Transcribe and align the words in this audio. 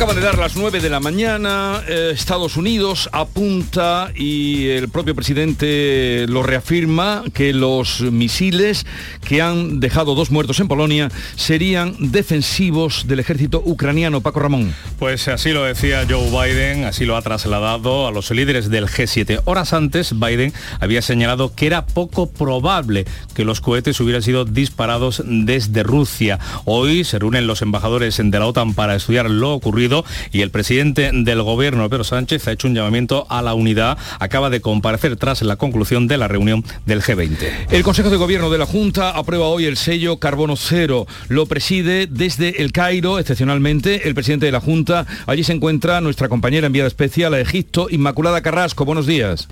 Acaba 0.00 0.14
de 0.14 0.22
dar 0.22 0.38
las 0.38 0.56
9 0.56 0.80
de 0.80 0.88
la 0.88 0.98
mañana, 0.98 1.82
eh, 1.86 2.12
Estados 2.14 2.56
Unidos 2.56 3.10
apunta 3.12 4.10
y 4.16 4.68
el 4.68 4.88
propio 4.88 5.14
presidente 5.14 6.24
lo 6.26 6.42
reafirma 6.42 7.22
que 7.34 7.52
los 7.52 8.00
misiles 8.00 8.86
que 9.22 9.42
han 9.42 9.78
dejado 9.78 10.14
dos 10.14 10.30
muertos 10.30 10.58
en 10.58 10.68
Polonia 10.68 11.10
serían 11.36 11.96
defensivos 11.98 13.08
del 13.08 13.20
ejército 13.20 13.60
ucraniano. 13.62 14.22
Paco 14.22 14.40
Ramón. 14.40 14.74
Pues 14.98 15.28
así 15.28 15.52
lo 15.52 15.64
decía 15.64 16.06
Joe 16.08 16.30
Biden, 16.30 16.84
así 16.84 17.04
lo 17.04 17.14
ha 17.14 17.20
trasladado 17.20 18.08
a 18.08 18.10
los 18.10 18.30
líderes 18.30 18.70
del 18.70 18.86
G7. 18.86 19.42
Horas 19.44 19.74
antes, 19.74 20.18
Biden 20.18 20.54
había 20.80 21.02
señalado 21.02 21.54
que 21.54 21.66
era 21.66 21.84
poco 21.84 22.30
probable 22.30 23.04
que 23.34 23.44
los 23.44 23.60
cohetes 23.60 24.00
hubieran 24.00 24.22
sido 24.22 24.46
disparados 24.46 25.22
desde 25.26 25.82
Rusia. 25.82 26.38
Hoy 26.64 27.04
se 27.04 27.18
reúnen 27.18 27.46
los 27.46 27.60
embajadores 27.60 28.16
de 28.16 28.38
la 28.38 28.46
OTAN 28.46 28.72
para 28.72 28.96
estudiar 28.96 29.28
lo 29.28 29.52
ocurrido 29.52 29.89
y 30.32 30.42
el 30.42 30.50
presidente 30.50 31.10
del 31.12 31.42
gobierno, 31.42 31.88
Pedro 31.88 32.04
Sánchez, 32.04 32.46
ha 32.46 32.52
hecho 32.52 32.68
un 32.68 32.74
llamamiento 32.74 33.26
a 33.28 33.42
la 33.42 33.54
unidad. 33.54 33.98
Acaba 34.18 34.50
de 34.50 34.60
comparecer 34.60 35.16
tras 35.16 35.42
la 35.42 35.56
conclusión 35.56 36.06
de 36.06 36.18
la 36.18 36.28
reunión 36.28 36.64
del 36.86 37.02
G20. 37.02 37.68
El 37.70 37.82
Consejo 37.82 38.10
de 38.10 38.16
Gobierno 38.16 38.50
de 38.50 38.58
la 38.58 38.66
Junta 38.66 39.10
aprueba 39.10 39.46
hoy 39.46 39.64
el 39.64 39.76
sello 39.76 40.18
Carbono 40.18 40.56
Cero. 40.56 41.06
Lo 41.28 41.46
preside 41.46 42.06
desde 42.06 42.62
el 42.62 42.72
Cairo, 42.72 43.18
excepcionalmente, 43.18 44.08
el 44.08 44.14
presidente 44.14 44.46
de 44.46 44.52
la 44.52 44.60
Junta. 44.60 45.06
Allí 45.26 45.44
se 45.44 45.52
encuentra 45.52 46.00
nuestra 46.00 46.28
compañera 46.28 46.66
enviada 46.66 46.88
especial 46.88 47.34
a 47.34 47.40
Egipto, 47.40 47.88
Inmaculada 47.90 48.40
Carrasco. 48.42 48.84
Buenos 48.84 49.06
días. 49.06 49.48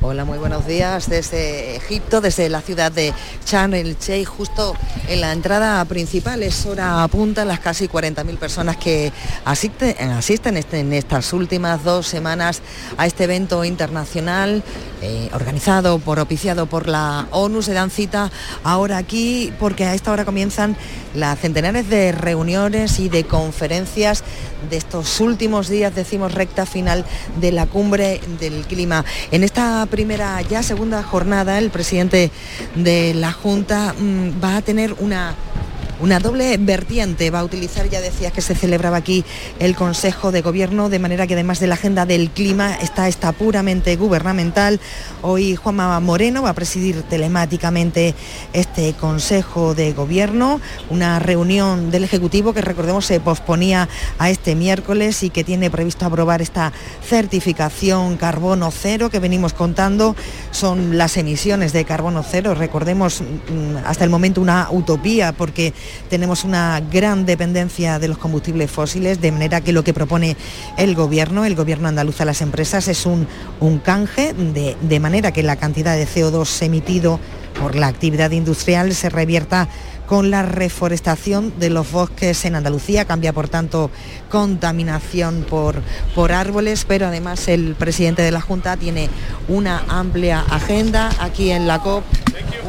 Hola, 0.00 0.24
muy 0.24 0.38
buenos 0.38 0.66
días 0.66 1.08
desde 1.08 1.76
Egipto, 1.76 2.20
desde 2.20 2.48
la 2.48 2.60
ciudad 2.60 2.92
de 2.92 3.12
Chan 3.44 3.74
el 3.74 3.96
Sheikh, 3.98 4.28
justo 4.28 4.74
en 5.08 5.20
la 5.20 5.32
entrada 5.32 5.84
principal. 5.84 6.42
Es 6.42 6.66
hora 6.66 7.06
punta 7.08 7.44
las 7.44 7.60
casi 7.60 7.88
40.000 7.88 8.36
personas 8.38 8.76
que 8.76 9.12
asisten 9.44 9.81
asisten 9.90 10.56
este, 10.56 10.80
en 10.80 10.92
estas 10.92 11.32
últimas 11.32 11.84
dos 11.84 12.06
semanas 12.06 12.62
a 12.96 13.06
este 13.06 13.24
evento 13.24 13.64
internacional 13.64 14.62
eh, 15.02 15.28
organizado, 15.32 15.98
por 15.98 16.20
opiciado 16.20 16.66
por 16.66 16.88
la 16.88 17.26
ONU. 17.30 17.62
Se 17.62 17.72
dan 17.72 17.90
cita 17.90 18.30
ahora 18.64 18.96
aquí 18.96 19.52
porque 19.58 19.84
a 19.84 19.94
esta 19.94 20.12
hora 20.12 20.24
comienzan 20.24 20.76
las 21.14 21.38
centenares 21.38 21.88
de 21.88 22.12
reuniones 22.12 22.98
y 22.98 23.08
de 23.08 23.24
conferencias 23.24 24.24
de 24.70 24.76
estos 24.76 25.20
últimos 25.20 25.68
días, 25.68 25.94
decimos 25.94 26.32
recta 26.32 26.66
final 26.66 27.04
de 27.40 27.52
la 27.52 27.66
cumbre 27.66 28.20
del 28.40 28.64
clima. 28.66 29.04
En 29.30 29.44
esta 29.44 29.86
primera, 29.86 30.40
ya 30.42 30.62
segunda 30.62 31.02
jornada, 31.02 31.58
el 31.58 31.70
presidente 31.70 32.30
de 32.74 33.14
la 33.14 33.32
Junta 33.32 33.94
mm, 33.98 34.42
va 34.42 34.56
a 34.56 34.62
tener 34.62 34.94
una 35.00 35.34
una 36.02 36.18
doble 36.18 36.56
vertiente 36.58 37.30
va 37.30 37.38
a 37.38 37.44
utilizar, 37.44 37.88
ya 37.88 38.00
decías 38.00 38.32
que 38.32 38.40
se 38.40 38.56
celebraba 38.56 38.96
aquí 38.96 39.24
el 39.60 39.76
Consejo 39.76 40.32
de 40.32 40.42
Gobierno, 40.42 40.88
de 40.88 40.98
manera 40.98 41.28
que 41.28 41.34
además 41.34 41.60
de 41.60 41.68
la 41.68 41.74
agenda 41.74 42.06
del 42.06 42.30
clima 42.30 42.74
está 42.74 43.06
esta 43.06 43.30
puramente 43.30 43.94
gubernamental. 43.94 44.80
Hoy 45.22 45.54
Juanma 45.54 46.00
Moreno 46.00 46.42
va 46.42 46.50
a 46.50 46.54
presidir 46.54 47.02
telemáticamente 47.04 48.16
este 48.52 48.94
Consejo 48.94 49.76
de 49.76 49.92
Gobierno, 49.92 50.60
una 50.90 51.20
reunión 51.20 51.92
del 51.92 52.02
Ejecutivo 52.02 52.52
que 52.52 52.62
recordemos 52.62 53.06
se 53.06 53.20
posponía 53.20 53.88
a 54.18 54.28
este 54.28 54.56
miércoles 54.56 55.22
y 55.22 55.30
que 55.30 55.44
tiene 55.44 55.70
previsto 55.70 56.04
aprobar 56.04 56.42
esta 56.42 56.72
certificación 57.08 58.16
carbono 58.16 58.72
cero 58.72 59.08
que 59.08 59.20
venimos 59.20 59.52
contando. 59.52 60.16
Son 60.50 60.98
las 60.98 61.16
emisiones 61.16 61.72
de 61.72 61.84
carbono 61.84 62.24
cero, 62.28 62.56
recordemos 62.56 63.20
mm, 63.20 63.86
hasta 63.86 64.02
el 64.02 64.10
momento 64.10 64.40
una 64.40 64.66
utopía 64.68 65.30
porque 65.30 65.72
tenemos 66.08 66.44
una 66.44 66.80
gran 66.80 67.26
dependencia 67.26 67.98
de 67.98 68.08
los 68.08 68.18
combustibles 68.18 68.70
fósiles, 68.70 69.20
de 69.20 69.32
manera 69.32 69.60
que 69.60 69.72
lo 69.72 69.84
que 69.84 69.94
propone 69.94 70.36
el 70.76 70.94
gobierno, 70.94 71.44
el 71.44 71.54
gobierno 71.54 71.88
andaluz 71.88 72.20
a 72.20 72.24
las 72.24 72.40
empresas, 72.40 72.88
es 72.88 73.06
un, 73.06 73.26
un 73.60 73.78
canje, 73.78 74.34
de, 74.34 74.76
de 74.80 75.00
manera 75.00 75.32
que 75.32 75.42
la 75.42 75.56
cantidad 75.56 75.96
de 75.96 76.06
CO2 76.06 76.62
emitido 76.62 77.20
por 77.60 77.76
la 77.76 77.86
actividad 77.86 78.30
industrial 78.30 78.94
se 78.94 79.10
revierta 79.10 79.68
con 80.06 80.30
la 80.30 80.42
reforestación 80.42 81.58
de 81.58 81.70
los 81.70 81.90
bosques 81.90 82.44
en 82.44 82.54
Andalucía. 82.54 83.04
Cambia, 83.04 83.32
por 83.32 83.48
tanto, 83.48 83.90
contaminación 84.30 85.46
por, 85.48 85.82
por 86.14 86.32
árboles, 86.32 86.84
pero 86.86 87.06
además 87.06 87.48
el 87.48 87.74
presidente 87.74 88.22
de 88.22 88.30
la 88.30 88.40
Junta 88.40 88.76
tiene 88.76 89.08
una 89.48 89.84
amplia 89.88 90.40
agenda 90.40 91.10
aquí 91.20 91.50
en 91.50 91.66
la 91.66 91.78
COP 91.78 92.04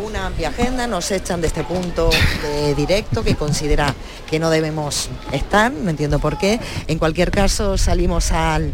una 0.04 0.28
amplia 0.28 0.50
agenda, 0.50 0.86
nos 0.86 1.10
echan 1.10 1.42
de 1.42 1.48
este 1.48 1.64
punto 1.64 2.12
de 2.44 2.76
directo 2.76 3.24
que 3.24 3.36
considera 3.36 3.96
que 4.30 4.38
no 4.38 4.52
debemos 4.52 5.10
estar, 5.32 5.72
no 5.72 5.90
entiendo 5.90 6.20
por 6.20 6.38
qué. 6.38 6.60
En 6.88 7.00
cualquier 7.00 7.32
caso, 7.32 7.80
salimos 7.80 8.32
al, 8.32 8.74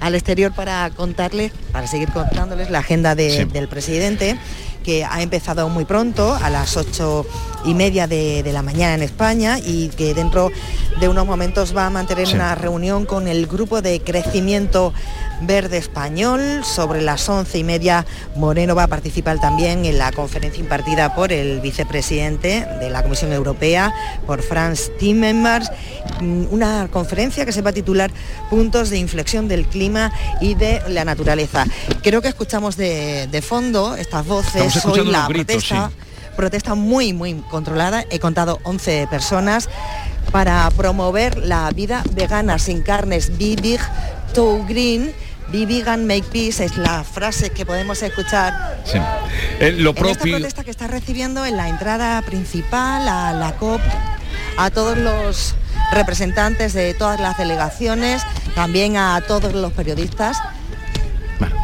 al 0.00 0.14
exterior 0.14 0.52
para 0.54 0.90
contarles, 0.90 1.52
para 1.72 1.86
seguir 1.86 2.10
contándoles 2.10 2.70
la 2.70 2.80
agenda 2.80 3.14
del 3.14 3.68
presidente 3.68 4.36
que 4.84 5.04
ha 5.04 5.22
empezado 5.22 5.68
muy 5.68 5.84
pronto, 5.84 6.34
a 6.34 6.50
las 6.50 6.76
ocho 6.76 7.26
y 7.64 7.74
media 7.74 8.06
de, 8.06 8.48
la 8.52 8.62
mañana 8.62 8.94
en 8.94 9.02
España 9.02 9.58
y 9.58 9.88
que 9.88 10.14
dentro 10.14 10.52
de 11.00 11.08
unos 11.08 11.26
momentos 11.26 11.74
va 11.76 11.86
a 11.86 11.90
mantener 11.90 12.28
una 12.34 12.54
reunión 12.54 13.06
con 13.06 13.26
el 13.26 13.46
grupo 13.46 13.82
de 13.82 14.00
crecimiento 14.00 14.92
Verde 15.46 15.78
Español. 15.78 16.64
Sobre 16.64 17.02
las 17.02 17.28
once 17.28 17.58
y 17.58 17.64
media, 17.64 18.06
Moreno 18.36 18.74
va 18.74 18.84
a 18.84 18.88
participar 18.88 19.40
también 19.40 19.84
en 19.84 19.98
la 19.98 20.12
conferencia 20.12 20.60
impartida 20.60 21.14
por 21.14 21.32
el 21.32 21.60
vicepresidente 21.60 22.66
de 22.80 22.90
la 22.90 23.02
Comisión 23.02 23.32
Europea, 23.32 23.92
por 24.26 24.42
Franz 24.42 24.90
Timmermans, 24.98 25.70
mm, 26.20 26.46
una 26.50 26.88
conferencia 26.90 27.44
que 27.44 27.52
se 27.52 27.62
va 27.62 27.70
a 27.70 27.72
titular 27.72 28.10
Puntos 28.50 28.90
de 28.90 28.98
inflexión 28.98 29.48
del 29.48 29.66
clima 29.66 30.12
y 30.40 30.54
de 30.54 30.82
la 30.88 31.04
naturaleza. 31.04 31.64
Creo 32.02 32.22
que 32.22 32.28
escuchamos 32.28 32.76
de, 32.76 33.42
fondo 33.46 33.96
estas 33.96 34.26
voces, 34.26 34.84
hoy 34.84 35.04
la 35.06 35.26
protesta, 35.26 35.90
protesta 36.36 36.74
muy, 36.74 37.12
muy 37.12 37.34
controlada. 37.50 38.04
He 38.10 38.18
contado 38.18 38.60
11 38.64 39.08
personas 39.10 39.68
para 40.30 40.70
promover 40.70 41.38
la 41.38 41.70
vida 41.70 42.02
vegana 42.12 42.58
sin 42.58 42.82
carnes, 42.82 43.36
Bibig, 43.36 43.80
To 44.34 44.64
Green 44.66 45.12
Be 45.52 45.66
vegan, 45.66 46.06
make 46.06 46.24
peace 46.32 46.64
es 46.64 46.76
la 46.76 47.04
frase 47.04 47.50
que 47.50 47.64
podemos 47.64 48.02
escuchar. 48.02 48.80
Sí. 48.84 48.98
Eh, 49.60 49.72
lo 49.72 49.94
propio... 49.94 50.12
esta 50.12 50.38
protesta 50.38 50.64
que 50.64 50.70
está 50.70 50.86
recibiendo 50.88 51.44
en 51.44 51.56
la 51.56 51.68
entrada 51.68 52.20
principal 52.22 53.08
a 53.08 53.32
la 53.32 53.52
COP 53.56 53.80
a 54.56 54.70
todos 54.70 54.96
los 54.96 55.54
representantes 55.92 56.72
de 56.72 56.94
todas 56.94 57.20
las 57.20 57.36
delegaciones, 57.36 58.22
también 58.54 58.96
a 58.96 59.20
todos 59.26 59.52
los 59.54 59.72
periodistas 59.72 60.38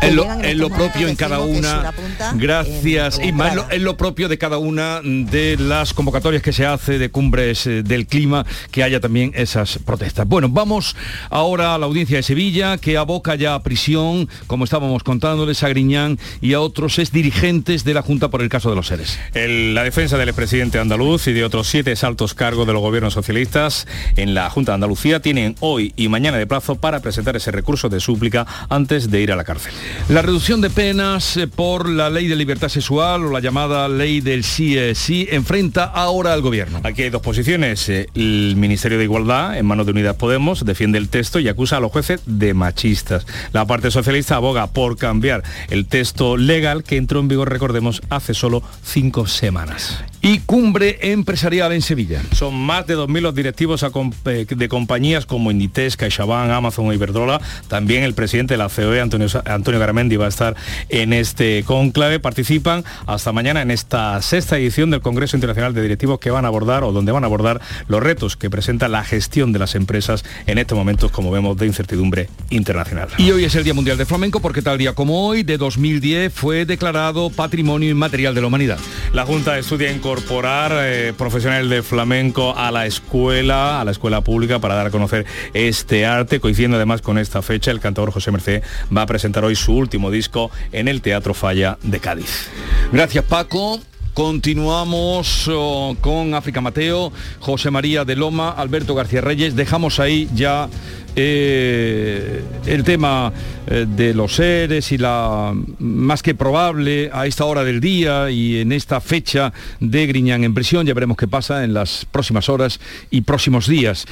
es 0.00 0.56
lo, 0.56 0.69
propio 0.71 1.09
en 1.09 1.16
cada 1.16 1.41
una. 1.41 1.93
Gracias. 2.34 3.21
y 3.22 3.33
más 3.33 3.56
es 3.71 3.83
lo 3.83 3.97
propio 3.97 4.28
de 4.28 4.38
cada 4.38 4.59
una 4.59 5.00
de 5.03 5.56
las 5.59 5.94
convocatorias 5.94 6.43
que 6.43 6.53
se 6.53 6.66
hace 6.66 6.99
de 6.99 7.11
cumbres 7.11 7.66
eh, 7.66 7.83
del 7.83 8.06
clima, 8.06 8.47
que 8.71 8.83
haya 8.83 9.00
también 9.00 9.33
esas 9.34 9.78
protestas. 9.78 10.27
Bueno, 10.27 10.49
vamos 10.49 10.97
ahora 11.28 11.75
a 11.75 11.78
la 11.78 11.87
audiencia 11.87 12.16
de 12.16 12.22
Sevilla, 12.22 12.78
que 12.78 12.97
aboca 12.97 13.34
ya 13.34 13.55
a 13.55 13.62
prisión, 13.62 14.28
como 14.47 14.65
estábamos 14.65 15.03
contándoles, 15.03 15.62
a 15.62 15.69
Griñán 15.69 16.19
y 16.41 16.55
a 16.55 16.60
otros 16.60 16.99
ex 16.99 17.12
dirigentes 17.12 17.84
de 17.84 17.94
la 17.94 18.03
Junta 18.03 18.28
por 18.28 18.43
el 18.43 18.49
caso 18.49 18.71
de 18.71 18.77
los 18.77 18.87
seres. 18.87 19.19
la 19.34 19.84
defensa 19.84 20.16
del 20.16 20.28
expresidente 20.28 20.78
andaluz 20.78 21.27
y 21.27 21.33
de 21.33 21.44
otros 21.44 21.69
siete 21.69 21.91
altos 22.03 22.34
cargos 22.34 22.66
de 22.66 22.72
los 22.72 22.83
gobiernos 22.83 23.15
socialistas 23.15 23.87
en 24.16 24.34
la 24.34 24.49
Junta 24.49 24.72
de 24.72 24.75
Andalucía 24.75 25.21
tienen 25.21 25.56
hoy 25.60 25.93
y 25.97 26.09
mañana 26.09 26.39
de 26.39 26.47
plazo 26.47 26.77
para 26.77 27.00
presentar 27.00 27.37
ese 27.37 27.50
recurso 27.50 27.89
de 27.89 28.00
súplica 28.00 28.47
antes 28.69 29.10
de 29.10 29.21
ir 29.21 29.33
a 29.33 29.37
la 29.37 29.44
cárcel. 29.44 29.72
La 30.09 30.23
reducción 30.23 30.61
de 30.61 30.71
penas 30.71 31.37
eh, 31.37 31.47
por 31.47 31.89
la 31.89 32.11
ley 32.11 32.28
de 32.28 32.37
libertad 32.37 32.69
sexual 32.69 33.25
o 33.25 33.31
la 33.31 33.41
llamada 33.41 33.89
ley 33.89 34.21
del 34.21 34.45
sí 34.45 34.77
sí 34.95 35.28
enfrenta 35.31 35.84
ahora 35.84 36.33
al 36.33 36.42
gobierno. 36.42 36.81
Aquí 36.83 37.03
hay 37.03 37.10
dos 37.10 37.22
posiciones. 37.22 37.89
Eh, 37.89 38.09
el 38.15 38.54
Ministerio 38.57 38.98
de 38.98 39.04
Igualdad, 39.04 39.57
en 39.57 39.66
manos 39.66 39.87
de 39.87 39.92
Unidas 39.92 40.16
Podemos, 40.16 40.65
defiende 40.65 40.98
el 40.98 41.09
texto 41.09 41.39
y 41.39 41.48
acusa 41.48 41.77
a 41.77 41.81
los 41.81 41.92
jueces 41.92 42.21
de 42.27 42.54
machistas. 42.54 43.27
La 43.53 43.66
parte 43.66 43.91
socialista 43.91 44.37
aboga 44.37 44.66
por 44.69 44.97
cambiar 44.97 45.42
el 45.69 45.87
texto 45.87 46.37
legal 46.37 46.84
que 46.84 46.97
entró 46.97 47.21
en 47.21 47.28
vigor, 47.28 47.51
recordemos, 47.51 48.03
hace 48.10 48.34
solo 48.34 48.63
cinco 48.83 49.27
semanas. 49.27 50.03
Y 50.22 50.41
cumbre 50.41 50.99
empresarial 51.13 51.72
en 51.72 51.81
Sevilla. 51.81 52.21
Son 52.33 52.55
más 52.55 52.87
de 52.87 52.95
2.000 52.95 53.21
los 53.21 53.34
directivos 53.34 53.84
eh, 54.27 54.47
de 54.49 54.69
compañías 54.69 55.25
como 55.25 55.51
Inditex, 55.51 55.97
CaixaBank, 55.97 56.51
Amazon 56.51 56.89
o 56.89 56.93
Iberdrola. 56.93 57.41
También 57.69 58.03
el 58.03 58.13
presidente 58.13 58.55
de 58.55 58.59
la 58.59 58.69
COE, 58.69 59.01
Antonio, 59.01 59.28
Antonio 59.47 59.81
Garamendi, 59.81 60.17
va 60.17 60.27
a 60.27 60.28
estar 60.28 60.57
en 60.91 61.15
este 61.15 61.65
conclave. 61.65 62.21
Participan 62.21 62.84
hasta 63.07 63.33
mañana 63.33 63.63
en 63.63 63.71
esta 63.71 64.21
sexta 64.21 64.59
edición 64.59 64.91
del 64.91 65.01
Congreso 65.01 65.39
Internacional 65.39 65.72
de 65.72 65.81
Directivos 65.83 66.21
que 66.21 66.31
van 66.31 66.45
a 66.45 66.49
abordar 66.49 66.84
o 66.84 66.93
donde 66.93 67.13
van 67.13 67.25
a 67.25 67.27
abordar 67.27 67.63
los 67.89 68.03
retos 68.03 68.37
que 68.37 68.51
presenta 68.51 68.89
la 68.89 69.05
gestión 69.05 69.53
de 69.53 69.59
las 69.59 69.75
empresas 69.75 70.25
en 70.47 70.59
estos 70.59 70.77
momentos, 70.77 71.11
como 71.13 71.31
vemos, 71.31 71.57
de 71.57 71.66
incertidumbre 71.66 72.28
internacional. 72.51 73.09
Y 73.16 73.31
hoy 73.31 73.45
es 73.45 73.55
el 73.55 73.65
Día 73.65 73.73
Mundial 73.73 73.97
de 73.97 74.05
Flamenco 74.05 74.41
porque 74.41 74.61
tal 74.61 74.77
día 74.77 74.95
como 74.95 75.27
hoy, 75.27 75.45
de 75.45 75.57
2010, 75.57 76.31
fue 76.31 76.66
declarado 76.66 77.31
Patrimonio 77.31 77.89
Inmaterial 77.89 78.34
de 78.34 78.43
la 78.43 78.49
Humanidad. 78.49 78.78
La 79.15 79.25
Junta 79.25 79.59
estudia 79.59 79.91
en 79.91 79.99
incorporar 80.10 80.72
eh, 80.74 81.12
profesionales 81.16 81.71
de 81.71 81.84
flamenco 81.84 82.53
a 82.57 82.72
la 82.72 82.84
escuela, 82.84 83.80
a 83.80 83.84
la 83.84 83.92
escuela 83.92 84.22
pública 84.22 84.59
para 84.59 84.74
dar 84.74 84.89
a 84.89 84.91
conocer 84.91 85.24
este 85.54 86.04
arte. 86.04 86.41
Coincidiendo 86.41 86.78
además 86.78 87.01
con 87.01 87.16
esta 87.16 87.42
fecha, 87.42 87.71
el 87.71 87.78
cantador 87.78 88.10
José 88.10 88.33
Merced 88.33 88.65
va 88.95 89.03
a 89.03 89.07
presentar 89.07 89.45
hoy 89.45 89.54
su 89.54 89.72
último 89.72 90.10
disco 90.10 90.51
en 90.72 90.89
el 90.89 91.01
Teatro 91.01 91.33
Falla 91.33 91.78
de 91.84 92.01
Cádiz. 92.01 92.48
Gracias 92.91 93.24
Paco. 93.24 93.78
Continuamos 94.12 95.48
oh, 95.48 95.97
con 96.01 96.34
África 96.34 96.60
Mateo, 96.60 97.13
José 97.39 97.71
María 97.71 98.04
de 98.04 98.16
Loma, 98.16 98.51
Alberto 98.51 98.97
García 98.97 99.21
Reyes. 99.21 99.54
Dejamos 99.54 100.01
ahí 100.01 100.28
ya 100.34 100.68
eh, 101.16 102.42
el 102.66 102.84
tema 102.84 103.33
eh, 103.66 103.86
de 103.89 104.15
los 104.15 104.34
seres 104.36 104.92
y 104.92 104.98
la 104.98 105.54
más 105.78 106.22
que 106.22 106.34
probable 106.34 107.10
a 107.12 107.27
esta 107.27 107.45
hora 107.45 107.65
del 107.65 107.80
día 107.80 108.30
y 108.30 108.60
en 108.60 108.72
esta 108.72 109.01
fecha 109.01 109.53
de 109.80 110.07
Griñán 110.07 110.45
en 110.45 110.54
prisión. 110.54 110.86
Ya 110.86 110.95
veremos 110.95 111.16
qué 111.16 111.28
pasa 111.28 111.65
en 111.65 111.74
las 111.74 112.04
próximas 112.04 112.48
horas 112.48 112.80
y 113.10 113.22
próximos 113.22 113.66
días. 113.66 114.07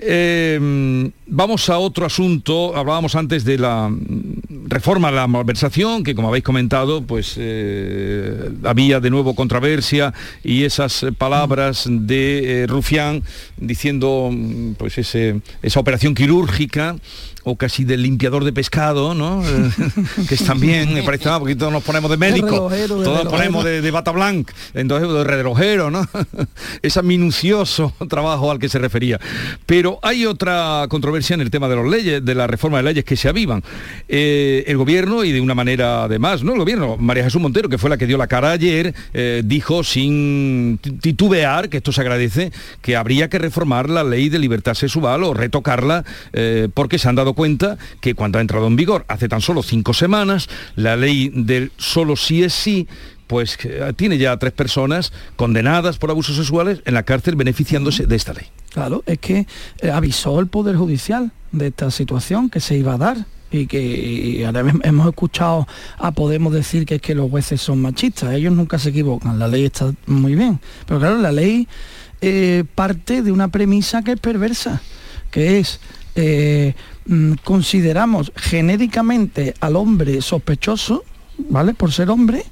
Eh, 0.00 1.10
vamos 1.26 1.68
a 1.68 1.78
otro 1.78 2.06
asunto. 2.06 2.76
Hablábamos 2.76 3.16
antes 3.16 3.44
de 3.44 3.58
la 3.58 3.90
reforma 4.66 5.08
a 5.08 5.12
la 5.12 5.26
malversación, 5.26 6.04
que 6.04 6.14
como 6.14 6.28
habéis 6.28 6.44
comentado, 6.44 7.02
pues 7.02 7.34
eh, 7.36 8.50
había 8.62 9.00
de 9.00 9.10
nuevo 9.10 9.34
controversia 9.34 10.14
y 10.44 10.62
esas 10.62 11.04
palabras 11.18 11.86
de 11.88 12.62
eh, 12.62 12.66
Rufián 12.68 13.22
diciendo 13.56 14.30
pues 14.76 14.98
esa 14.98 15.80
operación 15.80 16.14
quirúrgica 16.14 16.96
o 17.48 17.56
casi 17.56 17.84
del 17.84 18.02
limpiador 18.02 18.44
de 18.44 18.52
pescado, 18.52 19.14
¿no? 19.14 19.42
que 20.28 20.34
es 20.34 20.44
también, 20.44 20.92
me 20.92 21.02
parece, 21.02 21.28
porque 21.38 21.56
todos 21.56 21.72
nos 21.72 21.82
ponemos 21.82 22.10
de 22.10 22.16
médico, 22.16 22.70
todos 22.88 23.24
nos 23.24 23.32
ponemos 23.32 23.64
de, 23.64 23.90
bata 23.90 24.10
blanc, 24.12 24.50
entonces 24.74 25.08
de 25.08 25.24
relojero, 25.24 25.90
¿no? 25.90 26.06
Ese 26.82 27.02
minucioso 27.02 27.92
trabajo 28.08 28.50
al 28.50 28.58
que 28.58 28.68
se 28.68 28.78
refería. 28.78 29.18
Pero 29.66 29.98
hay 30.02 30.26
otra 30.26 30.86
controversia 30.88 31.34
en 31.34 31.40
el 31.40 31.50
tema 31.50 31.68
de 31.68 31.76
las 31.76 31.86
leyes, 31.86 32.24
de 32.24 32.34
la 32.34 32.46
reforma 32.46 32.78
de 32.78 32.84
leyes 32.84 33.04
que 33.04 33.16
se 33.16 33.28
avivan. 33.28 33.62
Eh, 34.08 34.64
el 34.66 34.76
gobierno, 34.76 35.24
y 35.24 35.32
de 35.32 35.40
una 35.40 35.54
manera 35.54 36.04
además, 36.04 36.42
no 36.42 36.52
el 36.52 36.58
gobierno, 36.58 36.96
María 36.98 37.24
Jesús 37.24 37.40
Montero, 37.40 37.68
que 37.68 37.78
fue 37.78 37.90
la 37.90 37.96
que 37.96 38.06
dio 38.06 38.18
la 38.18 38.26
cara 38.26 38.50
ayer, 38.50 38.94
eh, 39.14 39.42
dijo 39.44 39.82
sin 39.84 40.78
titubear, 40.78 41.68
que 41.68 41.78
esto 41.78 41.92
se 41.92 42.00
agradece, 42.00 42.52
que 42.82 42.96
habría 42.96 43.28
que 43.28 43.38
reformar 43.38 43.88
la 43.88 44.04
ley 44.04 44.28
de 44.28 44.38
libertad 44.38 44.74
sexual 44.74 45.24
o 45.24 45.34
retocarla, 45.34 46.04
eh, 46.32 46.68
porque 46.74 46.98
se 46.98 47.08
han 47.08 47.14
dado 47.14 47.34
cuenta 47.38 47.78
que 48.00 48.16
cuando 48.16 48.38
ha 48.38 48.40
entrado 48.40 48.66
en 48.66 48.74
vigor 48.74 49.04
hace 49.06 49.28
tan 49.28 49.40
solo 49.40 49.62
cinco 49.62 49.94
semanas, 49.94 50.48
la 50.74 50.96
ley 50.96 51.30
del 51.32 51.70
solo 51.76 52.16
sí 52.16 52.42
es 52.42 52.52
sí, 52.52 52.88
pues 53.28 53.56
eh, 53.62 53.92
tiene 53.94 54.18
ya 54.18 54.36
tres 54.38 54.52
personas 54.52 55.12
condenadas 55.36 55.98
por 55.98 56.10
abusos 56.10 56.34
sexuales 56.34 56.82
en 56.84 56.94
la 56.94 57.04
cárcel 57.04 57.36
beneficiándose 57.36 58.06
de 58.06 58.16
esta 58.16 58.32
ley. 58.32 58.46
Claro, 58.70 59.04
es 59.06 59.20
que 59.20 59.46
eh, 59.80 59.90
avisó 59.92 60.40
el 60.40 60.48
Poder 60.48 60.74
Judicial 60.74 61.30
de 61.52 61.68
esta 61.68 61.92
situación 61.92 62.50
que 62.50 62.58
se 62.58 62.76
iba 62.76 62.94
a 62.94 62.98
dar 62.98 63.26
y 63.52 63.68
que 63.68 64.44
hemos 64.82 65.08
escuchado 65.08 65.68
a 65.96 66.10
Podemos 66.10 66.52
decir 66.52 66.86
que 66.86 66.96
es 66.96 67.00
que 67.00 67.14
los 67.14 67.30
jueces 67.30 67.60
son 67.60 67.80
machistas, 67.80 68.34
ellos 68.34 68.52
nunca 68.52 68.80
se 68.80 68.88
equivocan, 68.88 69.38
la 69.38 69.46
ley 69.46 69.64
está 69.64 69.94
muy 70.06 70.34
bien, 70.34 70.58
pero 70.86 70.98
claro, 70.98 71.18
la 71.18 71.30
ley 71.30 71.68
eh, 72.20 72.64
parte 72.74 73.22
de 73.22 73.30
una 73.30 73.46
premisa 73.46 74.02
que 74.02 74.12
es 74.12 74.20
perversa, 74.20 74.82
que 75.30 75.60
es 75.60 75.78
Mm, 77.08 77.34
consideramos 77.42 78.32
genéricamente 78.36 79.54
al 79.60 79.76
hombre 79.76 80.20
sospechoso, 80.20 81.04
¿vale? 81.48 81.72
Por 81.72 81.90
ser 81.90 82.10
hombre, 82.10 82.44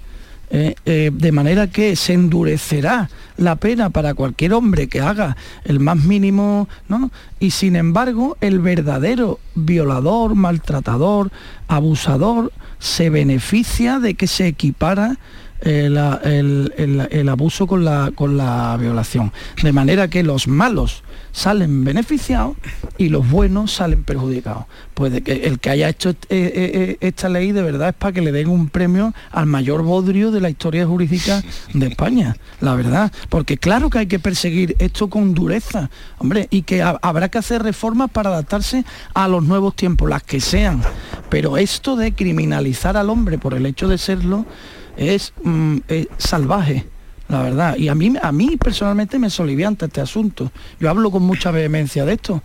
eh, 0.48 0.74
eh, 0.86 1.10
de 1.12 1.32
manera 1.32 1.66
que 1.66 1.94
se 1.94 2.14
endurecerá 2.14 3.10
la 3.36 3.56
pena 3.56 3.90
para 3.90 4.14
cualquier 4.14 4.54
hombre 4.54 4.88
que 4.88 5.02
haga 5.02 5.36
el 5.64 5.78
más 5.78 5.98
mínimo, 5.98 6.70
¿no? 6.88 7.10
Y 7.38 7.50
sin 7.50 7.76
embargo, 7.76 8.38
el 8.40 8.60
verdadero 8.60 9.40
violador, 9.54 10.36
maltratador, 10.36 11.30
abusador, 11.68 12.54
se 12.78 13.10
beneficia 13.10 13.98
de 13.98 14.14
que 14.14 14.26
se 14.26 14.46
equipara 14.46 15.18
eh, 15.60 15.86
el, 15.86 17.28
abuso 17.28 17.66
con 17.66 17.84
la, 17.84 18.12
con 18.14 18.36
la 18.36 18.76
violación. 18.78 19.32
De 19.62 19.72
manera 19.72 20.08
que 20.08 20.22
los 20.22 20.48
malos 20.48 21.02
salen 21.36 21.84
beneficiados 21.84 22.56
y 22.96 23.10
los 23.10 23.28
buenos 23.30 23.72
salen 23.72 24.04
perjudicados. 24.04 24.64
Pues 24.94 25.20
que 25.22 25.46
el 25.46 25.58
que 25.58 25.68
haya 25.68 25.90
hecho 25.90 26.10
eh, 26.10 26.16
eh, 26.30 26.96
esta 27.00 27.28
ley 27.28 27.52
de 27.52 27.60
verdad 27.60 27.90
es 27.90 27.94
para 27.94 28.12
que 28.12 28.22
le 28.22 28.32
den 28.32 28.48
un 28.48 28.68
premio 28.70 29.12
al 29.30 29.44
mayor 29.44 29.82
bodrio 29.82 30.30
de 30.30 30.40
la 30.40 30.48
historia 30.48 30.86
jurídica 30.86 31.42
de 31.74 31.88
España, 31.88 32.36
la 32.60 32.74
verdad. 32.74 33.12
Porque 33.28 33.58
claro 33.58 33.90
que 33.90 33.98
hay 33.98 34.06
que 34.06 34.18
perseguir 34.18 34.76
esto 34.78 35.08
con 35.08 35.34
dureza, 35.34 35.90
hombre, 36.18 36.48
y 36.50 36.62
que 36.62 36.82
habrá 36.82 37.28
que 37.28 37.38
hacer 37.38 37.62
reformas 37.62 38.10
para 38.10 38.30
adaptarse 38.30 38.84
a 39.12 39.28
los 39.28 39.44
nuevos 39.44 39.76
tiempos, 39.76 40.08
las 40.08 40.22
que 40.22 40.40
sean. 40.40 40.82
Pero 41.28 41.58
esto 41.58 41.96
de 41.96 42.14
criminalizar 42.14 42.96
al 42.96 43.10
hombre 43.10 43.36
por 43.36 43.52
el 43.52 43.66
hecho 43.66 43.88
de 43.88 43.98
serlo, 43.98 44.46
es 44.96 45.32
mm, 45.42 45.76
eh, 45.88 46.06
salvaje 46.18 46.86
la 47.28 47.42
verdad. 47.42 47.76
Y 47.76 47.88
a 47.88 47.94
mí, 47.94 48.12
a 48.20 48.32
mí 48.32 48.56
personalmente 48.56 49.18
me 49.18 49.30
solivianta 49.30 49.86
este 49.86 50.00
asunto. 50.00 50.52
Yo 50.78 50.88
hablo 50.90 51.10
con 51.10 51.22
mucha 51.22 51.50
vehemencia 51.50 52.04
de 52.04 52.14
esto, 52.14 52.42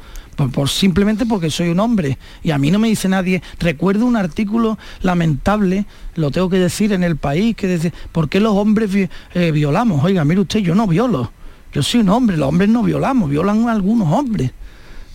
por, 0.54 0.70
simplemente 0.70 1.26
porque 1.26 1.50
soy 1.50 1.70
un 1.70 1.80
hombre. 1.80 2.18
Y 2.44 2.52
a 2.52 2.58
mí 2.58 2.72
no 2.72 2.80
me 2.80 2.88
dice 2.88 3.08
nadie. 3.08 3.42
Recuerdo 3.60 4.06
un 4.06 4.16
artículo 4.16 4.78
lamentable, 5.02 5.86
lo 6.16 6.32
tengo 6.32 6.50
que 6.50 6.58
decir 6.58 6.94
en 6.94 7.04
el 7.04 7.18
país, 7.18 7.56
que 7.56 7.68
dice, 7.68 7.94
¿por 8.12 8.30
qué 8.30 8.40
los 8.40 8.54
hombres 8.56 8.90
eh, 9.34 9.52
violamos? 9.52 10.04
Oiga, 10.04 10.26
mire 10.26 10.42
usted, 10.42 10.60
yo 10.60 10.76
no 10.76 10.88
violo. 10.88 11.32
Yo 11.74 11.84
soy 11.84 12.02
un 12.02 12.10
hombre, 12.10 12.36
los 12.36 12.50
hombres 12.50 12.70
no 12.70 12.84
violamos, 12.84 13.30
violan 13.30 13.70
algunos 13.70 14.12
hombres. 14.12 14.52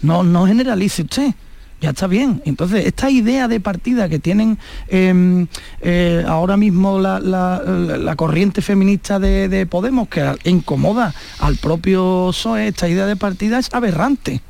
No, 0.01 0.23
no 0.23 0.47
generalice 0.47 1.03
usted 1.03 1.35
ya 1.81 1.91
está 1.91 2.07
bien. 2.07 2.43
Entonces, 2.45 2.87
esta 2.87 3.11
idea 3.11 3.49
de 3.49 3.61
partida 3.61 4.09
que 4.09 4.19
tienen 4.19 4.59
em, 4.89 5.47
eh, 5.81 6.25
ahora 6.27 6.57
mismo 6.57 6.99
la, 6.99 8.15
corriente 8.17 8.63
feminista 8.63 9.19
de, 9.19 9.67
Podemos, 9.67 10.09
que 10.09 10.35
incomoda 10.45 11.15
al 11.41 11.57
propio 11.57 12.31
PSOE, 12.31 12.69
esta 12.69 12.89
idea 12.89 13.07
de 13.07 13.17
partida 13.17 13.59
es 13.59 13.73
aberrante. 13.73 14.41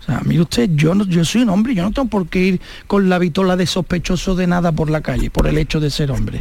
O 0.00 0.04
sea, 0.04 0.20
mire 0.24 0.42
usted, 0.42 0.70
yo, 0.74 0.94
no, 0.94 1.04
yo 1.06 1.24
soy 1.24 1.42
un 1.42 1.50
hombre, 1.50 1.74
yo 1.74 1.84
no 1.84 1.92
tengo 1.92 2.08
por 2.08 2.26
qué 2.26 2.40
ir 2.40 2.60
con 2.86 3.08
la 3.08 3.18
vitola 3.18 3.56
de 3.56 3.66
sospechoso 3.66 4.34
de 4.34 4.46
nada 4.46 4.72
por 4.72 4.90
la 4.90 5.00
calle, 5.00 5.30
por 5.30 5.46
el 5.46 5.58
hecho 5.58 5.78
de 5.78 5.90
ser 5.90 6.10
hombre. 6.10 6.40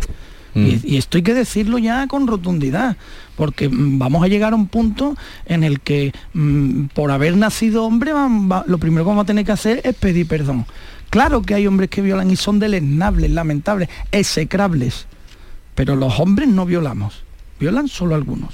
Mm. 0.54 0.68
Y, 0.84 0.98
esto 0.98 1.18
hay 1.18 1.24
que 1.24 1.34
decirlo 1.34 1.77
ya 1.77 2.07
con 2.07 2.27
rotundidad, 2.27 2.98
porque 3.41 3.69
mm, 3.69 3.98
vamos 3.98 4.24
a 4.24 4.27
llegar 4.27 4.53
a 4.53 4.55
un 4.55 4.67
punto 4.67 5.17
en 5.48 5.63
el 5.63 5.79
que 5.79 6.13
mm, 6.36 6.89
por 6.93 7.10
haber 7.10 7.36
nacido 7.36 7.86
hombre, 7.86 8.12
lo 8.12 8.77
primero 8.77 9.03
que 9.03 9.07
vamos 9.07 9.24
a 9.24 9.25
tener 9.25 9.43
que 9.43 9.51
hacer 9.51 9.81
es 9.83 9.95
pedir 9.95 10.27
perdón. 10.27 10.67
Claro 11.10 11.41
que 11.41 11.55
hay 11.55 11.65
hombres 11.65 11.89
que 11.89 12.03
violan 12.03 12.29
y 12.29 12.36
son 12.36 12.60
deleznables, 12.60 13.31
lamentables, 13.31 13.89
execrables, 14.12 15.07
pero 15.74 15.95
los 15.95 16.19
hombres 16.19 16.50
no 16.50 16.67
violamos, 16.67 17.24
violan 17.60 17.88
solo 17.88 18.13
algunos. 18.13 18.53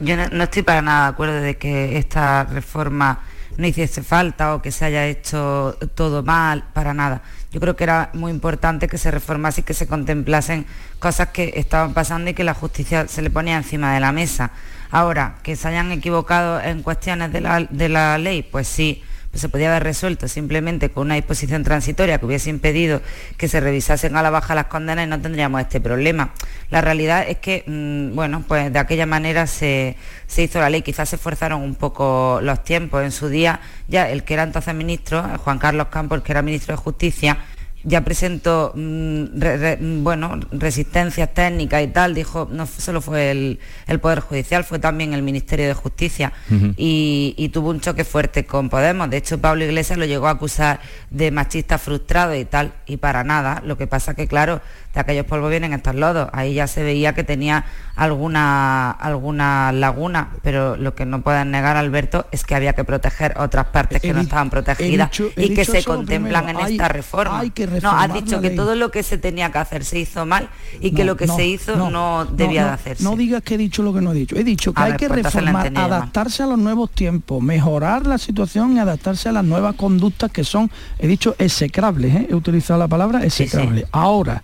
Yo 0.00 0.14
no 0.14 0.44
estoy 0.44 0.62
para 0.62 0.82
nada 0.82 1.04
de 1.04 1.08
acuerdo 1.08 1.40
de 1.40 1.56
que 1.56 1.96
esta 1.96 2.44
reforma 2.44 3.20
no 3.56 3.66
hiciese 3.66 4.02
falta 4.02 4.54
o 4.54 4.62
que 4.62 4.70
se 4.70 4.84
haya 4.84 5.06
hecho 5.06 5.76
todo 5.94 6.22
mal, 6.22 6.68
para 6.72 6.94
nada. 6.94 7.22
Yo 7.50 7.60
creo 7.60 7.76
que 7.76 7.84
era 7.84 8.10
muy 8.12 8.30
importante 8.30 8.88
que 8.88 8.98
se 8.98 9.10
reformase 9.10 9.60
y 9.62 9.64
que 9.64 9.74
se 9.74 9.86
contemplasen 9.86 10.66
cosas 10.98 11.28
que 11.28 11.52
estaban 11.56 11.94
pasando 11.94 12.30
y 12.30 12.34
que 12.34 12.44
la 12.44 12.54
justicia 12.54 13.08
se 13.08 13.22
le 13.22 13.30
ponía 13.30 13.56
encima 13.56 13.94
de 13.94 14.00
la 14.00 14.12
mesa. 14.12 14.50
Ahora, 14.90 15.36
que 15.42 15.56
se 15.56 15.68
hayan 15.68 15.90
equivocado 15.92 16.60
en 16.60 16.82
cuestiones 16.82 17.32
de 17.32 17.40
la, 17.40 17.66
de 17.68 17.88
la 17.88 18.18
ley, 18.18 18.42
pues 18.42 18.68
sí, 18.68 19.02
se 19.36 19.48
podía 19.48 19.68
haber 19.70 19.84
resuelto 19.84 20.28
simplemente 20.28 20.90
con 20.90 21.06
una 21.06 21.14
disposición 21.14 21.62
transitoria 21.62 22.18
que 22.18 22.26
hubiese 22.26 22.50
impedido 22.50 23.02
que 23.36 23.48
se 23.48 23.60
revisasen 23.60 24.16
a 24.16 24.22
la 24.22 24.30
baja 24.30 24.54
las 24.54 24.66
condenas 24.66 25.06
y 25.06 25.08
no 25.08 25.20
tendríamos 25.20 25.60
este 25.60 25.80
problema. 25.80 26.32
La 26.70 26.80
realidad 26.80 27.24
es 27.28 27.38
que, 27.38 27.64
mm, 27.66 28.14
bueno, 28.14 28.44
pues 28.46 28.72
de 28.72 28.78
aquella 28.78 29.06
manera 29.06 29.46
se, 29.46 29.96
se 30.26 30.42
hizo 30.42 30.60
la 30.60 30.70
ley, 30.70 30.82
quizás 30.82 31.08
se 31.08 31.16
esforzaron 31.16 31.62
un 31.62 31.74
poco 31.74 32.40
los 32.42 32.64
tiempos. 32.64 33.04
En 33.04 33.12
su 33.12 33.28
día, 33.28 33.60
ya 33.88 34.10
el 34.10 34.24
que 34.24 34.34
era 34.34 34.42
entonces 34.42 34.74
ministro, 34.74 35.22
Juan 35.38 35.58
Carlos 35.58 35.88
Campos, 35.88 36.22
que 36.22 36.32
era 36.32 36.42
ministro 36.42 36.74
de 36.74 36.82
Justicia, 36.82 37.38
ya 37.86 38.04
presentó 38.04 38.72
mm, 38.74 40.02
bueno, 40.02 40.40
resistencias 40.50 41.32
técnicas 41.32 41.84
y 41.84 41.86
tal, 41.86 42.14
dijo, 42.14 42.48
no 42.50 42.66
solo 42.66 43.00
fue 43.00 43.30
el, 43.30 43.58
Poder 44.00 44.20
Judicial, 44.20 44.64
fue 44.64 44.80
también 44.80 45.14
el 45.14 45.22
Ministerio 45.22 45.66
de 45.66 45.74
Justicia 45.74 46.32
y, 46.76 47.50
tuvo 47.54 47.70
un 47.70 47.80
choque 47.80 48.04
fuerte 48.04 48.44
con 48.44 48.68
Podemos. 48.68 49.08
De 49.08 49.16
hecho, 49.18 49.38
Pablo 49.38 49.64
Iglesias 49.64 49.98
lo 49.98 50.04
llegó 50.04 50.26
a 50.26 50.32
acusar 50.32 50.80
de 51.10 51.30
machista 51.30 51.78
frustrado 51.78 52.34
y 52.34 52.44
tal, 52.44 52.74
y 52.86 52.96
para 52.98 53.22
nada. 53.24 53.62
Lo 53.64 53.78
que 53.78 53.86
pasa 53.86 54.14
que, 54.14 54.26
claro, 54.26 54.60
de 54.96 55.00
aquellos 55.02 55.26
polvos 55.26 55.50
vienen 55.50 55.72
estos 55.72 55.94
lodos. 55.94 56.28
Ahí 56.32 56.54
ya 56.54 56.66
se 56.66 56.82
veía 56.82 57.14
que 57.14 57.22
tenía 57.22 57.64
alguna, 57.96 58.90
alguna 58.90 59.72
laguna, 59.72 60.30
pero 60.42 60.76
lo 60.76 60.94
que 60.94 61.04
no 61.04 61.20
pueden 61.20 61.50
negar, 61.50 61.76
Alberto, 61.76 62.26
es 62.32 62.44
que 62.44 62.54
había 62.54 62.72
que 62.72 62.84
proteger 62.84 63.34
otras 63.38 63.66
partes 63.66 64.00
que 64.00 64.12
no 64.12 64.20
estaban 64.20 64.50
protegidas 64.50 65.10
y 65.36 65.54
que 65.54 65.64
se 65.64 65.84
contemplan 65.84 66.48
en 66.48 66.60
esta 66.60 66.88
reforma. 66.88 67.42
No, 67.82 67.90
has 67.90 68.12
dicho 68.12 68.40
que 68.40 68.50
todo 68.50 68.74
lo 68.74 68.90
que 68.90 69.02
se 69.02 69.18
tenía 69.18 69.52
que 69.52 69.58
hacer 69.58 69.84
se 69.84 69.98
hizo 69.98 70.24
mal 70.24 70.48
y 70.80 70.92
que 70.92 71.04
lo 71.04 71.16
que 71.16 71.28
se 71.28 71.46
hizo 71.46 71.76
no, 71.90 72.24
debía 72.24 72.64
de 72.64 72.70
hacerse. 72.70 73.04
No 73.04 73.16
digas 73.16 73.42
que 73.42 73.54
he 73.54 73.58
dicho 73.58 73.82
lo 73.82 73.92
que 73.92 74.00
no 74.00 74.12
he 74.12 74.14
dicho. 74.14 74.36
He 74.36 74.44
dicho 74.44 74.72
que 74.72 74.82
hay 74.82 74.96
que 74.96 75.08
pues 75.08 75.22
reformar, 75.22 75.72
adaptarse 75.76 76.42
a 76.42 76.46
los 76.46 76.58
nuevos 76.58 76.90
tiempos, 76.90 77.42
mejorar 77.42 78.06
la 78.06 78.18
situación 78.18 78.76
y 78.76 78.78
adaptarse 78.78 79.28
a 79.28 79.32
las 79.32 79.44
nuevas 79.44 79.74
conductas 79.74 80.30
que 80.30 80.42
son, 80.42 80.70
he 80.98 81.06
dicho, 81.06 81.34
execrables. 81.38 82.14
¿eh? 82.14 82.26
He 82.30 82.34
utilizado 82.34 82.78
la 82.78 82.88
palabra 82.88 83.24
execrable. 83.24 83.86
Ahora, 83.92 84.42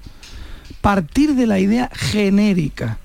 partir 0.82 1.34
de 1.34 1.46
la 1.46 1.58
idea 1.58 1.90
genérica 1.94 2.98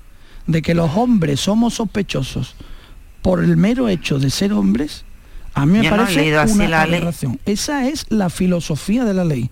de 0.46 0.60
que 0.60 0.74
los 0.74 0.94
hombres 0.96 1.40
somos 1.40 1.74
sospechosos 1.74 2.56
por 3.22 3.42
el 3.42 3.56
mero 3.56 3.88
hecho 3.88 4.18
de 4.18 4.30
ser 4.30 4.52
hombres, 4.52 5.04
a 5.54 5.64
mí 5.64 5.78
me 5.78 5.88
parece 5.88 6.38
una 6.52 6.82
aberración. 6.82 7.40
Esa 7.46 7.88
es 7.88 8.06
la 8.10 8.30
filosofía 8.30 9.04
de 9.04 9.14
la 9.14 9.24
ley. 9.24 9.50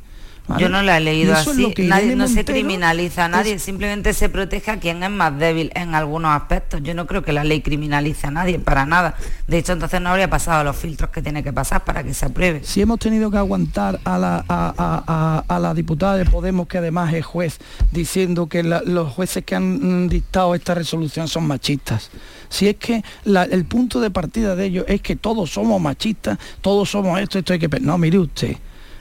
Yo 0.59 0.69
no 0.69 0.83
la 0.83 0.99
he 0.99 1.01
leído 1.01 1.35
así. 1.35 1.75
Nadie, 1.79 2.15
no 2.15 2.29
se 2.29 2.45
criminaliza 2.45 3.25
a 3.25 3.29
nadie, 3.29 3.59
simplemente 3.59 4.15
se 4.15 4.29
protege 4.29 4.71
a 4.71 4.79
quien 4.79 5.03
es 5.03 5.11
más 5.11 5.37
débil 5.39 5.73
en 5.75 5.95
algunos 5.95 6.31
aspectos. 6.31 6.83
Yo 6.83 6.95
no 6.95 7.07
creo 7.07 7.23
que 7.23 7.33
la 7.33 7.43
ley 7.43 7.63
criminalice 7.63 8.29
a 8.29 8.31
nadie, 8.31 8.59
para 8.59 8.87
nada. 8.87 9.17
De 9.49 9.59
hecho, 9.59 9.73
entonces 9.73 10.01
no 10.01 10.11
habría 10.11 10.31
pasado 10.31 10.63
los 10.63 10.77
filtros 10.77 11.11
que 11.11 11.21
tiene 11.21 11.43
que 11.43 11.53
pasar 11.53 11.85
para 11.85 12.05
que 12.05 12.15
se 12.15 12.27
apruebe. 12.27 12.61
Si 12.63 12.81
hemos 12.81 13.01
tenido 13.01 13.31
que 13.31 13.39
aguantar 13.39 13.99
a 14.05 14.19
la, 14.19 14.45
a, 14.49 15.59
la 15.59 15.75
diputada 15.75 16.17
de 16.17 16.25
Podemos, 16.25 16.69
que 16.69 16.79
además 16.79 17.13
es 17.13 17.25
juez, 17.25 17.59
diciendo 17.91 18.47
que 18.49 18.63
los 18.63 19.13
jueces 19.13 19.45
que 19.45 19.57
han 19.57 20.09
dictado 20.09 20.55
esta 20.55 20.75
resolución 20.75 21.29
son 21.29 21.47
machistas. 21.47 22.11
Si 22.49 22.69
es 22.69 22.77
que 22.77 23.03
el 23.25 23.65
punto 23.65 24.01
de 24.01 24.11
partida 24.11 24.55
de 24.55 24.67
ellos 24.67 24.85
es 24.87 25.01
que 25.01 25.17
todos 25.17 25.51
somos 25.51 25.81
machistas, 25.81 26.39
todos 26.61 26.89
somos 26.89 27.19
esto, 27.21 27.39
esto 27.39 27.53
hay 27.53 27.59
que... 27.59 27.69
No, 27.81 27.99
mire 27.99 28.19
usted, 28.19 28.57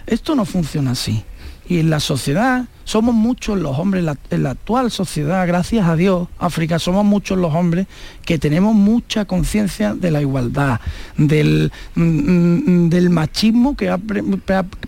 esto 0.07 0.35
no 0.35 0.45
funciona 0.45 0.91
así 0.91 1.23
y 1.67 1.79
en 1.79 1.89
la 1.89 1.99
sociedad 1.99 2.65
somos 2.83 3.15
muchos 3.15 3.57
los 3.57 3.79
hombres, 3.79 4.05
en 4.29 4.43
la, 4.43 4.49
actual 4.51 4.91
sociedad, 4.91 5.45
gracias 5.47 5.87
a 5.87 5.95
Dios, 5.95 6.27
África, 6.37 6.77
somos 6.77 7.03
muchos 7.03 7.37
los 7.37 7.53
hombres 7.53 7.87
que 8.23 8.37
tenemos 8.37 8.75
mucha 8.75 9.25
conciencia 9.25 9.95
de 9.95 10.11
la 10.11 10.21
igualdad, 10.21 10.79
del, 11.17 11.71
mm, 11.95 12.01
mm, 12.03 12.89
del 12.89 13.09
machismo 13.09 13.75
que 13.75 13.89
ha, 13.89 13.97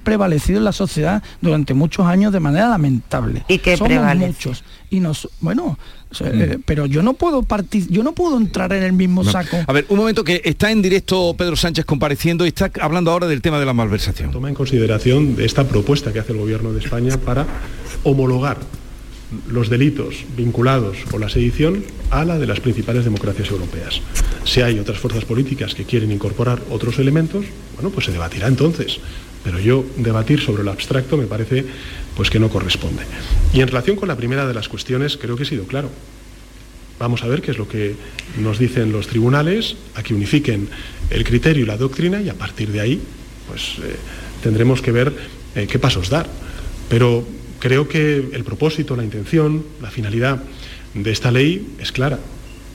prevalecido 0.03 0.59
en 0.59 0.65
la 0.65 0.71
sociedad 0.71 1.23
durante 1.41 1.73
muchos 1.73 2.05
años 2.05 2.31
de 2.31 2.39
manera 2.39 2.69
lamentable. 2.69 3.43
Y 3.47 3.57
que 3.57 3.75
somos 3.75 4.15
muchos. 4.15 4.63
Y 4.89 4.99
nos, 5.01 5.27
bueno, 5.41 5.77
eh, 6.21 6.55
mm. 6.57 6.61
pero 6.65 6.85
yo 6.85 7.03
no 7.03 7.13
puedo 7.13 7.43
partir, 7.43 7.87
yo 7.89 8.03
no 8.03 8.13
puedo 8.13 8.37
entrar 8.37 8.71
en 8.71 8.83
el 8.83 8.93
mismo 8.93 9.23
saco. 9.23 9.57
A 9.67 9.73
ver, 9.73 9.85
un 9.89 9.97
momento 9.97 10.23
que 10.23 10.41
está 10.45 10.71
en 10.71 10.81
directo 10.81 11.35
Pedro 11.37 11.55
Sánchez 11.55 11.85
compareciendo 11.85 12.45
y 12.45 12.49
está 12.49 12.71
hablando 12.79 13.11
ahora 13.11 13.27
del 13.27 13.41
tema 13.41 13.59
de 13.59 13.65
la 13.65 13.73
malversación. 13.73 14.31
Toma 14.31 14.49
en 14.49 14.55
consideración 14.55 15.35
esta 15.39 15.67
propuesta 15.67 16.13
que 16.13 16.19
hace 16.19 16.31
el 16.31 16.39
gobierno 16.39 16.71
de 16.71 16.79
España 16.79 17.17
para 17.17 17.45
homologar 18.03 18.57
los 19.49 19.69
delitos 19.69 20.23
vinculados 20.37 20.97
con 21.11 21.21
la 21.21 21.29
sedición 21.29 21.83
a 22.11 22.23
la 22.23 22.39
de 22.39 22.47
las 22.47 22.59
principales 22.59 23.03
democracias 23.03 23.49
europeas. 23.49 24.01
Si 24.45 24.61
hay 24.61 24.79
otras 24.79 24.99
fuerzas 24.99 25.25
políticas 25.25 25.75
que 25.75 25.83
quieren 25.83 26.11
incorporar 26.11 26.61
otros 26.71 26.99
elementos, 26.99 27.45
bueno, 27.75 27.89
pues 27.89 28.05
se 28.05 28.13
debatirá 28.13 28.47
entonces. 28.47 28.99
Pero 29.43 29.59
yo 29.59 29.85
debatir 29.97 30.39
sobre 30.41 30.63
lo 30.63 30.71
abstracto 30.71 31.17
me 31.17 31.25
parece 31.25 31.65
pues 32.17 32.31
que 32.31 32.39
no 32.39 32.49
corresponde. 32.49 33.03
Y 33.53 33.61
en 33.61 33.67
relación 33.67 33.95
con 33.95 34.07
la 34.07 34.17
primera 34.17 34.47
de 34.47 34.53
las 34.55 34.67
cuestiones, 34.67 35.17
creo 35.17 35.37
que 35.37 35.43
he 35.43 35.45
sido 35.45 35.65
claro. 35.65 35.91
Vamos 36.99 37.23
a 37.23 37.27
ver 37.27 37.43
qué 37.43 37.51
es 37.51 37.59
lo 37.59 37.67
que 37.69 37.95
nos 38.39 38.57
dicen 38.57 38.91
los 38.91 39.05
tribunales, 39.05 39.75
a 39.93 40.01
que 40.01 40.15
unifiquen 40.15 40.67
el 41.11 41.23
criterio 41.23 41.63
y 41.63 41.67
la 41.67 41.77
doctrina 41.77 42.19
y 42.19 42.29
a 42.29 42.33
partir 42.33 42.71
de 42.71 42.81
ahí, 42.81 42.99
pues 43.47 43.75
eh, 43.83 43.95
tendremos 44.41 44.81
que 44.81 44.91
ver 44.91 45.13
eh, 45.53 45.67
qué 45.69 45.77
pasos 45.77 46.09
dar. 46.09 46.27
Pero 46.89 47.23
creo 47.59 47.87
que 47.87 48.17
el 48.33 48.43
propósito, 48.43 48.95
la 48.95 49.03
intención, 49.03 49.63
la 49.79 49.91
finalidad 49.91 50.41
de 50.95 51.11
esta 51.11 51.29
ley 51.29 51.67
es 51.79 51.91
clara. 51.91 52.17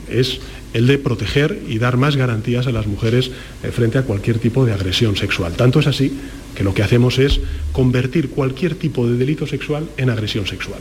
Es 0.08 0.38
el 0.72 0.86
de 0.86 0.98
proteger 0.98 1.60
y 1.68 1.78
dar 1.78 1.96
más 1.96 2.14
garantías 2.14 2.68
a 2.68 2.72
las 2.72 2.86
mujeres 2.86 3.32
eh, 3.64 3.72
frente 3.72 3.98
a 3.98 4.02
cualquier 4.02 4.38
tipo 4.38 4.64
de 4.64 4.72
agresión 4.72 5.16
sexual. 5.16 5.54
Tanto 5.54 5.80
es 5.80 5.88
así 5.88 6.16
que 6.54 6.64
lo 6.64 6.74
que 6.74 6.82
hacemos 6.82 7.18
es 7.18 7.40
convertir 7.72 8.30
cualquier 8.30 8.74
tipo 8.74 9.06
de 9.06 9.16
delito 9.16 9.46
sexual 9.46 9.88
en 9.96 10.10
agresión 10.10 10.46
sexual. 10.46 10.80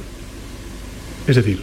Es 1.27 1.35
decir, 1.35 1.59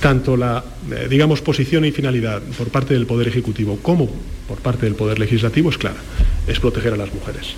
tanto 0.00 0.36
la, 0.36 0.64
eh, 0.90 1.06
digamos, 1.10 1.42
posición 1.42 1.84
y 1.84 1.92
finalidad 1.92 2.42
por 2.56 2.68
parte 2.68 2.94
del 2.94 3.06
Poder 3.06 3.28
Ejecutivo 3.28 3.78
como 3.82 4.08
por 4.46 4.58
parte 4.58 4.86
del 4.86 4.94
Poder 4.94 5.18
Legislativo 5.18 5.70
es 5.70 5.78
clara, 5.78 6.00
es 6.46 6.60
proteger 6.60 6.94
a 6.94 6.96
las 6.96 7.12
mujeres, 7.12 7.48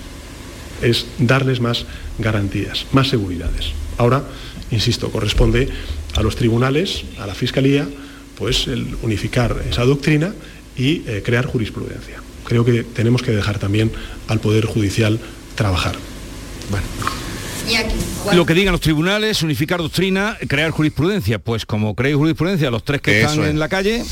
es 0.81 1.05
darles 1.19 1.61
más 1.61 1.85
garantías, 2.17 2.85
más 2.91 3.09
seguridades. 3.09 3.71
Ahora, 3.97 4.23
insisto, 4.71 5.11
corresponde 5.11 5.69
a 6.15 6.23
los 6.23 6.35
tribunales, 6.35 7.03
a 7.19 7.27
la 7.27 7.35
Fiscalía, 7.35 7.87
pues 8.37 8.67
el 8.67 8.95
unificar 9.03 9.63
esa 9.69 9.85
doctrina 9.85 10.33
y 10.75 11.03
eh, 11.05 11.21
crear 11.23 11.45
jurisprudencia. 11.45 12.21
Creo 12.45 12.65
que 12.65 12.83
tenemos 12.83 13.21
que 13.21 13.31
dejar 13.31 13.59
también 13.59 13.91
al 14.27 14.39
Poder 14.39 14.65
Judicial 14.65 15.19
trabajar. 15.55 15.95
Bueno. 16.69 16.85
Lo 18.33 18.45
que 18.45 18.53
digan 18.53 18.71
los 18.71 18.81
tribunales, 18.81 19.41
unificar 19.43 19.79
doctrina, 19.79 20.37
crear 20.47 20.71
jurisprudencia. 20.71 21.39
Pues 21.39 21.65
como 21.65 21.95
creéis 21.95 22.17
jurisprudencia, 22.17 22.69
los 22.69 22.83
tres 22.83 23.01
que 23.01 23.21
están 23.21 23.43
en 23.43 23.59
la 23.59 23.69
calle. 23.69 24.03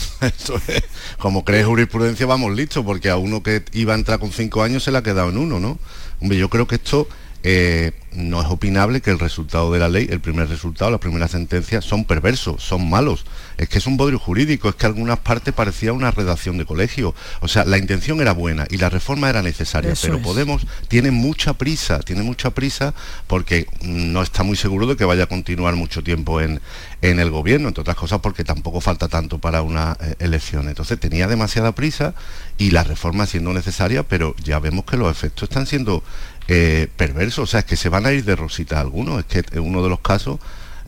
Como 1.18 1.44
creéis 1.44 1.66
jurisprudencia, 1.66 2.26
vamos 2.26 2.56
listos, 2.56 2.84
porque 2.86 3.10
a 3.10 3.18
uno 3.18 3.44
que 3.44 3.64
iba 3.74 3.94
a 3.94 3.98
entrar 3.98 4.20
con 4.20 4.32
cinco 4.32 4.64
años 4.64 4.84
se 4.84 4.92
le 4.92 4.98
ha 4.98 5.04
quedado 5.04 5.30
en 5.30 5.38
uno, 5.38 5.60
¿no? 5.60 5.78
Hombre, 6.22 6.38
yo 6.38 6.50
creo 6.50 6.68
que 6.68 6.76
esto 6.76 7.08
eh, 7.43 7.93
no 8.12 8.41
es 8.41 8.48
opinable 8.48 9.01
que 9.01 9.12
el 9.12 9.19
resultado 9.19 9.72
de 9.72 9.79
la 9.79 9.88
ley, 9.88 10.08
el 10.10 10.19
primer 10.19 10.50
resultado, 10.50 10.91
la 10.91 11.00
primera 11.00 11.27
sentencia, 11.27 11.81
son 11.81 12.05
perversos, 12.05 12.62
son 12.63 12.89
malos. 12.89 13.25
Es 13.58 13.69
que 13.69 13.77
es 13.77 13.88
un 13.88 13.98
bodrio 13.98 14.19
jurídico, 14.19 14.69
es 14.69 14.75
que 14.75 14.86
algunas 14.86 15.19
partes 15.19 15.53
parecía 15.53 15.93
una 15.93 16.12
redacción 16.12 16.58
de 16.58 16.65
colegio. 16.65 17.13
O 17.41 17.48
sea, 17.48 17.65
la 17.65 17.77
intención 17.77 18.19
era 18.19 18.34
buena 18.34 18.65
y 18.69 18.77
la 18.77 18.89
reforma 18.89 19.29
era 19.29 19.41
necesaria, 19.41 19.93
pero 20.01 20.19
Podemos 20.19 20.67
tiene 20.88 21.12
mucha 21.12 21.53
prisa, 21.53 22.00
tiene 22.00 22.24
mucha 22.24 22.50
prisa 22.51 22.93
porque 23.27 23.67
no 23.81 24.22
está 24.22 24.43
muy 24.43 24.58
seguro 24.58 24.86
de 24.86 24.96
que 24.96 25.05
vaya 25.05 25.24
a 25.24 25.27
continuar 25.27 25.75
mucho 25.75 26.03
tiempo 26.03 26.41
en, 26.41 26.62
en 27.01 27.19
el 27.19 27.31
gobierno, 27.31 27.69
entre 27.69 27.81
otras 27.81 27.96
cosas 27.96 28.19
porque 28.19 28.43
tampoco 28.43 28.81
falta 28.81 29.08
tanto 29.08 29.39
para 29.39 29.62
una 29.62 29.98
eh, 30.01 30.15
elección. 30.19 30.67
Entonces 30.67 31.00
tenía 31.00 31.27
demasiada 31.27 31.74
prisa 31.74 32.13
y 32.58 32.72
la 32.72 32.84
reforma 32.84 33.25
siendo 33.25 33.53
necesaria, 33.53 34.03
pero 34.03 34.36
ya 34.43 34.60
vemos 34.60 34.86
que 34.86 34.98
los 34.98 35.10
efectos 35.12 35.50
están 35.50 35.65
siendo 35.65 36.03
eh, 36.50 36.88
perversos. 36.96 37.44
O 37.44 37.48
sea, 37.48 37.62
es 37.62 37.65
que 37.65 37.75
se 37.75 37.89
van 37.89 38.06
a 38.06 38.12
ir 38.12 38.24
de 38.25 38.36
rosita 38.36 38.79
algunos. 38.79 39.20
Es 39.20 39.25
que 39.25 39.60
uno 39.60 39.84
de 39.84 39.89
los 39.89 40.00
casos 40.00 40.39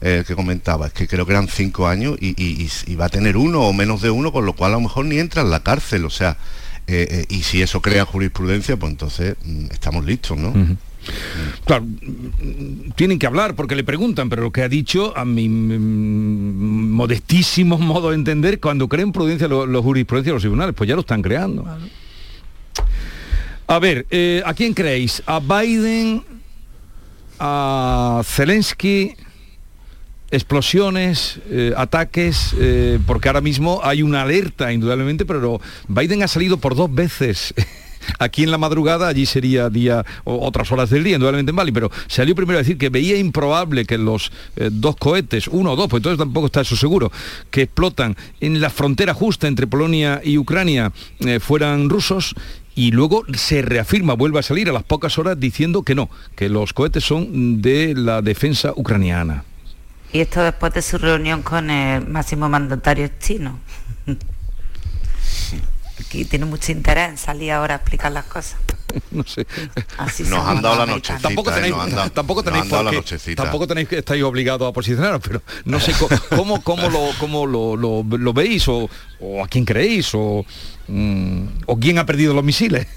eh, 0.01 0.23
que 0.25 0.35
comentaba, 0.35 0.87
es 0.87 0.93
que 0.93 1.07
creo 1.07 1.25
que 1.25 1.33
eran 1.33 1.47
cinco 1.47 1.87
años 1.87 2.17
y, 2.19 2.95
va 2.95 3.05
a 3.05 3.09
tener 3.09 3.37
uno 3.37 3.61
o 3.61 3.73
menos 3.73 4.01
de 4.01 4.09
uno, 4.09 4.31
con 4.31 4.45
lo 4.45 4.53
cual 4.53 4.71
a 4.71 4.75
lo 4.75 4.81
mejor 4.81 5.05
ni 5.05 5.19
entra 5.19 5.43
en 5.43 5.51
la 5.51 5.61
cárcel. 5.61 6.05
O 6.05 6.09
sea, 6.09 6.37
y 6.87 7.43
si 7.43 7.61
eso 7.61 7.81
crea 7.81 8.05
jurisprudencia, 8.05 8.75
pues 8.75 8.91
entonces 8.91 9.35
mm, 9.45 9.67
estamos 9.71 10.03
listos, 10.03 10.37
¿no? 10.37 10.51
Claro, 11.65 11.85
tienen 12.95 13.17
que 13.17 13.25
hablar 13.25 13.55
porque 13.55 13.75
le 13.75 13.83
preguntan, 13.83 14.29
pero 14.29 14.43
lo 14.43 14.51
que 14.51 14.61
ha 14.61 14.69
dicho, 14.69 15.17
a 15.17 15.25
mi 15.25 15.49
modestísimo 15.49 17.77
modo 17.79 18.09
de 18.09 18.15
entender, 18.15 18.59
cuando 18.59 18.87
creen 18.87 19.11
prudencia 19.11 19.47
los, 19.47 19.67
los 19.67 19.83
jurisprudencia 19.83 20.31
de 20.31 20.35
los 20.35 20.41
tribunales, 20.41 20.75
pues 20.75 20.87
ya 20.87 20.95
lo 20.95 21.01
están 21.01 21.21
creando. 21.21 21.65
A 23.71 23.79
ver, 23.79 24.05
eh, 24.11 24.43
¿a 24.45 24.53
quién 24.53 24.73
creéis? 24.73 25.23
¿A 25.25 25.39
Biden? 25.39 26.25
¿A 27.39 28.21
Zelensky? 28.25 29.15
explosiones, 30.29 31.39
eh, 31.49 31.73
ataques, 31.75 32.55
eh, 32.57 32.99
porque 33.05 33.27
ahora 33.27 33.41
mismo 33.41 33.81
hay 33.83 34.01
una 34.01 34.21
alerta, 34.21 34.71
indudablemente, 34.71 35.25
pero 35.25 35.59
Biden 35.89 36.23
ha 36.23 36.29
salido 36.29 36.57
por 36.57 36.73
dos 36.75 36.93
veces 36.93 37.53
Aquí 38.17 38.41
en 38.41 38.49
la 38.49 38.57
madrugada, 38.57 39.09
allí 39.09 39.25
sería 39.27 39.69
día 39.69 40.03
o 40.23 40.45
otras 40.47 40.71
horas 40.71 40.89
del 40.89 41.03
día, 41.03 41.15
indudablemente 41.15 41.51
en 41.51 41.55
Bali, 41.55 41.71
pero 41.71 41.91
salió 42.07 42.33
primero 42.33 42.57
a 42.57 42.63
decir 42.63 42.77
que 42.77 42.89
veía 42.89 43.15
improbable 43.15 43.85
que 43.85 43.97
los 43.99 44.31
dos 44.71 44.95
cohetes, 44.95 45.47
uno 45.47 45.73
o 45.73 45.75
dos, 45.75 45.87
pues 45.87 45.99
entonces 45.99 46.17
tampoco 46.17 46.47
está 46.47 46.61
eso 46.61 46.75
seguro, 46.75 47.11
que 47.51 47.63
explotan 47.63 48.17
en 48.39 48.59
la 48.59 48.71
frontera 48.71 49.13
justa 49.13 49.47
entre 49.47 49.67
Polonia 49.67 50.19
y 50.23 50.39
Ucrania 50.39 50.91
fueran 51.41 51.89
rusos 51.89 52.33
y 52.75 52.91
luego 52.91 53.23
se 53.33 53.61
reafirma, 53.61 54.13
vuelve 54.13 54.39
a 54.39 54.43
salir 54.43 54.69
a 54.69 54.73
las 54.73 54.83
pocas 54.83 55.17
horas 55.17 55.39
diciendo 55.39 55.83
que 55.83 55.95
no, 55.95 56.09
que 56.35 56.49
los 56.49 56.73
cohetes 56.73 57.03
son 57.03 57.61
de 57.61 57.93
la 57.95 58.21
defensa 58.21 58.73
ucraniana. 58.75 59.43
Y 60.13 60.19
esto 60.19 60.41
después 60.41 60.73
de 60.73 60.81
su 60.81 60.97
reunión 60.97 61.41
con 61.41 61.69
el 61.69 62.07
máximo 62.07 62.49
mandatario 62.49 63.09
chino. 63.19 63.59
Aquí 65.99 66.25
tiene 66.25 66.45
mucho 66.45 66.71
interés 66.71 67.09
en 67.09 67.17
salir 67.17 67.51
ahora 67.51 67.75
a 67.75 67.77
explicar 67.77 68.11
las 68.11 68.25
cosas. 68.25 68.57
no 69.11 69.23
sé. 69.23 69.45
nos 70.29 70.45
han 70.45 70.61
dado 70.61 70.77
la 70.77 70.85
noche. 70.85 71.13
Tampoco 71.21 71.51
tenéis, 71.51 71.75
tampoco 72.13 72.43
tenéis, 72.43 72.69
tampoco 73.35 73.67
tenéis 73.67 73.87
que 73.87 73.99
estáis 73.99 74.23
obligados 74.23 74.67
a 74.67 74.73
posicionaros, 74.73 75.21
pero 75.23 75.41
no 75.65 75.79
sé 75.79 75.93
cómo, 76.35 76.61
cómo, 76.61 76.89
lo, 76.89 77.09
cómo 77.19 77.45
lo, 77.45 78.33
veis 78.33 78.67
o, 78.67 78.89
a 79.43 79.47
quién 79.47 79.65
creéis 79.65 80.11
o, 80.13 80.45
o 81.65 81.77
quién 81.79 81.97
ha 81.97 82.05
perdido 82.05 82.33
los 82.33 82.43
misiles. 82.43 82.87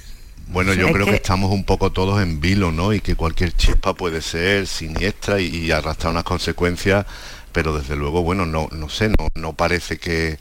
Bueno, 0.49 0.75
yo 0.75 0.93
creo 0.93 1.07
que... 1.07 1.15
estamos 1.15 1.51
un 1.51 1.65
poco 1.65 1.91
todos 1.91 2.23
en 2.23 2.41
vilo, 2.41 2.71
¿no? 2.71 2.93
Y 2.93 3.01
que 3.01 3.17
cualquier 3.17 3.53
chispa 3.53 3.95
puede 3.95 4.21
ser 4.21 4.67
siniestra 4.67 5.41
y, 5.41 5.71
arrastrar 5.71 6.13
unas 6.13 6.25
consecuencias, 6.25 7.07
pero 7.53 7.77
desde 7.77 7.97
luego, 7.97 8.23
bueno, 8.23 8.47
no, 8.47 8.69
no 8.73 8.89
sé, 8.89 9.09
no, 9.09 9.29
no 9.35 9.55
parece 9.55 9.99
que 9.99 10.39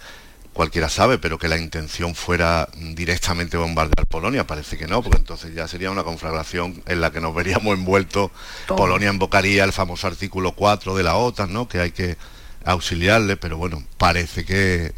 cualquiera 0.52 0.88
sabe, 0.88 1.18
pero 1.18 1.40
que 1.40 1.48
la 1.48 1.58
intención 1.58 2.14
fuera 2.14 2.70
directamente 2.78 3.58
bombardear 3.58 4.06
Polonia, 4.06 4.46
parece 4.46 4.78
que 4.78 4.88
no, 4.88 5.02
porque 5.02 5.18
entonces 5.18 5.56
ya 5.56 5.68
sería 5.68 5.90
una 5.90 6.04
conflagración 6.04 6.84
en 6.86 7.02
la 7.02 7.12
que 7.12 7.22
nos 7.22 7.34
veríamos 7.34 7.74
envueltos. 7.74 8.30
Polonia 8.68 9.10
invocaría 9.12 9.64
el 9.64 9.74
famoso 9.74 10.06
artículo 10.06 10.52
4 10.52 10.96
de 10.96 11.04
la 11.04 11.16
OTAN, 11.16 11.52
¿no? 11.52 11.68
Que 11.68 11.80
hay 11.80 11.92
que 11.92 12.18
auxiliarle, 12.66 13.36
pero 13.36 13.58
bueno, 13.58 13.84
parece 13.98 14.46
que, 14.46 14.94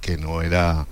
que 0.00 0.16
no 0.16 0.42
era 0.42 0.86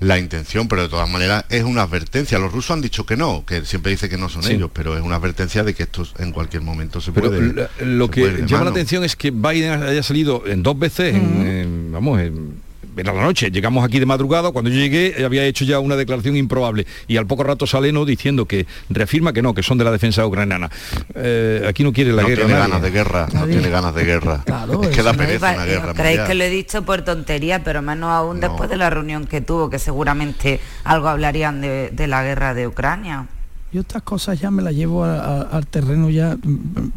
la 0.00 0.18
intención, 0.18 0.68
pero 0.68 0.82
de 0.82 0.88
todas 0.88 1.08
maneras 1.08 1.44
es 1.48 1.64
una 1.64 1.82
advertencia. 1.82 2.38
Los 2.38 2.52
rusos 2.52 2.72
han 2.72 2.80
dicho 2.80 3.06
que 3.06 3.16
no, 3.16 3.44
que 3.46 3.64
siempre 3.64 3.92
dice 3.92 4.08
que 4.08 4.18
no 4.18 4.28
son 4.28 4.46
ellos, 4.50 4.70
pero 4.72 4.96
es 4.96 5.02
una 5.02 5.16
advertencia 5.16 5.64
de 5.64 5.74
que 5.74 5.84
esto 5.84 6.06
en 6.18 6.32
cualquier 6.32 6.62
momento 6.62 7.00
se 7.00 7.12
puede. 7.12 7.68
Lo, 7.80 8.10
que 8.10 8.44
llama 8.46 8.64
la 8.64 8.70
atención 8.70 9.04
es 9.04 9.16
que 9.16 9.30
Biden 9.30 9.82
haya 9.82 10.02
salido 10.02 10.46
en 10.46 10.62
dos 10.62 10.78
veces, 10.78 11.14
en, 11.14 11.90
vamos, 11.92 12.20
en 12.20 12.65
era 12.96 13.12
la 13.12 13.22
noche, 13.22 13.50
llegamos 13.50 13.84
aquí 13.84 13.98
de 13.98 14.06
madrugada, 14.06 14.50
cuando 14.52 14.70
yo 14.70 14.78
llegué 14.78 15.24
había 15.24 15.44
hecho 15.44 15.64
ya 15.64 15.78
una 15.78 15.96
declaración 15.96 16.36
improbable 16.36 16.86
y 17.06 17.16
al 17.16 17.26
poco 17.26 17.44
rato 17.44 17.66
sale 17.66 17.92
no 17.92 18.04
diciendo 18.04 18.46
que 18.46 18.66
reafirma 18.88 19.32
que 19.32 19.42
no, 19.42 19.54
que 19.54 19.62
son 19.62 19.78
de 19.78 19.84
la 19.84 19.90
defensa 19.90 20.26
ucraniana. 20.26 20.70
Eh, 21.14 21.64
aquí 21.68 21.84
no 21.84 21.92
quiere 21.92 22.12
la 22.12 22.22
no 22.22 22.28
guerra. 22.28 22.46
Tiene 22.46 22.58
ganas 22.58 22.82
de 22.82 22.90
guerra, 22.90 23.28
no 23.32 23.46
tiene 23.46 23.68
ganas 23.68 23.94
de 23.94 24.04
guerra. 24.04 24.44
es 24.82 24.88
que 24.88 25.02
da 25.02 25.14
pereza 25.14 25.54
una 25.54 25.64
guerra. 25.64 25.94
Creéis 25.94 26.20
que 26.20 26.34
lo 26.34 26.44
he 26.44 26.50
dicho 26.50 26.82
por 26.82 27.02
tontería, 27.02 27.62
pero 27.62 27.82
menos 27.82 28.10
aún 28.10 28.40
después 28.40 28.70
de 28.70 28.76
la 28.76 28.90
reunión 28.90 29.26
que 29.26 29.40
tuvo, 29.40 29.70
que 29.70 29.78
seguramente 29.78 30.60
algo 30.84 31.08
hablarían 31.08 31.60
de 31.60 32.06
la 32.06 32.22
guerra 32.22 32.54
de 32.54 32.66
Ucrania. 32.66 33.26
Yo 33.72 33.80
estas 33.80 34.02
cosas 34.02 34.40
ya 34.40 34.50
me 34.50 34.62
las 34.62 34.74
llevo 34.74 35.04
al 35.04 35.66
terreno 35.66 36.08
ya, 36.08 36.36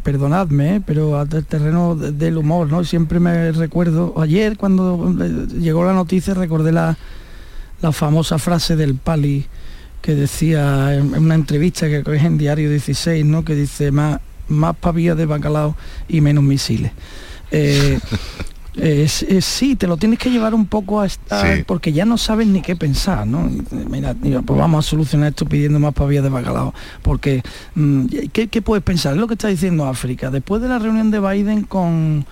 perdonadme, 0.02 0.76
¿eh? 0.76 0.82
pero 0.84 1.18
al 1.18 1.28
terreno 1.28 1.96
del 1.96 2.38
humor, 2.38 2.68
¿no? 2.68 2.84
Siempre 2.84 3.18
me 3.18 3.50
recuerdo, 3.52 4.14
ayer 4.20 4.56
cuando 4.56 5.14
eh, 5.20 5.46
llegó 5.58 5.84
la 5.84 5.92
noticia 5.92 6.32
recordé 6.32 6.70
la, 6.70 6.96
la 7.82 7.92
famosa 7.92 8.38
frase 8.38 8.76
del 8.76 8.94
Pali 8.94 9.46
que 10.00 10.14
decía 10.14 10.94
en, 10.94 11.14
una 11.14 11.34
entrevista 11.34 11.86
que 11.86 11.98
es 11.98 12.24
en 12.24 12.38
Diario 12.38 12.70
16, 12.70 13.24
¿no? 13.26 13.44
Que 13.44 13.54
dice 13.54 13.90
más, 13.90 14.20
más 14.48 14.76
de 14.94 15.26
bacalao 15.26 15.76
y 16.08 16.20
menos 16.20 16.44
misiles. 16.44 16.92
Eh, 17.50 17.98
sí, 19.40 19.76
te 19.76 19.86
lo 19.86 19.96
tienes 19.96 20.18
que 20.18 20.30
llevar 20.30 20.54
un 20.54 20.66
poco 20.66 21.00
a 21.00 21.06
estar, 21.06 21.64
porque 21.64 21.92
ya 21.92 22.04
no 22.04 22.18
sabes 22.18 22.46
ni 22.46 22.62
qué 22.62 22.76
pensar, 22.76 23.26
¿no? 23.26 23.50
Mira, 23.88 24.14
pues 24.14 24.58
vamos 24.58 24.86
a 24.86 24.88
solucionar 24.88 25.30
esto 25.30 25.46
pidiendo 25.46 25.78
más 25.78 25.94
pavillas 25.94 26.24
de 26.24 26.30
bacalao, 26.30 26.74
porque 27.02 27.42
mm, 27.74 28.06
¿qué, 28.32 28.48
¿qué, 28.48 28.62
puedes 28.62 28.84
pensar? 28.84 29.14
Es 29.14 29.20
lo 29.20 29.26
que 29.26 29.34
está 29.34 29.48
diciendo 29.48 29.86
África. 29.86 30.30
Después 30.30 30.62
de 30.62 30.68
la 30.68 30.78
reunión 30.78 31.10
de 31.10 31.20
Biden 31.20 31.62
con 31.64 32.26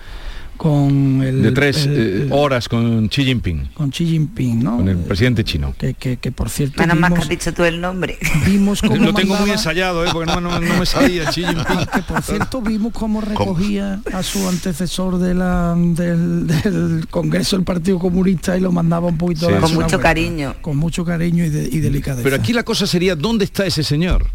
con 0.59 1.23
el... 1.23 1.41
De 1.41 1.51
tres 1.53 1.87
eh, 1.89 2.27
horas 2.31 2.67
con 2.67 3.07
Xi 3.07 3.23
Jinping. 3.23 3.69
Con 3.73 3.91
Xi 3.91 4.05
Jinping, 4.05 4.61
¿no? 4.61 4.75
Con 4.75 4.89
el 4.89 4.97
presidente 4.97 5.45
chino. 5.45 5.73
Que, 5.77 5.93
que, 5.93 6.31
por 6.33 6.49
cierto... 6.49 6.81
Menos 6.81 6.99
más 6.99 7.13
que 7.13 7.19
has 7.19 7.29
dicho 7.29 7.53
tú 7.53 7.63
el 7.63 7.79
nombre. 7.79 8.19
Vimos 8.45 8.81
cómo 8.87 8.97
Lo 8.97 9.13
tengo 9.13 9.35
muy 9.35 9.51
ensayado, 9.51 10.03
¿eh? 10.05 10.09
porque 10.11 10.29
no, 10.29 10.41
no, 10.41 10.59
me 10.59 10.85
salía 10.85 11.31
Xi 11.31 11.43
Jinping. 11.45 11.85
Que 11.93 12.01
por 12.01 12.21
cierto 12.21 12.61
vimos 12.61 12.91
cómo 12.91 13.21
recogía 13.21 14.01
a 14.11 14.21
su 14.21 14.49
antecesor 14.49 15.17
de 15.17 15.33
la, 15.33 15.75
del, 15.77 17.07
Congreso 17.09 17.55
del 17.55 17.63
Partido 17.63 17.97
Comunista 17.97 18.57
y 18.57 18.59
lo 18.59 18.73
mandaba 18.73 19.07
un 19.07 19.17
poquito... 19.17 19.49
Con 19.61 19.73
mucho 19.73 19.97
cariño. 20.01 20.55
Con 20.61 20.75
mucho 20.75 21.05
cariño 21.05 21.45
y, 21.45 21.49
de, 21.49 21.69
y 21.71 21.79
delicadeza. 21.79 22.23
Pero 22.23 22.35
aquí 22.35 22.51
la 22.51 22.63
cosa 22.63 22.85
sería, 22.85 23.15
¿dónde 23.15 23.45
está 23.45 23.65
ese 23.65 23.81
señor? 23.81 24.27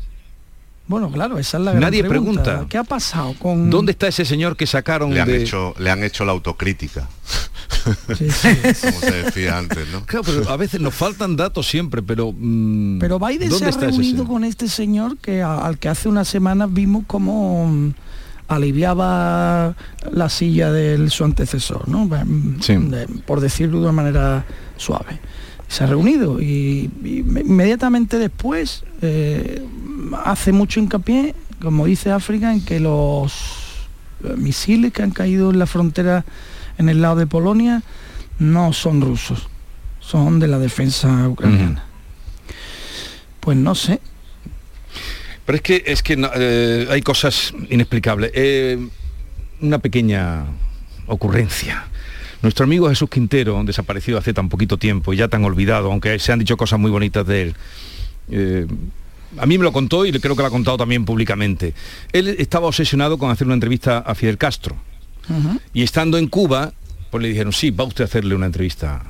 Bueno, 0.87 1.11
claro, 1.11 1.39
esa 1.39 1.57
es 1.57 1.65
la 1.65 1.71
gran 1.71 1.83
Nadie 1.83 2.05
pregunta. 2.05 2.67
¿Qué 2.69 2.77
ha 2.77 2.85
pasado 2.85 3.35
con...? 3.39 3.71
¿Dónde 3.71 3.93
está 3.93 4.07
ese 4.09 4.25
señor 4.25 4.57
que 4.57 4.67
sacaron 4.67 5.15
le 5.15 5.21
han 5.21 5.29
de... 5.29 5.43
Hecho, 5.43 5.75
le 5.79 5.91
han 5.91 6.05
hecho 6.05 6.25
la 6.25 6.33
autocrítica. 6.33 7.09
Sí, 8.17 8.29
Como 8.81 9.01
se 9.01 9.13
decía 9.25 9.59
antes, 9.59 9.89
¿no? 9.93 10.05
Claro, 10.07 10.25
pero 10.25 10.49
a 10.49 10.57
veces 10.57 10.81
nos 10.81 10.95
faltan 10.95 11.37
datos 11.37 11.67
siempre, 11.67 12.03
pero... 12.03 12.33
Mm, 12.37 12.99
pero 12.99 13.19
Biden 13.19 13.51
se 13.51 13.65
ha 13.65 13.71
reunido 13.71 14.27
con 14.27 14.45
este 14.45 14.69
señor 14.69 15.19
que 15.19 15.43
al 15.43 15.79
que 15.79 15.89
hace 15.89 16.09
unas 16.09 16.29
semanas 16.29 16.73
vimos 16.73 17.05
como 17.07 17.67
mm, 17.67 17.95
aliviaba 18.49 19.75
la 20.11 20.29
silla 20.29 20.71
de 20.71 21.09
su 21.11 21.25
antecesor, 21.25 21.89
¿no? 21.89 22.09
por 23.27 23.41
decirlo 23.41 23.79
de 23.79 23.85
una 23.85 23.93
manera 23.93 24.45
suave. 24.77 25.21
Se 25.69 25.85
ha 25.85 25.87
reunido 25.87 26.41
y, 26.41 26.91
inmediatamente 27.05 28.19
después 28.19 28.85
eh, 29.03 29.63
hace 30.25 30.53
mucho 30.53 30.81
hincapié, 30.81 31.35
como 31.61 31.87
dice 31.87 32.11
África, 32.11 32.53
en 32.53 32.65
que 32.65 32.81
los 32.81 33.89
misiles 34.37 34.93
que 34.93 35.03
han 35.03 35.11
caído 35.11 35.51
en 35.51 35.59
la 35.59 35.67
frontera 35.67 36.25
en 36.79 36.89
el 36.89 37.03
lado 37.03 37.17
de 37.17 37.27
Polonia 37.27 37.83
no 38.39 38.73
son 38.73 39.01
rusos, 39.01 39.49
son 40.01 40.39
de 40.39 40.49
la 40.49 40.59
defensa 40.59 41.29
ucraniana. 41.29 41.85
Pues 43.41 43.57
no 43.57 43.75
sé. 43.75 44.01
Pero 45.45 45.57
es 45.57 45.63
que 45.63 45.83
es 45.87 46.03
que 46.03 46.31
eh, 46.35 46.87
hay 46.91 47.03
cosas 47.03 47.53
inexplicables. 47.69 48.31
Eh, 48.35 48.89
una 49.61 49.79
pequeña 49.79 50.47
ocurrencia. 51.07 51.87
Nuestro 52.45 52.65
amigo 52.65 52.91
Jesús 52.91 53.09
Quintero, 53.09 53.65
desaparecido 53.65 54.19
hace 54.19 54.35
tan 54.35 54.51
poquito 54.51 54.77
tiempo 54.77 55.15
y 55.15 55.17
ya 55.17 55.29
tan 55.29 55.43
olvidado, 55.47 55.91
aunque 55.91 56.19
se 56.19 56.31
han 56.31 56.39
dicho 56.39 56.59
cosas 56.59 56.79
muy 56.79 56.91
bonitas 56.91 57.27
de 57.27 57.41
él, 57.41 57.55
eh, 58.31 58.67
a 59.39 59.47
mí 59.47 59.57
me 59.57 59.65
lo 59.65 59.73
contó 59.73 60.05
y 60.05 60.13
creo 60.13 60.37
que 60.37 60.43
lo 60.43 60.49
ha 60.49 60.51
contado 60.51 60.77
también 60.77 61.07
públicamente. 61.07 61.73
Él 62.13 62.29
estaba 62.29 62.67
obsesionado 62.67 63.17
con 63.17 63.31
hacer 63.31 63.47
una 63.47 63.55
entrevista 63.55 63.97
a 63.99 64.15
Fidel 64.15 64.37
Castro. 64.37 64.77
Y 65.73 65.83
estando 65.83 66.19
en 66.19 66.29
Cuba, 66.29 66.75
pues 67.11 67.23
le 67.23 67.31
dijeron, 67.31 67.55
sí, 67.55 67.71
va 67.71 67.85
usted 67.85 68.05
a 68.05 68.09
hacerle 68.09 68.35
una 68.35 68.45
entrevista 68.45 69.03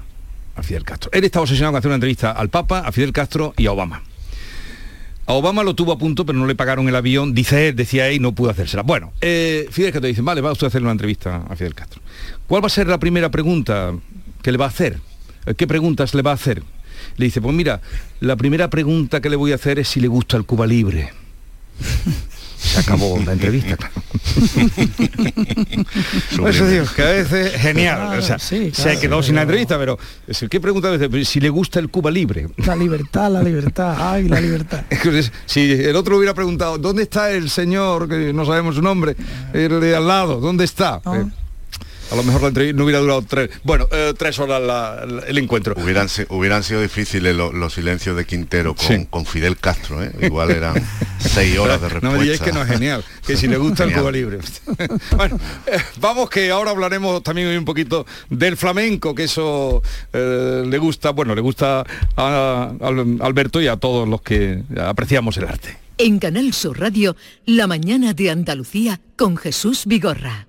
a 0.55 0.63
Fidel 0.63 0.85
Castro. 0.85 1.11
Él 1.13 1.25
estaba 1.25 1.43
obsesionado 1.43 1.73
con 1.73 1.81
hacer 1.81 1.89
una 1.89 1.97
entrevista 1.97 2.31
al 2.31 2.51
Papa, 2.51 2.85
a 2.87 2.93
Fidel 2.93 3.13
Castro 3.13 3.53
y 3.57 3.67
a 3.67 3.73
Obama. 3.73 4.01
A 5.27 5.33
Obama 5.33 5.63
lo 5.63 5.75
tuvo 5.75 5.91
a 5.91 5.99
punto, 5.99 6.27
pero 6.27 6.39
no 6.39 6.47
le 6.47 6.55
pagaron 6.55 6.87
el 6.87 6.95
avión. 6.95 7.33
Dice 7.33 7.69
él, 7.69 7.77
decía 7.77 8.09
él, 8.09 8.21
no 8.21 8.33
pudo 8.33 8.51
hacérsela. 8.51 8.83
Bueno, 8.83 9.13
eh, 9.23 9.67
Fidel 9.71 9.91
Castro 9.91 10.07
dice, 10.07 10.21
vale, 10.21 10.43
va 10.43 10.53
usted 10.53 10.67
a 10.67 10.69
hacerle 10.69 10.85
una 10.85 10.93
entrevista 10.93 11.47
a 11.49 11.57
Fidel 11.57 11.75
Castro. 11.75 12.03
¿Cuál 12.47 12.63
va 12.63 12.67
a 12.67 12.71
ser 12.71 12.89
la 12.89 12.99
primera 12.99 13.31
pregunta 13.31 13.95
que 14.43 14.53
le 14.53 14.59
va 14.59 14.67
a 14.67 14.69
hacer? 14.69 14.99
¿Qué 15.57 15.67
preguntas 15.67 16.15
le 16.15 16.23
va 16.23 16.33
a 16.33 16.35
hacer? 16.35 16.63
Le 17.17 17.27
dice, 17.27 17.41
pues 17.41 17.55
mira, 17.55 17.81
la 18.21 18.37
primera 18.37 18.69
pregunta 18.69 19.21
que 19.21 19.31
le 19.31 19.37
voy 19.37 19.53
a 19.53 19.55
hacer 19.57 19.79
es 19.79 19.89
si 19.89 20.01
le 20.01 20.09
gusta 20.09 20.37
el 20.37 20.45
Cuba 20.45 20.67
Libre. 20.67 21.13
Se 22.65 22.81
acabó 22.81 23.21
la 23.25 23.33
entrevista, 23.35 23.77
claro. 26.31 26.49
eso 26.49 26.67
digo, 26.67 26.87
que 26.97 27.03
a 27.03 27.11
veces 27.11 27.53
genial. 27.61 28.19
o 28.19 28.23
sea, 28.23 28.39
se 28.39 28.73
quedó 28.99 29.23
sin 29.23 29.35
la 29.35 29.43
entrevista, 29.43 29.79
pero 29.79 29.99
¿qué 30.49 30.61
pregunta 30.61 30.89
a 30.89 30.93
veces? 30.97 31.29
Si 31.29 31.41
le 31.41 31.51
gusta 31.51 31.79
el 31.79 31.91
Cuba 31.91 32.11
libre. 32.11 32.49
La 32.65 32.75
libertad, 32.75 33.31
la 33.31 33.43
libertad, 33.43 33.97
ay, 33.99 34.29
la 34.29 34.41
libertad. 34.41 34.83
si 35.47 35.73
el 35.73 35.95
otro 35.95 36.17
hubiera 36.17 36.33
preguntado, 36.33 36.79
¿dónde 36.79 37.03
está 37.03 37.31
el 37.33 37.51
señor, 37.51 38.09
que 38.09 38.33
no 38.33 38.47
sabemos 38.47 38.77
su 38.77 38.83
nombre, 38.83 39.15
el 39.53 39.79
de 39.79 39.95
al 39.95 40.09
lado, 40.09 40.41
¿dónde 40.41 40.65
está? 40.65 41.03
Eh, 41.05 41.27
a 42.11 42.17
lo 42.17 42.23
mejor 42.23 42.43
la 42.43 42.49
entrevista 42.49 42.77
no 42.77 42.85
hubiera 42.85 43.01
durado 43.01 43.23
tres, 43.23 43.51
bueno, 43.63 43.87
eh, 43.93 44.15
tres 44.17 44.39
horas 44.39 45.03
el 45.27 45.39
encuentro. 45.39 45.75
Hubieran, 45.77 46.09
hubieran 46.29 46.63
sido 46.63 46.81
difíciles 46.81 47.35
los 47.35 47.73
silencios 47.73 48.17
de 48.17 48.25
Quintero 48.25 48.75
con, 49.11 49.27
Fidel 49.27 49.57
Castro, 49.57 50.03
¿eh? 50.03 50.13
igual 50.21 50.51
eran 50.51 50.75
seis 51.19 51.59
horas 51.59 51.81
de 51.81 51.89
respuesta. 51.89 52.09
No 52.09 52.17
me 52.17 52.23
digáis 52.23 52.41
que 52.41 52.53
no 52.53 52.63
es 52.63 52.69
genial, 52.69 53.05
que 53.27 53.37
si 53.37 53.49
le 53.49 53.57
gusta 53.57 53.85
el 53.85 53.93
Cuba 53.93 54.13
Libre. 54.13 54.39
bueno, 55.17 55.39
eh, 55.67 55.79
vamos 56.01 56.31
que 56.31 56.51
ahora 56.51 56.71
hablaremos 56.71 57.23
también 57.23 57.49
un 57.57 57.65
poquito 57.65 58.07
del 58.29 58.57
flamenco, 58.57 59.15
que 59.15 59.25
eso 59.25 59.83
le 60.13 60.79
gusta, 60.79 61.11
bueno, 61.11 61.35
le 61.35 61.41
gusta 61.41 61.85
a, 62.17 62.73
a 62.81 63.27
Alberto 63.27 63.61
y 63.61 63.69
a 63.69 63.77
todos 63.77 64.09
los 64.09 64.23
que 64.23 64.63
apreciamos 64.79 65.37
el 65.37 65.45
arte. 65.45 65.85
En 65.97 66.19
Canal 66.19 66.53
Sur 66.53 66.81
Radio, 66.81 67.15
La 67.47 67.67
mañana 67.67 68.15
de 68.15 68.31
Andalucía 68.31 69.01
con 69.17 69.37
Jesús 69.37 69.87
Vigorra. 69.87 70.49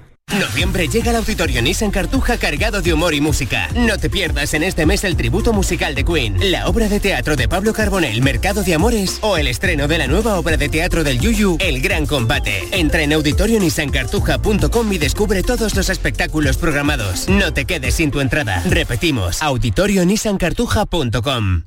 Noviembre 0.39 0.87
llega 0.87 1.11
el 1.11 1.17
auditorio 1.17 1.61
Nissan 1.61 1.91
Cartuja 1.91 2.37
cargado 2.37 2.81
de 2.81 2.93
humor 2.93 3.13
y 3.13 3.19
música. 3.19 3.67
No 3.75 3.97
te 3.97 4.09
pierdas 4.09 4.53
en 4.53 4.63
este 4.63 4.85
mes 4.85 5.03
el 5.03 5.17
tributo 5.17 5.51
musical 5.51 5.93
de 5.93 6.05
Queen, 6.05 6.37
la 6.51 6.67
obra 6.67 6.87
de 6.87 7.01
teatro 7.01 7.35
de 7.35 7.49
Pablo 7.49 7.73
Carbonell, 7.73 8.21
Mercado 8.21 8.63
de 8.63 8.73
Amores, 8.73 9.19
o 9.21 9.37
el 9.37 9.47
estreno 9.47 9.89
de 9.89 9.97
la 9.97 10.07
nueva 10.07 10.39
obra 10.39 10.55
de 10.55 10.69
teatro 10.69 11.03
del 11.03 11.19
Yuyu, 11.19 11.57
El 11.59 11.81
Gran 11.81 12.05
Combate. 12.05 12.63
Entra 12.71 13.01
en 13.01 13.11
auditorionissancartuja.com 13.11 14.93
y 14.93 14.97
descubre 14.97 15.43
todos 15.43 15.75
los 15.75 15.89
espectáculos 15.89 16.55
programados. 16.55 17.27
No 17.27 17.51
te 17.51 17.65
quedes 17.65 17.95
sin 17.95 18.09
tu 18.09 18.21
entrada. 18.21 18.63
Repetimos, 18.69 19.41
auditorionissancartuja.com. 19.41 21.63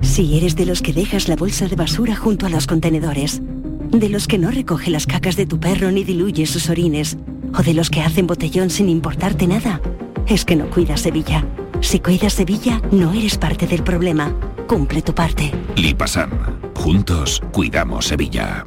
Si 0.00 0.36
eres 0.36 0.56
de 0.56 0.66
los 0.66 0.82
que 0.82 0.92
dejas 0.92 1.28
la 1.28 1.36
bolsa 1.36 1.68
de 1.68 1.76
basura 1.76 2.16
junto 2.16 2.46
a 2.46 2.48
los 2.48 2.66
contenedores, 2.66 3.40
de 3.92 4.08
los 4.08 4.26
que 4.26 4.38
no 4.38 4.50
recoge 4.50 4.90
las 4.90 5.06
cacas 5.06 5.36
de 5.36 5.46
tu 5.46 5.60
perro 5.60 5.92
ni 5.92 6.02
diluye 6.02 6.46
sus 6.46 6.68
orines, 6.68 7.16
o 7.56 7.62
de 7.62 7.74
los 7.74 7.90
que 7.90 8.00
hacen 8.00 8.26
botellón 8.26 8.70
sin 8.70 8.88
importarte 8.88 9.46
nada, 9.46 9.80
es 10.26 10.44
que 10.44 10.56
no 10.56 10.70
cuidas 10.70 11.00
Sevilla. 11.00 11.44
Si 11.80 12.00
cuidas 12.00 12.34
Sevilla, 12.34 12.80
no 12.92 13.12
eres 13.12 13.36
parte 13.36 13.66
del 13.66 13.82
problema. 13.82 14.34
Cumple 14.66 15.02
tu 15.02 15.14
parte. 15.14 15.52
Lipasan. 15.76 16.30
Juntos 16.74 17.42
cuidamos 17.52 18.06
Sevilla. 18.06 18.66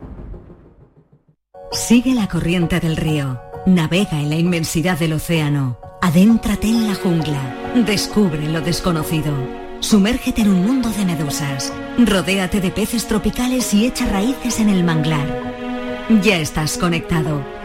Sigue 1.71 2.13
la 2.13 2.27
corriente 2.27 2.79
del 2.79 2.97
río. 2.97 3.39
Navega 3.65 4.19
en 4.19 4.29
la 4.29 4.35
inmensidad 4.35 4.99
del 4.99 5.13
océano. 5.13 5.77
Adéntrate 6.01 6.67
en 6.67 6.87
la 6.87 6.95
jungla. 6.95 7.73
Descubre 7.85 8.47
lo 8.47 8.61
desconocido. 8.61 9.33
Sumérgete 9.79 10.41
en 10.41 10.49
un 10.49 10.65
mundo 10.65 10.89
de 10.89 11.05
medusas. 11.05 11.73
Rodéate 11.97 12.61
de 12.61 12.71
peces 12.71 13.07
tropicales 13.07 13.73
y 13.73 13.85
echa 13.85 14.05
raíces 14.05 14.59
en 14.59 14.69
el 14.69 14.83
manglar. 14.83 15.53
Ya 16.21 16.37
estás 16.37 16.77
conectado. 16.77 17.54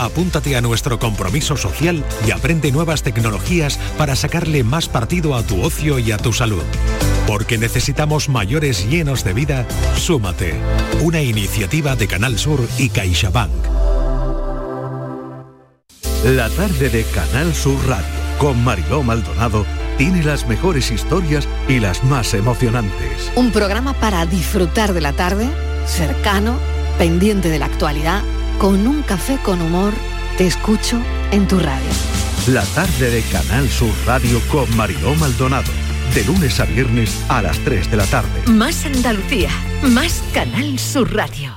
Apúntate 0.00 0.56
a 0.56 0.62
nuestro 0.62 0.98
compromiso 0.98 1.58
social 1.58 2.02
y 2.26 2.30
aprende 2.30 2.72
nuevas 2.72 3.02
tecnologías 3.02 3.78
para 3.98 4.16
sacarle 4.16 4.64
más 4.64 4.88
partido 4.88 5.34
a 5.34 5.42
tu 5.42 5.60
ocio 5.60 5.98
y 5.98 6.10
a 6.10 6.16
tu 6.16 6.32
salud. 6.32 6.62
Porque 7.26 7.58
necesitamos 7.58 8.30
mayores 8.30 8.88
llenos 8.88 9.24
de 9.24 9.34
vida, 9.34 9.66
súmate. 9.96 10.54
Una 11.02 11.20
iniciativa 11.20 11.96
de 11.96 12.08
Canal 12.08 12.38
Sur 12.38 12.66
y 12.78 12.88
CaixaBank. 12.88 13.52
La 16.24 16.48
tarde 16.48 16.88
de 16.88 17.04
Canal 17.04 17.54
Sur 17.54 17.86
Radio 17.86 18.06
con 18.38 18.64
Mariló 18.64 19.02
Maldonado 19.02 19.66
tiene 19.98 20.22
las 20.22 20.48
mejores 20.48 20.90
historias 20.90 21.46
y 21.68 21.78
las 21.78 22.02
más 22.04 22.32
emocionantes. 22.32 23.30
Un 23.36 23.52
programa 23.52 23.92
para 23.92 24.24
disfrutar 24.24 24.94
de 24.94 25.02
la 25.02 25.12
tarde, 25.12 25.46
cercano, 25.84 26.58
pendiente 26.96 27.50
de 27.50 27.58
la 27.58 27.66
actualidad 27.66 28.22
con 28.60 28.86
un 28.86 29.00
café 29.00 29.38
con 29.42 29.62
humor, 29.62 29.94
te 30.36 30.46
escucho 30.46 31.00
en 31.30 31.48
tu 31.48 31.58
radio. 31.58 31.88
La 32.48 32.62
tarde 32.66 33.10
de 33.10 33.22
Canal 33.22 33.66
Sur 33.70 33.90
Radio 34.04 34.38
con 34.52 34.76
Mariló 34.76 35.14
Maldonado. 35.14 35.72
De 36.14 36.22
lunes 36.24 36.60
a 36.60 36.66
viernes 36.66 37.24
a 37.30 37.40
las 37.40 37.58
3 37.60 37.90
de 37.90 37.96
la 37.96 38.04
tarde. 38.04 38.28
Más 38.52 38.84
Andalucía, 38.84 39.48
más 39.82 40.22
Canal 40.34 40.78
Sur 40.78 41.10
Radio. 41.14 41.56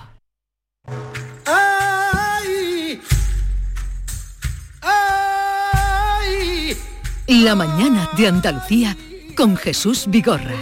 La 7.27 7.55
mañana 7.55 8.09
de 8.15 8.27
Andalucía 8.29 8.95
con 9.35 9.57
Jesús 9.57 10.05
Vigorra. 10.07 10.55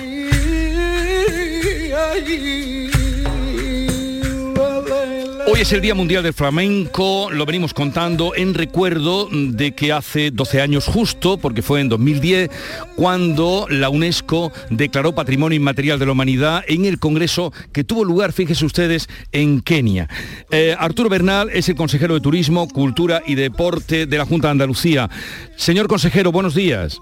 Hoy 5.53 5.59
es 5.59 5.73
el 5.73 5.81
Día 5.81 5.95
Mundial 5.95 6.23
del 6.23 6.33
Flamenco, 6.33 7.29
lo 7.29 7.45
venimos 7.45 7.73
contando 7.73 8.33
en 8.33 8.53
recuerdo 8.53 9.27
de 9.29 9.73
que 9.73 9.91
hace 9.91 10.31
12 10.31 10.61
años 10.61 10.85
justo, 10.85 11.37
porque 11.37 11.61
fue 11.61 11.81
en 11.81 11.89
2010, 11.89 12.49
cuando 12.95 13.67
la 13.69 13.89
UNESCO 13.89 14.53
declaró 14.69 15.13
Patrimonio 15.13 15.57
Inmaterial 15.57 15.99
de 15.99 16.05
la 16.05 16.13
Humanidad 16.13 16.63
en 16.69 16.85
el 16.85 16.99
Congreso 16.99 17.51
que 17.73 17.83
tuvo 17.83 18.05
lugar, 18.05 18.31
fíjense 18.31 18.65
ustedes, 18.65 19.09
en 19.33 19.59
Kenia. 19.59 20.07
Eh, 20.51 20.73
Arturo 20.79 21.09
Bernal 21.09 21.49
es 21.51 21.67
el 21.67 21.75
consejero 21.75 22.13
de 22.13 22.21
Turismo, 22.21 22.69
Cultura 22.69 23.21
y 23.27 23.35
Deporte 23.35 24.05
de 24.05 24.17
la 24.17 24.25
Junta 24.25 24.47
de 24.47 24.51
Andalucía. 24.53 25.09
Señor 25.57 25.89
consejero, 25.89 26.31
buenos 26.31 26.55
días. 26.55 27.01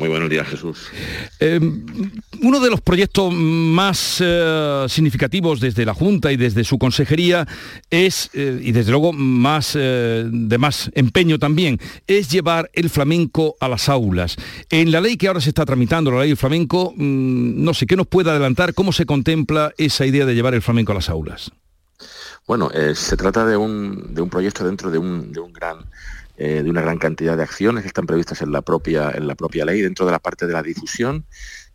Muy 0.00 0.08
buenos 0.08 0.30
días, 0.30 0.48
Jesús. 0.48 0.88
Eh, 1.40 1.60
uno 2.40 2.60
de 2.60 2.70
los 2.70 2.80
proyectos 2.80 3.34
más 3.34 4.16
eh, 4.24 4.86
significativos 4.88 5.60
desde 5.60 5.84
la 5.84 5.92
Junta 5.92 6.32
y 6.32 6.38
desde 6.38 6.64
su 6.64 6.78
consejería 6.78 7.46
es, 7.90 8.30
eh, 8.32 8.58
y 8.62 8.72
desde 8.72 8.92
luego 8.92 9.12
más 9.12 9.74
de 9.74 10.56
más 10.58 10.90
empeño 10.94 11.38
también, 11.38 11.78
es 12.06 12.30
llevar 12.30 12.70
el 12.72 12.88
flamenco 12.88 13.56
a 13.60 13.68
las 13.68 13.90
aulas. 13.90 14.36
En 14.70 14.90
la 14.90 15.02
ley 15.02 15.18
que 15.18 15.28
ahora 15.28 15.42
se 15.42 15.50
está 15.50 15.66
tramitando, 15.66 16.10
la 16.10 16.20
ley 16.20 16.28
del 16.28 16.38
flamenco, 16.38 16.94
mm, 16.96 17.62
no 17.62 17.74
sé, 17.74 17.86
¿qué 17.86 17.94
nos 17.94 18.06
puede 18.06 18.30
adelantar? 18.30 18.72
¿Cómo 18.72 18.92
se 18.92 19.04
contempla 19.04 19.74
esa 19.76 20.06
idea 20.06 20.24
de 20.24 20.34
llevar 20.34 20.54
el 20.54 20.62
flamenco 20.62 20.92
a 20.92 20.94
las 20.94 21.10
aulas? 21.10 21.52
Bueno, 22.46 22.70
se 22.94 23.18
trata 23.18 23.44
de 23.44 23.58
un, 23.58 24.14
de 24.14 24.22
un, 24.22 24.30
proyecto 24.30 24.64
dentro 24.64 24.90
de 24.90 24.96
un, 24.96 25.30
de 25.30 25.40
un 25.40 25.52
gran 25.52 25.84
de 26.40 26.70
una 26.70 26.80
gran 26.80 26.98
cantidad 26.98 27.36
de 27.36 27.42
acciones 27.42 27.82
que 27.82 27.88
están 27.88 28.06
previstas 28.06 28.40
en 28.40 28.50
la 28.50 28.62
propia, 28.62 29.10
en 29.10 29.26
la 29.26 29.34
propia 29.34 29.64
ley, 29.64 29.82
dentro 29.82 30.06
de 30.06 30.12
la 30.12 30.18
parte 30.18 30.46
de 30.46 30.52
la 30.54 30.62
difusión 30.62 31.26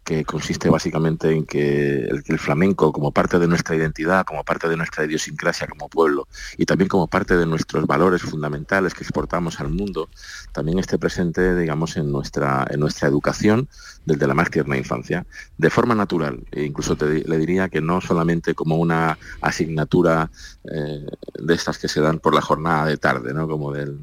que 0.06 0.24
consiste 0.24 0.70
básicamente 0.70 1.32
en 1.32 1.46
que 1.46 2.06
el, 2.06 2.40
flamenco, 2.40 2.94
como 2.94 3.12
parte 3.12 3.40
de 3.40 3.48
nuestra 3.48 3.76
identidad, 3.76 4.24
como 4.24 4.44
parte 4.44 4.70
de 4.70 4.78
nuestra 4.78 5.04
idiosincrasia 5.04 5.68
como 5.68 5.90
pueblo 5.90 6.28
y 6.58 6.66
también 6.66 6.88
como 6.88 7.08
parte 7.08 7.36
de 7.36 7.48
nuestros 7.48 7.88
valores 7.88 8.22
fundamentales 8.22 8.94
que 8.94 9.04
exportamos 9.04 9.60
al 9.60 9.70
mundo, 9.70 10.08
también 10.52 10.78
esté 10.78 11.00
presente, 11.00 11.56
digamos, 11.56 11.98
en 11.98 12.12
nuestra, 12.12 12.68
en 12.70 12.82
nuestra 12.82 13.08
educación 13.08 13.68
desde 14.06 14.28
la 14.28 14.36
más 14.36 14.52
tierna 14.52 14.78
infancia, 14.78 15.26
de 15.58 15.70
forma 15.72 15.96
natural. 15.96 16.40
E 16.52 16.64
incluso 16.64 16.96
le 17.02 17.38
diría 17.40 17.70
que 17.70 17.82
no 17.82 18.00
solamente 18.00 18.54
como 18.54 18.78
una 18.78 19.18
asignatura 19.42 20.30
eh, 20.66 21.08
de 21.40 21.54
estas 21.56 21.80
que 21.80 21.88
se 21.88 22.00
dan 22.00 22.20
por 22.20 22.36
la 22.36 22.42
jornada 22.42 22.86
de 22.86 22.98
tarde, 22.98 23.34
¿no? 23.34 23.48
como 23.48 23.72
del, 23.72 24.00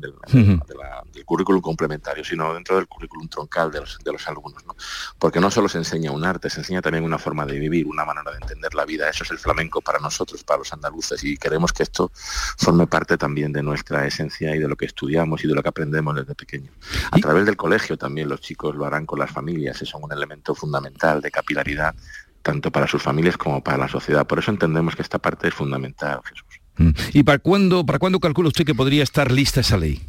currículum 1.24 1.62
complementario, 1.62 2.24
sino 2.24 2.52
dentro 2.52 2.74
del 2.74 2.88
currículum 2.88 3.28
troncal 3.28 3.70
de 3.70 3.80
los, 3.80 3.98
de 4.04 4.12
los 4.12 4.26
alumnos. 4.26 4.66
¿no? 4.66 4.74
Porque 5.20 5.38
no 5.38 5.48
solo 5.48 5.68
se 5.68 5.78
enseña 5.78 5.91
enseña 5.92 6.10
un 6.10 6.24
arte, 6.24 6.48
se 6.48 6.60
enseña 6.60 6.80
también 6.80 7.04
una 7.04 7.18
forma 7.18 7.44
de 7.44 7.58
vivir, 7.58 7.86
una 7.86 8.04
manera 8.04 8.30
de 8.30 8.38
entender 8.38 8.74
la 8.74 8.84
vida. 8.84 9.08
Eso 9.08 9.24
es 9.24 9.30
el 9.30 9.38
flamenco 9.38 9.80
para 9.80 9.98
nosotros, 9.98 10.42
para 10.42 10.58
los 10.58 10.72
andaluces, 10.72 11.22
y 11.24 11.36
queremos 11.36 11.72
que 11.72 11.82
esto 11.82 12.10
forme 12.14 12.86
parte 12.86 13.18
también 13.18 13.52
de 13.52 13.62
nuestra 13.62 14.06
esencia 14.06 14.54
y 14.56 14.58
de 14.58 14.68
lo 14.68 14.76
que 14.76 14.86
estudiamos 14.86 15.44
y 15.44 15.48
de 15.48 15.54
lo 15.54 15.62
que 15.62 15.68
aprendemos 15.68 16.14
desde 16.14 16.34
pequeño. 16.34 16.70
A 17.10 17.18
través 17.18 17.44
del 17.44 17.56
colegio 17.56 17.96
también 17.98 18.28
los 18.28 18.40
chicos 18.40 18.74
lo 18.74 18.86
harán 18.86 19.04
con 19.04 19.18
las 19.18 19.30
familias, 19.30 19.76
eso 19.82 19.98
es 19.98 20.02
un 20.02 20.12
elemento 20.12 20.54
fundamental 20.54 21.20
de 21.20 21.30
capilaridad 21.30 21.94
tanto 22.42 22.72
para 22.72 22.88
sus 22.88 23.00
familias 23.00 23.36
como 23.36 23.62
para 23.62 23.78
la 23.78 23.88
sociedad. 23.88 24.26
Por 24.26 24.40
eso 24.40 24.50
entendemos 24.50 24.96
que 24.96 25.02
esta 25.02 25.20
parte 25.20 25.48
es 25.48 25.54
fundamental, 25.54 26.20
Jesús. 26.24 26.60
Mm. 26.76 26.90
¿Y 27.12 27.22
para 27.22 27.38
cuándo, 27.38 27.86
para 27.86 28.00
cuándo 28.00 28.18
calcula 28.18 28.48
usted 28.48 28.64
que 28.64 28.74
podría 28.74 29.04
estar 29.04 29.30
lista 29.30 29.60
esa 29.60 29.76
ley? 29.76 30.02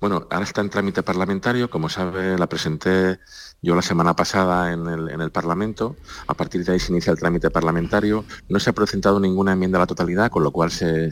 Bueno, 0.00 0.26
ahora 0.30 0.44
está 0.44 0.60
en 0.60 0.70
trámite 0.70 1.02
parlamentario, 1.02 1.70
como 1.70 1.88
sabe, 1.88 2.36
la 2.38 2.46
presenté 2.46 3.20
yo 3.64 3.74
la 3.74 3.80
semana 3.80 4.14
pasada 4.14 4.72
en 4.72 4.86
el, 4.86 5.30
Parlamento, 5.30 5.96
a 6.26 6.34
partir 6.34 6.64
de 6.64 6.72
ahí 6.72 6.78
se 6.78 6.92
inicia 6.92 7.10
el 7.10 7.18
trámite 7.18 7.50
parlamentario, 7.50 8.26
no 8.50 8.60
se 8.60 8.68
ha 8.68 8.72
presentado 8.74 9.18
ninguna 9.18 9.52
enmienda 9.52 9.78
a 9.78 9.80
la 9.80 9.86
totalidad, 9.86 10.30
con 10.30 10.44
lo 10.44 10.50
cual 10.50 10.70
se, 10.70 11.10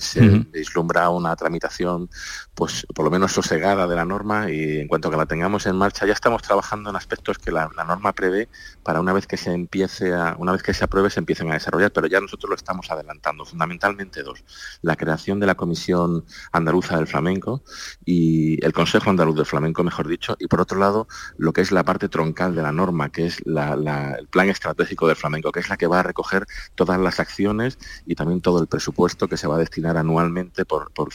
vislumbra 0.53 1.09
una 1.09 1.35
tramitación, 1.35 2.11
pues 2.55 2.87
por 2.95 3.07
lo 3.07 3.11
menos 3.11 3.33
sosegada 3.33 3.89
de 3.89 3.97
la 3.97 4.05
norma. 4.05 4.51
Y 4.51 4.81
en 4.81 4.87
cuanto 4.87 5.11
que 5.11 5.17
la 5.17 5.25
tengamos 5.25 5.65
en 5.65 5.77
marcha, 5.77 6.05
ya 6.07 6.13
estamos 6.13 6.43
trabajando 6.43 6.91
en 6.91 6.97
aspectos 6.97 7.39
que 7.39 7.51
la, 7.51 7.71
norma 7.87 8.13
prevé 8.13 8.49
para 8.83 9.01
una 9.01 9.15
vez 9.15 9.27
que 9.27 9.39
se 9.39 9.53
empiece 9.53 10.13
a, 10.13 10.37
una 10.39 10.53
vez 10.53 10.63
que 10.63 10.75
se 10.75 10.85
apruebe 10.85 11.09
se 11.09 11.21
empiecen 11.21 11.51
a 11.51 11.55
desarrollar, 11.55 11.91
pero 11.91 12.07
ya 12.07 12.21
nosotros 12.21 12.51
lo 12.51 12.55
estamos 12.55 12.91
adelantando, 12.91 13.47
fundamentalmente 13.47 14.23
dos, 14.23 14.45
la 14.83 14.97
creación 14.97 15.41
de 15.41 15.47
la 15.47 15.55
Comisión 15.55 16.27
Andaluza 16.53 16.97
del 16.99 17.07
Flamenco 17.07 17.63
y 18.05 18.63
el 18.63 18.75
Consejo 18.75 19.09
Andaluz 19.09 19.37
del 19.37 19.47
Flamenco, 19.47 19.83
mejor 19.83 20.07
dicho, 20.07 20.37
y 20.39 20.49
por 20.49 20.61
otro 20.61 20.79
lado, 20.79 21.09
lo 21.39 21.55
que 21.55 21.63
es 21.63 21.73
la 21.73 21.83
parte 21.83 22.11
troncal 22.11 22.42
de 22.51 22.63
la 22.63 22.73
norma, 22.73 23.11
que 23.11 23.27
es 23.27 23.39
el 23.45 24.29
plan 24.31 24.49
estratégico 24.49 25.07
del 25.07 25.17
flamenco, 25.17 25.53
que 25.53 25.61
es 25.61 25.69
la 25.69 25.77
que 25.77 25.87
va 25.87 26.01
a 26.01 26.03
recoger 26.03 26.47
todas 26.75 26.99
las 26.99 27.21
acciones 27.21 27.79
y 28.07 28.15
también 28.15 28.41
todo 28.41 28.61
el 28.61 28.67
presupuesto 28.67 29.29
que 29.29 29.37
se 29.37 29.47
va 29.47 29.57
a 29.57 29.59
destinar 29.59 29.97
anualmente 29.97 30.65
por, 30.65 30.91
por, 30.93 31.11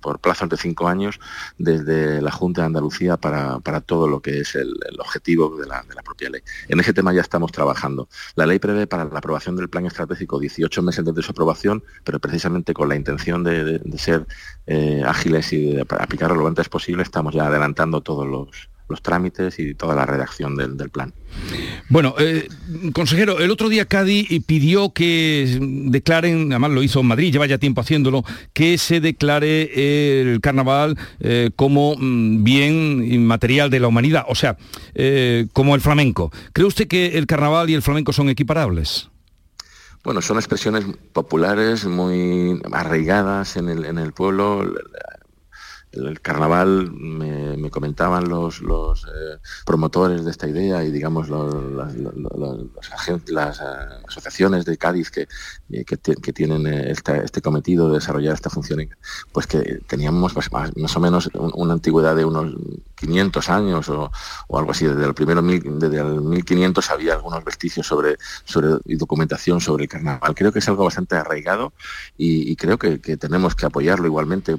por, 0.00 0.18
plazos 0.18 0.48
de 0.48 0.56
cinco 0.56 0.88
años 0.88 1.20
desde 1.58 2.20
la 2.20 2.30
Junta 2.30 2.62
de 2.62 2.66
Andalucía 2.66 3.16
para, 3.16 3.60
todo 3.80 4.08
lo 4.08 4.20
que 4.20 4.40
es 4.40 4.54
el, 4.54 4.74
objetivo 4.98 5.56
de 5.56 5.66
la, 5.66 5.84
propia 6.04 6.30
ley. 6.30 6.42
En 6.68 6.80
ese 6.80 6.92
tema 6.92 7.12
ya 7.12 7.20
estamos 7.20 7.52
trabajando. 7.52 8.08
La 8.34 8.46
ley 8.46 8.58
prevé 8.58 8.86
para 8.86 9.04
la 9.04 9.18
aprobación 9.18 9.56
del 9.56 9.68
plan 9.68 9.86
estratégico 9.86 10.38
18 10.38 10.82
meses 10.82 11.04
desde 11.04 11.22
su 11.22 11.32
aprobación, 11.32 11.82
pero 12.04 12.18
precisamente 12.18 12.74
con 12.74 12.88
la 12.88 12.96
intención 12.96 13.44
de, 13.44 13.80
ser 13.98 14.26
eh, 14.66 15.02
ágiles 15.04 15.52
y 15.52 15.72
de 15.74 15.82
aplicarlo 15.82 16.36
lo 16.36 16.46
antes 16.46 16.68
posible, 16.68 17.02
estamos 17.02 17.34
ya 17.34 17.46
adelantando 17.46 18.00
todos 18.00 18.26
los 18.26 18.68
los 18.88 19.02
trámites 19.02 19.58
y 19.58 19.74
toda 19.74 19.94
la 19.94 20.06
redacción 20.06 20.56
del, 20.56 20.90
plan. 20.90 21.12
Bueno, 21.88 22.14
eh, 22.18 22.48
consejero, 22.92 23.38
el 23.38 23.50
otro 23.50 23.68
día 23.68 23.84
Cádiz 23.84 24.28
pidió 24.46 24.92
que 24.92 25.58
declaren, 25.60 26.52
además 26.52 26.70
lo 26.70 26.82
hizo 26.82 27.00
en 27.00 27.06
Madrid, 27.06 27.32
lleva 27.32 27.46
ya 27.46 27.58
tiempo 27.58 27.80
haciéndolo, 27.80 28.24
que 28.52 28.78
se 28.78 29.00
declare 29.00 30.22
el 30.22 30.40
carnaval 30.40 30.96
eh, 31.20 31.50
como 31.56 31.94
mm, 31.98 32.44
bien 32.44 33.04
inmaterial 33.04 33.70
de 33.70 33.80
la 33.80 33.88
humanidad, 33.88 34.24
o 34.28 34.34
sea, 34.34 34.56
eh, 34.94 35.46
como 35.52 35.74
el 35.74 35.80
flamenco. 35.80 36.32
¿Cree 36.52 36.66
usted 36.66 36.88
que 36.88 37.18
el 37.18 37.26
carnaval 37.26 37.68
y 37.70 37.74
el 37.74 37.82
flamenco 37.82 38.12
son 38.12 38.28
equiparables? 38.28 39.10
Bueno, 40.04 40.22
son 40.22 40.38
expresiones 40.38 40.86
populares 41.12 41.84
muy 41.84 42.60
arraigadas 42.72 43.56
en 43.56 43.68
el, 43.68 43.84
en 43.84 43.98
el 43.98 44.12
pueblo 44.12 44.64
el 45.92 46.20
carnaval 46.20 46.90
me, 46.92 47.70
comentaban 47.70 48.28
los, 48.28 48.60
eh, 48.60 49.38
promotores 49.64 50.24
de 50.24 50.30
esta 50.30 50.48
idea 50.48 50.82
y 50.84 50.90
digamos 50.90 51.28
las, 51.28 51.94
las, 53.28 53.60
eh, 53.60 53.62
asociaciones 54.06 54.64
de 54.64 54.76
Cádiz 54.76 55.10
que, 55.10 55.28
eh, 55.70 55.84
que, 55.84 56.32
tienen 56.32 56.66
este, 56.66 57.42
cometido 57.42 57.88
de 57.88 57.94
desarrollar 57.94 58.34
esta 58.34 58.50
función, 58.50 58.88
pues 59.32 59.46
que 59.46 59.80
teníamos 59.86 60.34
pues, 60.34 60.50
más, 60.52 60.96
o 60.96 61.00
menos 61.00 61.30
una 61.34 61.74
antigüedad 61.74 62.16
de 62.16 62.24
unos 62.24 62.54
500 62.96 63.48
años 63.48 63.88
o, 63.88 64.10
algo 64.56 64.70
así. 64.70 64.86
Desde 64.86 65.04
el 65.04 65.14
primero 65.14 65.42
desde 65.42 65.98
el 65.98 66.20
1500 66.20 66.90
había 66.90 67.14
algunos 67.14 67.44
vestigios 67.44 67.86
sobre, 67.86 68.16
sobre 68.44 68.78
y 68.84 68.96
documentación 68.96 69.60
sobre 69.60 69.84
el 69.84 69.88
carnaval. 69.88 70.34
Creo 70.34 70.52
que 70.52 70.58
es 70.58 70.68
algo 70.68 70.84
bastante 70.84 71.16
arraigado 71.16 71.72
y, 72.16 72.54
creo 72.56 72.78
que, 72.78 73.00
que 73.00 73.16
tenemos 73.16 73.54
que 73.54 73.66
apoyarlo 73.66 74.06
igualmente. 74.06 74.56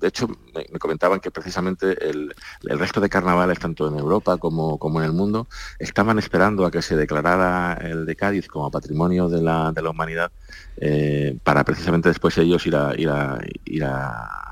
De 0.00 0.08
hecho, 0.08 0.28
me, 0.70 0.78
comentaban 0.78 1.20
que 1.20 1.30
precisamente 1.30 2.08
el, 2.08 2.34
resto 2.62 3.00
de 3.00 3.08
carnavales, 3.08 3.58
tanto 3.58 3.88
en 3.88 3.98
Europa 3.98 4.36
como, 4.38 4.78
como, 4.78 5.00
en 5.00 5.06
el 5.06 5.12
mundo, 5.12 5.48
estaban 5.78 6.18
esperando 6.18 6.66
a 6.66 6.70
que 6.70 6.82
se 6.82 6.96
declarara 6.96 7.78
el 7.82 8.06
de 8.06 8.16
Cádiz 8.16 8.48
como 8.48 8.70
patrimonio 8.70 9.28
de 9.28 9.42
la, 9.42 9.72
de 9.72 9.82
la 9.82 9.90
humanidad 9.90 10.30
eh, 10.76 11.36
para 11.44 11.64
precisamente 11.64 12.08
después 12.08 12.36
ellos 12.38 12.66
ir 12.66 12.76
a, 12.76 12.94
ir 12.96 13.08
a, 13.08 13.38
ir 13.64 13.84
a 13.84 14.49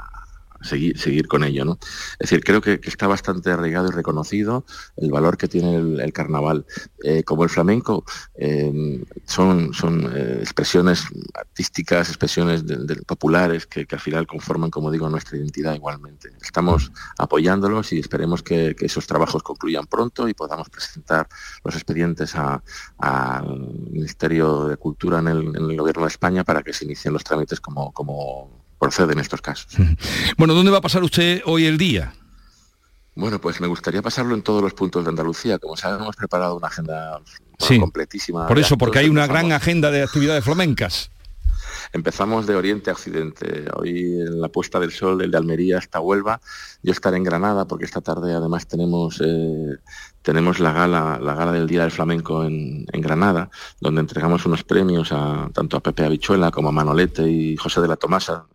seguir, 0.68 0.98
seguir 0.98 1.26
con 1.26 1.44
ello. 1.44 1.64
¿no? 1.64 1.78
Es 2.18 2.30
decir, 2.30 2.44
creo 2.44 2.60
que, 2.60 2.80
está 2.84 3.06
bastante 3.06 3.50
arraigado 3.50 3.88
y 3.88 3.92
reconocido 3.92 4.64
el 4.96 5.10
valor 5.10 5.36
que 5.36 5.48
tiene 5.48 5.76
el, 5.76 6.12
carnaval. 6.12 6.66
Eh, 7.02 7.22
como 7.22 7.44
el 7.44 7.50
flamenco, 7.50 8.04
eh, 8.34 9.04
son, 9.24 9.72
son 9.72 10.10
eh, 10.14 10.38
expresiones 10.40 11.04
artísticas, 11.34 12.08
expresiones 12.08 12.64
populares 13.06 13.66
que, 13.66 13.86
al 13.90 14.00
final 14.00 14.26
conforman, 14.26 14.70
como 14.70 14.90
digo, 14.90 15.08
nuestra 15.08 15.36
identidad 15.36 15.74
igualmente. 15.74 16.30
Estamos 16.42 16.92
apoyándolos 17.18 17.92
y 17.92 17.98
esperemos 17.98 18.42
que, 18.42 18.76
esos 18.80 19.06
trabajos 19.06 19.42
concluyan 19.42 19.86
pronto 19.86 20.28
y 20.28 20.34
podamos 20.34 20.70
presentar 20.70 21.28
los 21.64 21.74
expedientes 21.74 22.34
al 22.98 23.58
Ministerio 23.90 24.66
de 24.66 24.76
Cultura 24.76 25.18
en 25.18 25.28
el, 25.28 25.56
en 25.56 25.70
el 25.70 25.76
Gobierno 25.76 26.02
de 26.02 26.08
España 26.08 26.44
para 26.44 26.62
que 26.62 26.72
se 26.72 26.84
inicien 26.84 27.12
los 27.12 27.24
trámites 27.24 27.60
como, 27.60 27.92
como 27.92 28.57
procede 28.78 29.12
en 29.12 29.20
estos 29.20 29.40
casos. 29.40 29.72
Bueno, 30.36 30.54
¿dónde 30.54 30.70
va 30.70 30.78
a 30.78 30.82
pasar 30.82 31.02
usted 31.02 31.42
hoy 31.44 31.66
el 31.66 31.78
día? 31.78 32.14
Bueno, 33.18 33.40
pues 33.40 33.60
me 33.60 33.66
gustaría 33.66 34.00
pasarlo 34.00 34.36
en 34.36 34.42
todos 34.42 34.62
los 34.62 34.74
puntos 34.74 35.02
de 35.04 35.10
Andalucía. 35.10 35.58
Como 35.58 35.76
saben, 35.76 36.00
hemos 36.00 36.14
preparado 36.14 36.56
una 36.56 36.68
agenda 36.68 37.20
completísima. 37.80 38.46
Por 38.46 38.60
eso, 38.60 38.78
porque 38.78 39.00
hay 39.00 39.08
una 39.08 39.26
gran 39.26 39.50
agenda 39.50 39.90
de 39.90 40.04
actividades 40.04 40.44
flamencas. 40.44 41.10
Empezamos 41.92 42.46
de 42.46 42.54
oriente 42.54 42.90
a 42.90 42.92
occidente. 42.92 43.64
Hoy 43.74 44.20
en 44.20 44.40
la 44.40 44.48
puesta 44.48 44.78
del 44.78 44.92
sol, 44.92 45.18
del 45.18 45.32
de 45.32 45.36
Almería 45.36 45.78
hasta 45.78 45.98
Huelva. 45.98 46.40
Yo 46.82 46.92
estaré 46.92 47.16
en 47.16 47.24
Granada 47.24 47.64
porque 47.64 47.86
esta 47.86 48.00
tarde 48.00 48.32
además 48.34 48.68
tenemos, 48.68 49.20
eh, 49.24 49.78
tenemos 50.22 50.60
la, 50.60 50.72
gala, 50.72 51.18
la 51.20 51.34
gala 51.34 51.50
del 51.50 51.66
Día 51.66 51.82
del 51.82 51.90
Flamenco 51.90 52.44
en, 52.44 52.86
Granada, 52.92 53.50
donde 53.80 54.00
entregamos 54.00 54.46
unos 54.46 54.62
premios 54.62 55.10
a, 55.10 55.48
tanto 55.52 55.76
a 55.76 55.80
Pepe 55.80 56.04
Habichuela 56.04 56.52
como 56.52 56.68
a 56.68 56.72
Manolete 56.72 57.28
y 57.28 57.56
José 57.56 57.80
de 57.80 57.88
la 57.88 57.96
Tomasa, 57.96 58.46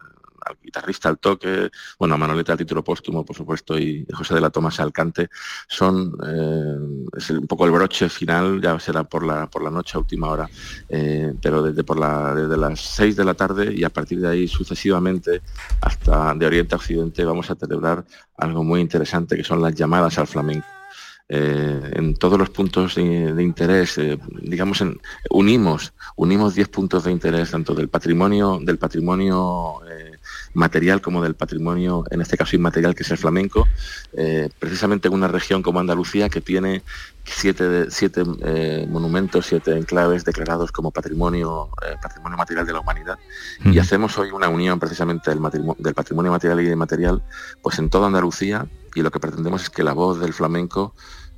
al 0.45 0.57
guitarrista 0.61 1.09
al 1.09 1.19
toque, 1.19 1.69
bueno, 1.99 2.15
a 2.15 2.17
Manoleta 2.17 2.53
al 2.53 2.57
título 2.57 2.83
póstumo, 2.83 3.25
por 3.25 3.35
supuesto, 3.35 3.77
y 3.77 4.05
José 4.13 4.35
de 4.35 4.41
la 4.41 4.49
Tomasa 4.49 4.83
al 4.83 4.91
cante, 4.91 5.29
son 5.67 6.15
eh, 6.25 7.07
es 7.17 7.29
un 7.31 7.47
poco 7.47 7.65
el 7.65 7.71
broche 7.71 8.09
final, 8.09 8.61
ya 8.61 8.79
será 8.79 9.03
por 9.03 9.23
la 9.25 9.47
por 9.49 9.63
la 9.63 9.69
noche 9.69 9.97
a 9.97 9.99
última 9.99 10.29
hora, 10.29 10.49
eh, 10.89 11.33
pero 11.41 11.61
desde 11.63 11.83
por 11.83 11.99
la 11.99 12.33
desde 12.33 12.57
las 12.57 12.79
6 12.79 13.15
de 13.15 13.25
la 13.25 13.33
tarde 13.33 13.73
y 13.73 13.83
a 13.83 13.89
partir 13.89 14.19
de 14.19 14.29
ahí 14.29 14.47
sucesivamente 14.47 15.41
hasta 15.81 16.33
de 16.33 16.45
Oriente 16.45 16.75
a 16.75 16.77
Occidente 16.77 17.25
vamos 17.25 17.49
a 17.49 17.55
celebrar 17.55 18.05
algo 18.37 18.63
muy 18.63 18.81
interesante 18.81 19.35
que 19.35 19.43
son 19.43 19.61
las 19.61 19.73
llamadas 19.75 20.17
al 20.17 20.27
flamenco. 20.27 20.67
Eh, 21.29 21.91
en 21.95 22.15
todos 22.15 22.37
los 22.37 22.49
puntos 22.49 22.95
de, 22.95 23.01
interés, 23.41 23.99
digamos, 24.41 24.83
unimos 25.29 25.93
unimos 26.17 26.53
10 26.53 26.67
puntos 26.67 27.05
de 27.05 27.11
interés 27.11 27.51
tanto 27.51 27.73
del 27.73 27.87
patrimonio 27.87 28.59
del 28.61 28.77
patrimonio 28.77 29.79
material 30.53 31.01
como 31.01 31.21
del 31.21 31.35
patrimonio, 31.35 32.03
en 32.11 32.21
este 32.21 32.37
caso 32.37 32.55
inmaterial, 32.55 32.95
que 32.95 33.03
es 33.03 33.11
el 33.11 33.17
flamenco, 33.17 33.67
eh, 34.13 34.49
precisamente 34.59 35.07
en 35.07 35.13
una 35.13 35.27
región 35.27 35.63
como 35.63 35.79
Andalucía 35.79 36.29
que 36.29 36.41
tiene 36.41 36.83
siete, 37.25 37.89
siete 37.89 38.23
eh, 38.43 38.87
monumentos, 38.89 39.45
siete 39.47 39.77
enclaves 39.77 40.25
declarados 40.25 40.71
como 40.71 40.91
patrimonio, 40.91 41.69
eh, 41.85 41.95
patrimonio 42.01 42.37
material 42.37 42.65
de 42.65 42.73
la 42.73 42.79
humanidad. 42.79 43.17
Y 43.65 43.79
hacemos 43.79 44.17
hoy 44.17 44.31
una 44.31 44.49
unión 44.49 44.79
precisamente 44.79 45.31
del, 45.31 45.39
del 45.77 45.93
patrimonio 45.93 46.31
material 46.31 46.61
y 46.61 46.69
inmaterial, 46.69 47.23
pues 47.61 47.79
en 47.79 47.89
toda 47.89 48.07
Andalucía, 48.07 48.67
y 48.95 49.01
lo 49.01 49.11
que 49.11 49.19
pretendemos 49.19 49.63
es 49.63 49.69
que 49.69 49.83
la 49.83 49.93
voz 49.93 50.19
del 50.19 50.33
flamenco 50.33 50.93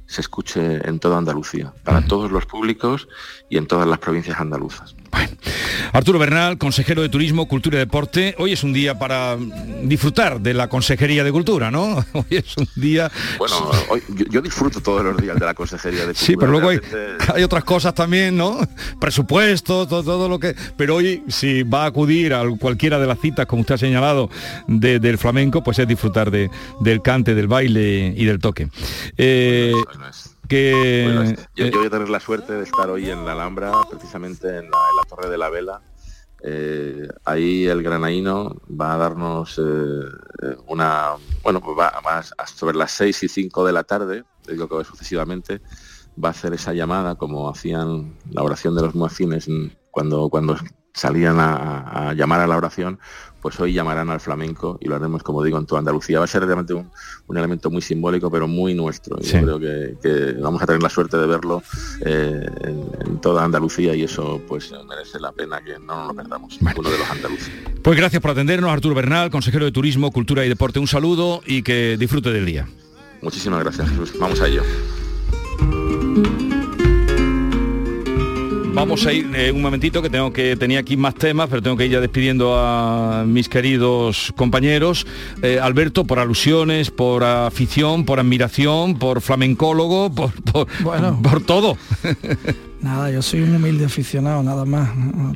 se 0.07 0.21
escuche 0.21 0.87
en 0.87 0.99
toda 0.99 1.17
Andalucía, 1.17 1.73
para 1.83 2.05
todos 2.05 2.31
los 2.31 2.45
públicos 2.45 3.07
y 3.49 3.57
en 3.57 3.67
todas 3.67 3.87
las 3.87 3.99
provincias 3.99 4.39
andaluzas. 4.39 4.95
Arturo 5.95 6.19
Bernal, 6.19 6.57
consejero 6.57 7.01
de 7.01 7.09
Turismo, 7.09 7.47
Cultura 7.47 7.77
y 7.77 7.79
Deporte. 7.79 8.35
Hoy 8.37 8.51
es 8.51 8.63
un 8.63 8.73
día 8.73 8.99
para 8.99 9.37
disfrutar 9.83 10.41
de 10.41 10.53
la 10.53 10.67
Consejería 10.67 11.23
de 11.23 11.31
Cultura, 11.31 11.71
¿no? 11.71 12.05
Hoy 12.13 12.25
es 12.29 12.57
un 12.57 12.67
día... 12.75 13.09
Bueno, 13.37 13.71
yo, 14.29 14.41
disfruto 14.41 14.81
todos 14.81 15.03
los 15.03 15.17
días 15.17 15.39
de 15.39 15.45
la 15.45 15.53
Consejería 15.53 16.01
de 16.01 16.07
Cultura. 16.07 16.25
Sí, 16.25 16.35
pero 16.35 16.51
luego 16.51 16.69
hay, 17.33 17.43
otras 17.43 17.63
cosas 17.63 17.93
también, 17.93 18.35
¿no? 18.35 18.59
Presupuestos, 18.99 19.87
todo, 19.87 20.27
lo 20.27 20.37
que... 20.37 20.55
Pero 20.75 20.95
hoy, 20.95 21.23
si 21.29 21.63
va 21.63 21.83
a 21.83 21.87
acudir 21.87 22.33
a 22.33 22.43
cualquiera 22.59 22.99
de 22.99 23.07
las 23.07 23.19
citas, 23.19 23.45
como 23.45 23.61
usted 23.61 23.75
ha 23.75 23.77
señalado, 23.77 24.29
del 24.67 25.17
flamenco, 25.17 25.63
pues 25.63 25.79
es 25.79 25.87
disfrutar 25.87 26.29
de, 26.29 26.49
del 26.81 27.01
cante, 27.01 27.35
del 27.35 27.47
baile 27.47 28.13
y 28.17 28.25
del 28.25 28.39
toque. 28.39 28.67
Eh, 29.17 29.73
que 30.47 31.35
yo, 31.55 31.71
voy 31.71 31.87
a 31.87 31.89
tener 31.89 32.09
la 32.09 32.19
suerte 32.19 32.53
de 32.53 32.63
estar 32.63 32.89
hoy 32.89 33.09
en 33.09 33.25
la 33.25 33.33
Alhambra, 33.33 33.71
precisamente 33.89 34.57
en 34.57 34.69
la, 34.69 35.03
Torre 35.07 35.29
de 35.29 35.37
la 35.37 35.49
Vela. 35.49 35.81
Eh, 36.43 37.07
ahí 37.23 37.65
el 37.65 37.81
granaíno 37.81 38.61
va 38.69 38.93
a 38.93 38.97
darnos 38.97 39.57
eh, 39.57 40.55
una, 40.67 41.13
bueno, 41.41 41.61
pues 41.61 41.77
va 41.77 41.99
más 42.03 42.33
sobre 42.53 42.77
las 42.77 42.91
6 42.91 43.23
y 43.23 43.27
5 43.27 43.65
de 43.65 43.73
la 43.73 43.83
tarde, 43.83 44.23
digo 44.47 44.67
que 44.67 44.83
sucesivamente, 44.83 45.61
va 46.23 46.29
a 46.29 46.31
hacer 46.31 46.53
esa 46.53 46.73
llamada 46.73 47.15
como 47.15 47.49
hacían 47.49 48.17
la 48.31 48.43
oración 48.43 48.75
de 48.75 48.83
los 48.83 48.95
muecines 48.95 49.47
cuando, 49.91 50.29
cuando 50.29 50.55
salían 50.95 51.37
a, 51.39 52.13
llamar 52.13 52.39
a 52.39 52.47
la 52.47 52.57
oración, 52.57 52.99
pues 53.41 53.59
hoy 53.59 53.73
llamarán 53.73 54.09
al 54.09 54.19
flamenco 54.19 54.79
y 54.81 54.87
lo 54.87 54.95
haremos, 54.95 55.21
como 55.21 55.43
digo, 55.43 55.59
en 55.59 55.67
toda 55.67 55.79
Andalucía. 55.79 56.17
Va 56.17 56.25
a 56.25 56.27
ser 56.27 56.43
realmente 56.43 56.73
un, 56.73 57.37
elemento 57.37 57.69
muy 57.69 57.81
simbólico, 57.81 58.31
pero 58.31 58.47
muy 58.47 58.73
nuestro. 58.73 59.19
Yo 59.19 59.41
creo 59.41 59.59
que, 59.59 60.35
vamos 60.39 60.63
a 60.63 60.65
tener 60.65 60.81
la 60.81 60.89
suerte 60.89 61.17
de 61.17 61.27
verlo 61.27 61.61
eh, 62.03 62.45
en, 63.01 63.19
toda 63.19 63.43
Andalucía 63.43 63.93
y 63.93 64.03
eso 64.03 64.41
pues 64.47 64.73
merece 64.87 65.19
la 65.19 65.31
pena 65.31 65.61
que 65.63 65.77
no 65.77 65.95
nos 65.95 66.07
lo 66.07 66.13
perdamos, 66.15 66.57
uno 66.59 66.89
de 66.89 66.97
los 66.97 67.09
andaluces. 67.09 67.51
Pues 67.83 67.97
gracias 67.97 68.21
por 68.21 68.31
atendernos, 68.31 68.71
Arturo 68.71 68.95
Bernal, 68.95 69.29
consejero 69.29 69.65
de 69.65 69.71
Turismo, 69.71 70.11
Cultura 70.11 70.43
y 70.45 70.49
Deporte. 70.49 70.79
Un 70.79 70.87
saludo 70.87 71.41
y 71.45 71.61
que 71.61 71.97
disfrute 71.99 72.31
del 72.31 72.45
día. 72.45 72.67
Muchísimas 73.21 73.59
gracias, 73.63 73.89
Jesús. 73.89 74.13
Vamos 74.19 74.41
a 74.41 74.47
ello. 74.47 74.63
Vamos 78.75 79.05
a 79.05 79.13
ir 79.13 79.31
eh, 79.33 79.53
un 79.53 79.61
momentito 79.61 80.01
que 80.01 80.09
tengo 80.09 80.33
que 80.33 80.57
tenía 80.57 80.79
aquí 80.79 80.97
más 80.97 81.15
temas, 81.15 81.47
pero 81.49 81.61
tengo 81.61 81.77
que 81.77 81.85
ir 81.85 81.91
ya 81.93 82.01
despidiendo 82.01 82.57
a 82.59 83.23
mis 83.25 83.47
queridos 83.47 84.33
compañeros. 84.35 85.07
Eh, 85.41 85.59
Alberto, 85.61 86.03
por 86.03 86.19
alusiones, 86.19 86.91
por 86.91 87.23
afición, 87.23 88.03
por 88.03 88.19
admiración, 88.19 88.99
por 88.99 89.21
flamencólogo, 89.21 90.13
por, 90.13 90.33
por, 90.43 90.67
bueno, 90.83 91.17
por 91.23 91.41
todo. 91.41 91.77
Nada, 92.81 93.09
yo 93.09 93.21
soy 93.21 93.41
un 93.41 93.55
humilde 93.55 93.85
aficionado, 93.85 94.43
nada 94.43 94.65
más. 94.65 94.89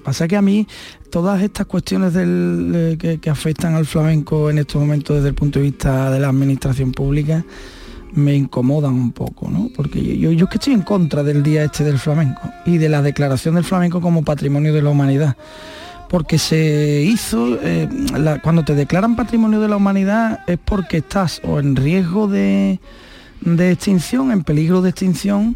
Pasa 0.03 0.27
que 0.27 0.35
a 0.35 0.41
mí 0.41 0.67
todas 1.09 1.41
estas 1.41 1.65
cuestiones 1.65 2.13
del, 2.13 2.97
eh, 3.01 3.17
que 3.21 3.29
afectan 3.29 3.73
al 3.73 3.85
flamenco 3.85 4.49
en 4.49 4.57
estos 4.57 4.81
momentos 4.81 5.15
desde 5.15 5.29
el 5.29 5.35
punto 5.35 5.59
de 5.59 5.65
vista 5.65 6.11
de 6.11 6.19
la 6.19 6.27
administración 6.27 6.91
pública, 6.91 7.45
me 8.13 8.35
incomodan 8.35 8.93
un 8.93 9.11
poco, 9.11 9.49
¿no? 9.49 9.69
Porque 9.75 10.17
yo, 10.17 10.31
yo, 10.31 10.47
que 10.47 10.57
estoy 10.57 10.73
en 10.73 10.81
contra 10.81 11.23
del 11.23 11.43
día 11.43 11.63
este 11.63 11.83
del 11.83 11.99
flamenco 11.99 12.41
y 12.65 12.77
de 12.77 12.89
la 12.89 13.01
declaración 13.01 13.55
del 13.55 13.63
flamenco 13.63 14.01
como 14.01 14.23
patrimonio 14.23 14.73
de 14.73 14.81
la 14.81 14.89
humanidad. 14.89 15.37
Porque 16.09 16.39
se 16.39 17.03
hizo, 17.03 17.59
eh, 17.61 17.87
cuando 18.41 18.63
te 18.63 18.73
declaran 18.73 19.15
patrimonio 19.15 19.59
de 19.59 19.67
la 19.67 19.75
humanidad 19.75 20.39
es 20.47 20.57
porque 20.63 20.97
estás 20.97 21.39
o 21.43 21.59
en 21.59 21.75
riesgo 21.75 22.27
de, 22.27 22.79
extinción, 23.45 24.31
en 24.31 24.43
peligro 24.43 24.81
de 24.81 24.89
extinción, 24.89 25.55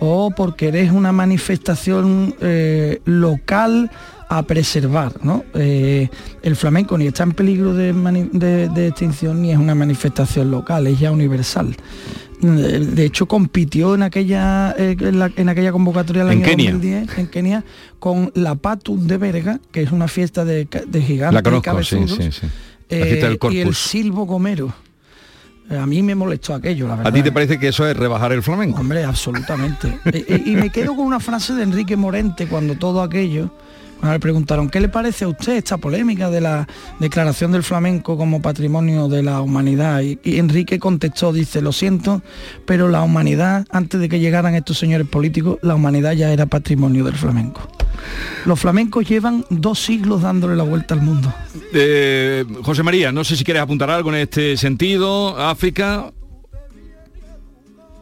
o 0.00 0.32
porque 0.32 0.68
eres 0.68 0.90
una 0.90 1.12
manifestación 1.12 2.34
eh, 2.40 3.00
local 3.04 3.90
a 4.38 4.42
preservar. 4.42 5.12
¿no? 5.22 5.44
Eh, 5.54 6.08
el 6.42 6.56
flamenco 6.56 6.96
ni 6.96 7.06
está 7.06 7.22
en 7.24 7.32
peligro 7.32 7.74
de, 7.74 7.90
extinción 8.86 9.42
ni 9.42 9.52
es 9.52 9.58
una 9.58 9.74
manifestación 9.74 10.50
local, 10.50 10.86
es 10.86 10.98
ya 10.98 11.12
universal. 11.12 11.76
De 12.40 13.04
hecho, 13.04 13.26
compitió 13.26 13.94
en 13.94 14.02
aquella, 14.02 14.74
eh, 14.76 14.96
en, 14.98 15.48
aquella 15.48 15.70
convocatoria 15.70 16.24
del 16.24 16.32
año 16.32 16.46
2010 16.46 17.18
en 17.18 17.26
Kenia 17.28 17.64
con 18.00 18.32
la 18.34 18.56
Patum 18.56 19.06
de 19.06 19.16
Verga, 19.16 19.60
que 19.70 19.82
es 19.82 19.92
una 19.92 20.08
fiesta 20.08 20.44
de, 20.44 20.66
gigantes 21.06 21.52
la 21.52 21.60
cabezudos, 21.60 22.18
eh, 22.88 23.38
y 23.50 23.58
el 23.58 23.74
Silvo 23.74 24.26
Gomero. 24.26 24.74
A 25.70 25.86
mí 25.86 26.02
me 26.02 26.16
molestó 26.16 26.54
aquello, 26.54 26.88
la 26.88 26.96
verdad. 26.96 27.12
¿A 27.12 27.14
ti 27.14 27.22
te 27.22 27.30
parece 27.30 27.60
que 27.60 27.68
eso 27.68 27.86
es 27.86 27.96
rebajar 27.96 28.32
el 28.32 28.42
flamenco? 28.42 28.80
Hombre, 28.80 29.04
absolutamente. 29.04 30.00
y 30.44 30.56
me 30.56 30.70
quedo 30.70 30.96
con 30.96 31.06
una 31.06 31.20
frase 31.20 31.54
de 31.54 31.62
Enrique 31.62 31.96
Morente 31.96 32.48
cuando 32.48 32.74
todo 32.74 33.02
aquello 33.02 33.52
le 34.10 34.20
preguntaron, 34.20 34.68
¿qué 34.68 34.80
le 34.80 34.88
parece 34.88 35.24
a 35.24 35.28
usted 35.28 35.56
esta 35.56 35.76
polémica 35.76 36.28
de 36.28 36.40
la 36.40 36.66
declaración 36.98 37.52
del 37.52 37.62
flamenco 37.62 38.16
como 38.16 38.42
patrimonio 38.42 39.08
de 39.08 39.22
la 39.22 39.40
humanidad? 39.40 40.00
Y, 40.00 40.18
Enrique 40.38 40.78
contestó, 40.78 41.32
dice, 41.32 41.62
lo 41.62 41.72
siento, 41.72 42.22
pero 42.66 42.88
la 42.88 43.02
humanidad, 43.02 43.64
antes 43.70 44.00
de 44.00 44.08
que 44.08 44.18
llegaran 44.18 44.54
estos 44.54 44.78
señores 44.78 45.06
políticos, 45.06 45.58
la 45.62 45.76
humanidad 45.76 46.12
ya 46.12 46.32
era 46.32 46.46
patrimonio 46.46 47.04
del 47.04 47.14
flamenco. 47.14 47.60
Los 48.44 48.58
flamencos 48.58 49.08
llevan 49.08 49.44
dos 49.50 49.78
siglos 49.78 50.22
dándole 50.22 50.56
la 50.56 50.64
vuelta 50.64 50.94
al 50.94 51.02
mundo. 51.02 51.32
Eh, 51.72 52.44
José 52.62 52.82
María, 52.82 53.12
no 53.12 53.22
sé 53.22 53.36
si 53.36 53.44
quieres 53.44 53.62
apuntar 53.62 53.88
algo 53.90 54.10
en 54.10 54.16
este 54.16 54.56
sentido. 54.56 55.38
África. 55.38 56.12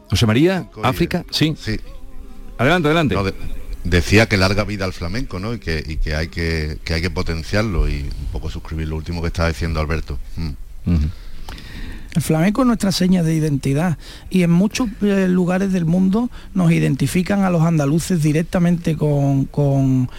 José 0.09 0.25
María, 0.25 0.67
África, 0.83 1.23
sí. 1.29 1.53
Sí. 1.57 1.79
Adelante, 2.57 2.87
adelante 2.87 3.15
decía 3.83 4.27
que 4.27 4.37
larga 4.37 4.63
vida 4.63 4.85
al 4.85 4.93
flamenco, 4.93 5.39
¿no? 5.39 5.53
Y 5.53 5.59
que, 5.59 5.83
y 5.85 5.97
que 5.97 6.15
hay 6.15 6.27
que, 6.27 6.77
que, 6.83 6.93
hay 6.93 7.01
que 7.01 7.09
potenciarlo 7.09 7.89
y 7.89 8.01
un 8.01 8.27
poco 8.31 8.49
suscribir 8.49 8.87
lo 8.87 8.95
último 8.95 9.21
que 9.21 9.27
estaba 9.27 9.49
diciendo 9.49 9.79
Alberto. 9.79 10.19
Mm. 10.35 11.05
El 12.13 12.21
flamenco 12.21 12.61
es 12.61 12.67
nuestra 12.67 12.91
seña 12.91 13.23
de 13.23 13.33
identidad 13.33 13.97
y 14.29 14.43
en 14.43 14.51
muchos 14.51 14.89
eh, 15.01 15.27
lugares 15.29 15.71
del 15.71 15.85
mundo 15.85 16.29
nos 16.53 16.69
identifican 16.71 17.43
a 17.43 17.49
los 17.49 17.61
andaluces 17.61 18.21
directamente 18.21 18.97
con, 18.97 19.45
con, 19.45 20.09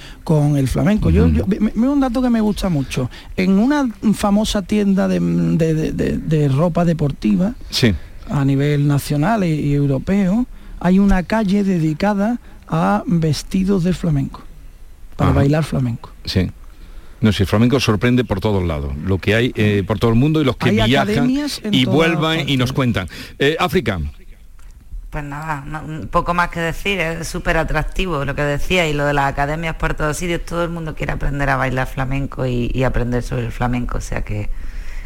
el 0.56 0.68
flamenco. 0.68 1.10
Yo, 1.10 1.28
me, 1.28 1.88
un 1.88 2.00
dato 2.00 2.22
que 2.22 2.30
me 2.30 2.40
gusta 2.40 2.70
mucho. 2.70 3.10
En 3.36 3.58
una 3.58 3.90
famosa 4.14 4.62
tienda 4.62 5.06
de, 5.06 5.20
de, 5.20 6.48
ropa 6.48 6.86
deportiva 6.86 7.54
sí. 7.68 7.94
a 8.30 8.42
nivel 8.42 8.88
nacional 8.88 9.44
y 9.44 9.74
europeo, 9.74 10.46
hay 10.80 10.98
una 10.98 11.22
calle 11.24 11.62
dedicada 11.62 12.40
a 12.72 13.04
vestidos 13.06 13.84
de 13.84 13.92
flamenco, 13.92 14.42
para 15.16 15.30
bailar 15.30 15.62
flamenco. 15.62 16.10
Sí. 16.24 16.50
No 17.20 17.30
sé, 17.30 17.44
el 17.44 17.46
flamenco 17.46 17.78
sorprende 17.78 18.24
por 18.24 18.40
todos 18.40 18.64
lados, 18.64 18.96
lo 19.04 19.18
que 19.18 19.36
hay 19.36 19.52
eh, 19.54 19.84
por 19.86 19.98
todo 20.00 20.10
el 20.10 20.16
mundo 20.16 20.40
y 20.40 20.44
los 20.44 20.56
que 20.56 20.72
viajan 20.72 21.30
y 21.70 21.84
vuelvan 21.84 22.48
y 22.48 22.56
nos 22.56 22.72
cuentan. 22.72 23.06
Eh, 23.38 23.56
África. 23.60 24.00
Pues 25.10 25.22
nada, 25.22 25.62
un 25.86 26.08
poco 26.08 26.32
más 26.32 26.48
que 26.48 26.58
decir, 26.58 26.98
es 26.98 27.28
súper 27.28 27.58
atractivo 27.58 28.24
lo 28.24 28.34
que 28.34 28.42
decía 28.42 28.88
y 28.88 28.94
lo 28.94 29.04
de 29.04 29.12
las 29.12 29.30
academias 29.30 29.76
por 29.76 29.92
todos 29.92 30.16
sitios, 30.16 30.40
todo 30.46 30.64
el 30.64 30.70
mundo 30.70 30.94
quiere 30.94 31.12
aprender 31.12 31.50
a 31.50 31.56
bailar 31.56 31.86
flamenco 31.86 32.46
y 32.46 32.82
aprender 32.82 33.22
sobre 33.22 33.44
el 33.44 33.52
flamenco, 33.52 33.98
o 33.98 34.00
sea 34.00 34.22
que 34.22 34.48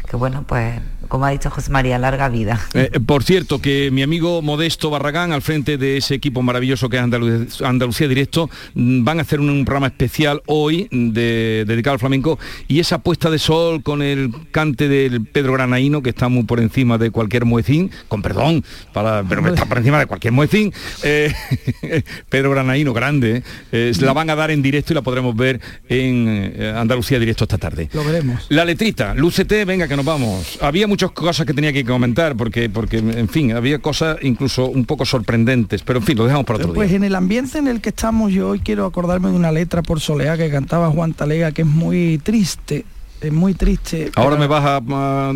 que 0.09 0.15
bueno, 0.15 0.43
pues 0.47 0.79
como 1.07 1.25
ha 1.25 1.29
dicho 1.29 1.49
José 1.49 1.71
María, 1.71 1.97
larga 1.97 2.29
vida. 2.29 2.59
Eh, 2.73 2.89
eh, 2.93 2.99
por 2.99 3.23
cierto, 3.23 3.61
que 3.61 3.89
mi 3.91 4.03
amigo 4.03 4.41
Modesto 4.41 4.89
Barragán, 4.89 5.31
al 5.31 5.41
frente 5.41 5.77
de 5.77 5.97
ese 5.97 6.15
equipo 6.15 6.41
maravilloso 6.41 6.89
que 6.89 6.97
es 6.97 7.61
Andalucía, 7.61 8.07
Directo, 8.07 8.49
mm, 8.73 9.03
van 9.03 9.19
a 9.19 9.21
hacer 9.21 9.39
un, 9.39 9.65
programa 9.65 9.87
especial 9.87 10.41
hoy 10.45 10.87
de, 10.91 11.65
dedicado 11.67 11.93
al 11.93 11.99
flamenco 11.99 12.39
y 12.67 12.79
esa 12.79 12.99
puesta 12.99 13.29
de 13.29 13.39
sol 13.39 13.83
con 13.83 14.01
el 14.01 14.31
cante 14.51 14.87
del 14.87 15.25
Pedro 15.25 15.53
Granaíno, 15.53 16.01
que 16.01 16.09
está 16.09 16.29
muy 16.29 16.43
por 16.43 16.59
encima 16.59 16.97
de 16.97 17.11
cualquier 17.11 17.45
muecín, 17.45 17.91
con 18.07 18.21
perdón, 18.21 18.63
para, 18.93 19.23
pero 19.23 19.45
está 19.47 19.65
por 19.65 19.77
encima 19.77 19.99
de 19.99 20.05
cualquier 20.05 20.33
muecín, 20.33 20.73
eh, 21.03 21.33
Pedro 22.29 22.51
Granaíno, 22.51 22.93
grande, 22.93 23.43
la 23.71 24.13
van 24.13 24.29
a 24.29 24.35
dar 24.35 24.51
en 24.51 24.61
directo 24.61 24.93
y 24.93 24.95
la 24.95 25.01
podremos 25.01 25.35
ver 25.35 25.59
en 25.89 26.55
Andalucía 26.75 27.19
Directo 27.19 27.43
esta 27.43 27.57
tarde. 27.57 27.89
Lo 27.93 28.03
veremos. 28.03 28.45
La 28.49 28.63
letrita, 28.63 29.13
Lúcete, 29.13 29.65
venga 29.65 29.87
que 29.87 29.96
nos 29.97 30.05
vamos. 30.05 30.57
Había 30.61 30.87
muchas 30.87 31.11
cosas 31.11 31.45
que 31.45 31.53
tenía 31.53 31.73
que 31.73 31.83
comentar, 31.83 32.37
porque, 32.37 32.69
porque 32.69 32.99
en 32.99 33.27
fin, 33.27 33.51
había 33.51 33.79
cosas 33.79 34.17
incluso 34.21 34.67
un 34.67 34.85
poco 34.85 35.05
sorprendentes, 35.05 35.81
pero 35.83 35.99
en 35.99 36.05
fin, 36.05 36.17
lo 36.17 36.23
dejamos 36.23 36.45
para 36.45 36.59
otro 36.59 36.73
pues 36.73 36.91
en 36.91 37.03
el 37.03 37.15
ambiente 37.15 37.57
en 37.57 37.67
el 37.67 37.81
que 37.81 37.89
estamos 37.89 38.31
yo 38.31 38.49
hoy 38.49 38.59
quiero 38.59 38.85
acordarme 38.85 39.29
de 39.29 39.35
una 39.35 39.51
letra 39.51 39.81
por 39.81 39.99
Soleá 39.99 40.37
que 40.37 40.49
cantaba 40.49 40.89
Juan 40.91 41.13
Talega, 41.13 41.51
que 41.51 41.63
es 41.63 41.67
muy 41.67 42.19
triste, 42.19 42.85
es 43.19 43.33
muy 43.33 43.55
triste. 43.55 44.11
Ahora 44.15 44.35
me 44.35 44.45
vas 44.45 44.63
a... 44.63 45.33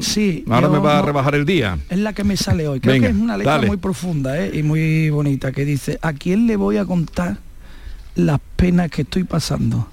sí. 0.00 0.44
Ahora 0.48 0.68
me 0.70 0.78
vas 0.78 1.02
a 1.02 1.02
rebajar 1.02 1.34
el 1.34 1.44
día. 1.44 1.78
Es 1.90 1.98
la 1.98 2.14
que 2.14 2.24
me 2.24 2.38
sale 2.38 2.66
hoy. 2.66 2.80
Creo 2.80 3.00
que 3.00 3.08
es 3.08 3.14
una 3.14 3.36
letra 3.36 3.60
muy 3.60 3.76
profunda 3.76 4.42
¿eh? 4.42 4.50
y 4.54 4.62
muy 4.62 5.10
bonita, 5.10 5.52
que 5.52 5.66
dice, 5.66 5.98
¿a 6.00 6.14
quién 6.14 6.46
le 6.46 6.56
voy 6.56 6.78
a 6.78 6.86
contar 6.86 7.36
las 8.14 8.40
penas 8.56 8.90
que 8.90 9.02
estoy 9.02 9.24
pasando? 9.24 9.88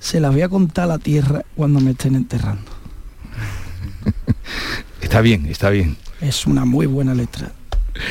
Se 0.00 0.18
las 0.18 0.32
voy 0.32 0.42
a 0.42 0.48
contar 0.48 0.84
a 0.84 0.86
la 0.88 0.98
tierra 0.98 1.42
cuando 1.54 1.80
me 1.80 1.90
estén 1.90 2.14
enterrando. 2.14 2.77
Está 5.00 5.20
bien, 5.20 5.46
está 5.46 5.70
bien. 5.70 5.96
Es 6.20 6.46
una 6.46 6.64
muy 6.64 6.86
buena 6.86 7.14
letra. 7.14 7.52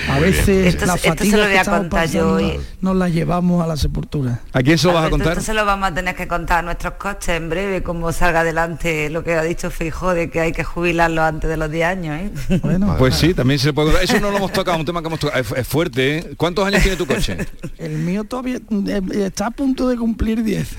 A 0.09 0.19
veces 0.19 0.79
la 0.85 0.97
fatiga 0.97 1.37
lo 1.37 1.47
voy 1.47 1.57
a 1.57 1.65
contar 1.65 2.09
yo 2.09 2.33
hoy. 2.33 2.59
nos 2.81 2.95
la 2.95 3.09
llevamos 3.09 3.63
a 3.63 3.67
la 3.67 3.77
sepultura. 3.77 4.41
¿A 4.53 4.61
quién 4.61 4.77
se 4.77 4.87
lo 4.87 4.93
vas 4.93 5.05
a 5.05 5.09
contar? 5.09 5.33
Esto 5.33 5.43
se 5.43 5.53
lo 5.53 5.65
vamos 5.65 5.89
a 5.89 5.93
tener 5.93 6.15
que 6.15 6.27
contar 6.27 6.59
a 6.59 6.61
nuestros 6.61 6.93
coches 6.93 7.29
en 7.29 7.49
breve, 7.49 7.83
como 7.83 8.11
salga 8.11 8.41
adelante 8.41 9.09
lo 9.09 9.23
que 9.23 9.35
ha 9.35 9.43
dicho 9.43 9.71
Fijo 9.71 10.13
de 10.13 10.29
que 10.29 10.39
hay 10.39 10.51
que 10.51 10.63
jubilarlo 10.63 11.23
antes 11.23 11.49
de 11.49 11.57
los 11.57 11.69
10 11.71 11.85
años. 11.85 12.19
¿eh? 12.19 12.59
Bueno, 12.61 12.95
pues 12.99 13.15
sí, 13.15 13.33
también 13.33 13.59
se 13.59 13.73
puede 13.73 14.03
Eso 14.03 14.19
no 14.19 14.31
lo 14.31 14.37
hemos 14.37 14.51
tocado, 14.51 14.77
un 14.77 14.85
tema 14.85 15.01
que 15.01 15.07
hemos 15.07 15.19
tocado. 15.19 15.39
Es, 15.55 15.67
fuerte, 15.67 16.17
¿eh? 16.17 16.33
¿Cuántos 16.37 16.65
años 16.65 16.81
tiene 16.81 16.97
tu 16.97 17.05
coche? 17.05 17.37
El 17.77 17.97
mío 17.97 18.23
todavía 18.23 18.57
eh, 18.87 19.01
está 19.25 19.47
a 19.47 19.51
punto 19.51 19.89
de 19.89 19.97
cumplir 19.97 20.43
10. 20.43 20.77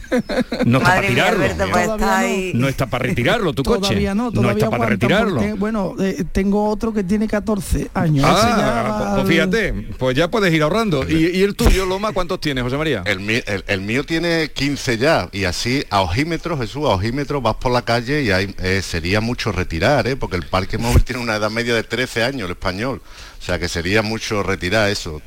No 0.66 0.78
está 0.78 0.90
para 0.90 1.06
tirarlo. 1.06 1.44
Pues 1.72 2.54
no. 2.54 2.68
está 2.68 2.86
para 2.86 3.04
retirarlo 3.04 3.52
tu 3.52 3.62
coche. 3.62 3.80
Todavía 3.80 4.14
no, 4.14 4.30
todavía 4.30 4.52
no 4.52 4.58
está 4.58 4.70
para 4.70 4.86
retirarlo. 4.86 5.56
bueno, 5.56 5.94
eh, 6.00 6.24
tengo 6.32 6.68
otro 6.68 6.92
que 6.92 7.04
tiene 7.04 7.28
14 7.28 7.90
años. 7.94 8.24
Ah, 8.28 8.97
pues 9.16 9.28
fíjate, 9.28 9.72
pues 9.98 10.16
ya 10.16 10.30
puedes 10.30 10.52
ir 10.52 10.62
ahorrando. 10.62 11.08
¿Y, 11.08 11.42
el 11.42 11.54
tuyo, 11.54 11.86
Loma, 11.86 12.12
cuántos 12.12 12.40
tienes, 12.40 12.64
José 12.64 12.76
María? 12.76 13.02
El, 13.06 13.80
mío 13.80 14.04
tiene 14.04 14.50
15 14.52 14.98
ya. 14.98 15.28
Y 15.32 15.44
así, 15.44 15.84
a 15.90 16.02
ojímetro, 16.02 16.58
Jesús, 16.58 16.84
a 16.84 16.94
ojímetro 16.94 17.40
vas 17.40 17.56
por 17.56 17.72
la 17.72 17.82
calle 17.82 18.22
y 18.22 18.30
hay, 18.30 18.54
eh, 18.58 18.82
sería 18.82 19.20
mucho 19.20 19.52
retirar, 19.52 20.06
¿eh? 20.06 20.16
porque 20.16 20.36
el 20.36 20.44
parque 20.44 20.78
móvil 20.78 21.04
tiene 21.04 21.22
una 21.22 21.36
edad 21.36 21.50
media 21.50 21.74
de 21.74 21.82
13 21.82 22.24
años, 22.24 22.46
el 22.46 22.52
español. 22.52 23.02
O 23.40 23.44
sea 23.44 23.58
que 23.58 23.68
sería 23.68 24.02
mucho 24.02 24.42
retirar 24.42 24.90
eso. 24.90 25.22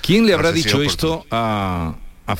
¿Quién 0.00 0.26
le 0.26 0.34
habrá 0.34 0.52
dicho 0.52 0.82
esto 0.82 1.26
a, 1.30 1.94
a 2.26 2.36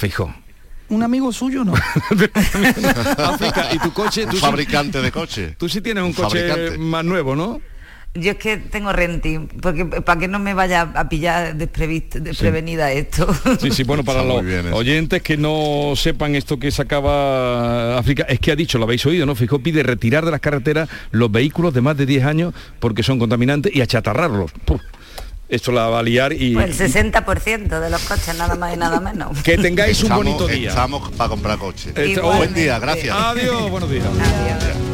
un 0.89 1.03
amigo 1.03 1.33
suyo 1.33 1.65
no. 1.65 1.75
África, 3.19 3.69
¿y 3.73 3.79
tu 3.79 3.93
coche? 3.93 4.27
Tú 4.27 4.37
fabricante 4.37 5.03
de 5.03 5.11
coche. 5.11 5.57
Tú 5.59 5.69
sí 5.69 5.81
tienes 5.81 6.05
un, 6.05 6.13
coche 6.13 6.79
más 6.79 7.05
nuevo, 7.05 7.35
¿no? 7.35 7.61
Yo 8.19 8.33
es 8.33 8.37
que 8.37 8.57
tengo 8.57 8.93
renting, 8.93 9.49
porque 9.61 9.85
para 9.87 10.21
que 10.21 10.29
no 10.29 10.39
me 10.39 10.55
vaya 10.55 10.83
a 10.95 11.09
pillar 11.09 11.57
desprevenida 11.57 12.93
esto. 12.93 13.27
Sí, 13.61 13.71
sí, 13.71 13.85
bueno, 13.85 14.05
para 14.05 14.23
los 14.23 14.43
oyentes 14.73 15.23
que 15.23 15.37
no 15.37 15.93
sepan 15.97 16.35
esto 16.35 16.59
que 16.59 16.71
sacaba 16.71 17.99
África, 17.99 18.25
es 18.29 18.41
que 18.41 18.53
ha 18.53 18.57
dicho, 18.57 18.79
lo 18.79 18.85
habéis 18.85 19.05
oído, 19.07 19.27
¿no? 19.27 19.35
Fijo, 19.35 19.59
pide 19.61 19.83
retirar 19.83 20.25
de 20.25 20.31
las 20.31 20.41
carreteras 20.41 20.89
los 21.11 21.31
vehículos 21.31 21.75
de 21.75 21.81
más 21.81 21.97
de 21.97 22.07
10 22.07 22.25
años 22.25 22.55
porque 22.81 23.03
son 23.03 23.19
contaminantes 23.19 23.75
y 23.75 23.81
achatarrarlos 23.81 24.53
esto 25.49 25.73
la 25.73 25.89
va 25.89 26.01
a 26.01 26.03
liar 26.03 26.33
y... 26.33 26.55
Pues 26.55 26.81
el 26.81 26.93
60% 26.93 27.81
de 27.81 27.91
los 27.91 28.03
coches, 28.03 28.37
nada 28.37 28.57
más 28.57 28.75
y 28.75 28.77
nada 28.77 29.01
menos. 29.01 29.43
Que 29.43 29.57
tengáis 29.57 30.03
un 30.03 30.11
bonito 30.11 30.47
día. 30.47 30.71
Estamos 30.71 31.11
para 31.13 31.31
comprar 31.31 31.59
coches. 31.59 31.95
buen 32.21 32.55
día, 32.55 32.79
gracias. 32.79 33.17
Adiós, 33.17 33.71
buenos 33.71 33.91
días. 33.91 34.05
Adiós. 34.07 34.86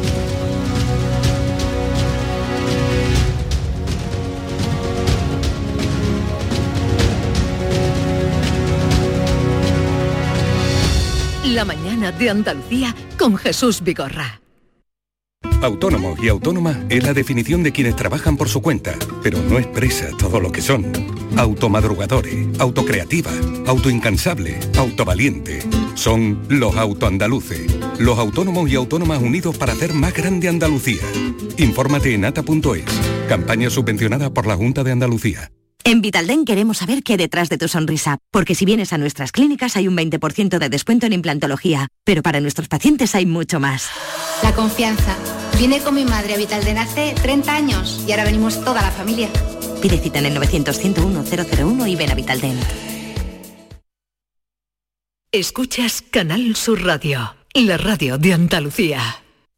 La 11.53 11.65
mañana 11.65 12.11
de 12.11 12.31
Andalucía 12.31 12.95
con 13.15 13.37
Jesús 13.37 13.83
Vigorra. 13.83 14.41
Autónomo 15.61 16.15
y 16.19 16.27
autónoma 16.27 16.83
es 16.89 17.03
la 17.03 17.13
definición 17.13 17.61
de 17.61 17.71
quienes 17.71 17.95
trabajan 17.95 18.37
por 18.37 18.49
su 18.49 18.59
cuenta, 18.59 18.95
pero 19.21 19.37
no 19.37 19.59
expresa 19.59 20.09
todo 20.17 20.39
lo 20.39 20.51
que 20.51 20.63
son. 20.63 20.91
Automadrugadores, 21.37 22.59
autocreativa, 22.59 23.29
autoincansable, 23.67 24.59
autovaliente. 24.77 25.59
Son 25.93 26.41
los 26.49 26.75
autoandaluces, 26.75 27.67
los 27.99 28.17
autónomos 28.17 28.67
y 28.71 28.75
autónomas 28.75 29.21
unidos 29.21 29.55
para 29.55 29.73
hacer 29.73 29.93
más 29.93 30.13
grande 30.15 30.49
Andalucía. 30.49 31.03
Infórmate 31.57 32.15
en 32.15 32.25
ata.es, 32.25 32.83
campaña 33.29 33.69
subvencionada 33.69 34.33
por 34.33 34.47
la 34.47 34.55
Junta 34.55 34.83
de 34.83 34.91
Andalucía. 34.91 35.51
En 35.85 36.01
Vitalden 36.01 36.45
queremos 36.45 36.77
saber 36.77 37.03
qué 37.03 37.17
detrás 37.17 37.49
de 37.49 37.57
tu 37.57 37.67
sonrisa, 37.67 38.19
porque 38.31 38.55
si 38.55 38.63
vienes 38.63 38.93
a 38.93 38.97
nuestras 38.97 39.33
clínicas 39.33 39.75
hay 39.75 39.89
un 39.89 39.97
20% 39.97 40.57
de 40.57 40.69
descuento 40.69 41.05
en 41.05 41.13
implantología, 41.13 41.89
pero 42.05 42.23
para 42.23 42.39
nuestros 42.39 42.69
pacientes 42.69 43.15
hay 43.15 43.25
mucho 43.25 43.59
más. 43.59 43.89
La 44.43 44.53
confianza. 44.53 45.17
Vine 45.59 45.81
con 45.81 45.95
mi 45.95 46.05
madre 46.05 46.35
a 46.35 46.37
Vitalden 46.37 46.77
hace 46.77 47.13
30 47.21 47.53
años 47.53 48.03
y 48.07 48.11
ahora 48.11 48.23
venimos 48.23 48.63
toda 48.63 48.81
la 48.81 48.91
familia. 48.91 49.29
Pide 49.81 49.97
cita 49.97 50.19
en 50.19 50.27
el 50.27 50.37
900-101-001 50.37 51.89
y 51.89 51.95
ven 51.97 52.11
a 52.11 52.15
Vitalden. 52.15 52.57
Escuchas 55.33 56.01
Canal 56.01 56.55
Sur 56.55 56.83
Radio, 56.85 57.35
la 57.53 57.77
radio 57.77 58.17
de 58.17 58.33
Andalucía. 58.33 59.22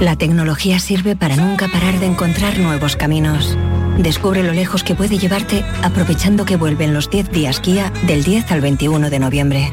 La 0.00 0.16
tecnología 0.16 0.80
sirve 0.80 1.14
para 1.14 1.36
nunca 1.36 1.68
parar 1.68 2.00
de 2.00 2.06
encontrar 2.06 2.58
nuevos 2.58 2.96
caminos. 2.96 3.56
Descubre 3.98 4.42
lo 4.42 4.52
lejos 4.52 4.82
que 4.82 4.94
puede 4.94 5.18
llevarte 5.18 5.64
aprovechando 5.82 6.44
que 6.44 6.56
vuelven 6.56 6.92
los 6.92 7.08
10 7.10 7.30
días 7.30 7.60
Kia 7.60 7.92
del 8.06 8.24
10 8.24 8.50
al 8.50 8.60
21 8.60 9.08
de 9.08 9.18
noviembre. 9.20 9.72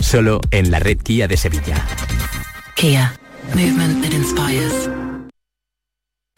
Solo 0.00 0.40
en 0.50 0.70
la 0.70 0.80
red 0.80 0.98
Kia 0.98 1.28
de 1.28 1.36
Sevilla. 1.36 1.76
Kia. 2.74 3.14
Movement 3.54 4.02
that 4.02 4.12
inspires. 4.12 4.83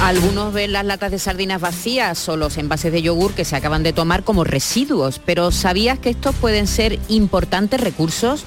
Algunos 0.00 0.54
ven 0.54 0.72
las 0.72 0.86
latas 0.86 1.10
de 1.10 1.18
sardinas 1.18 1.60
vacías 1.60 2.28
o 2.28 2.36
los 2.36 2.56
envases 2.56 2.92
de 2.92 3.02
yogur 3.02 3.34
que 3.34 3.44
se 3.44 3.56
acaban 3.56 3.82
de 3.82 3.92
tomar 3.92 4.22
como 4.22 4.44
residuos, 4.44 5.20
pero 5.24 5.50
¿sabías 5.50 5.98
que 5.98 6.10
estos 6.10 6.36
pueden 6.36 6.68
ser 6.68 7.00
importantes 7.08 7.80
recursos? 7.80 8.44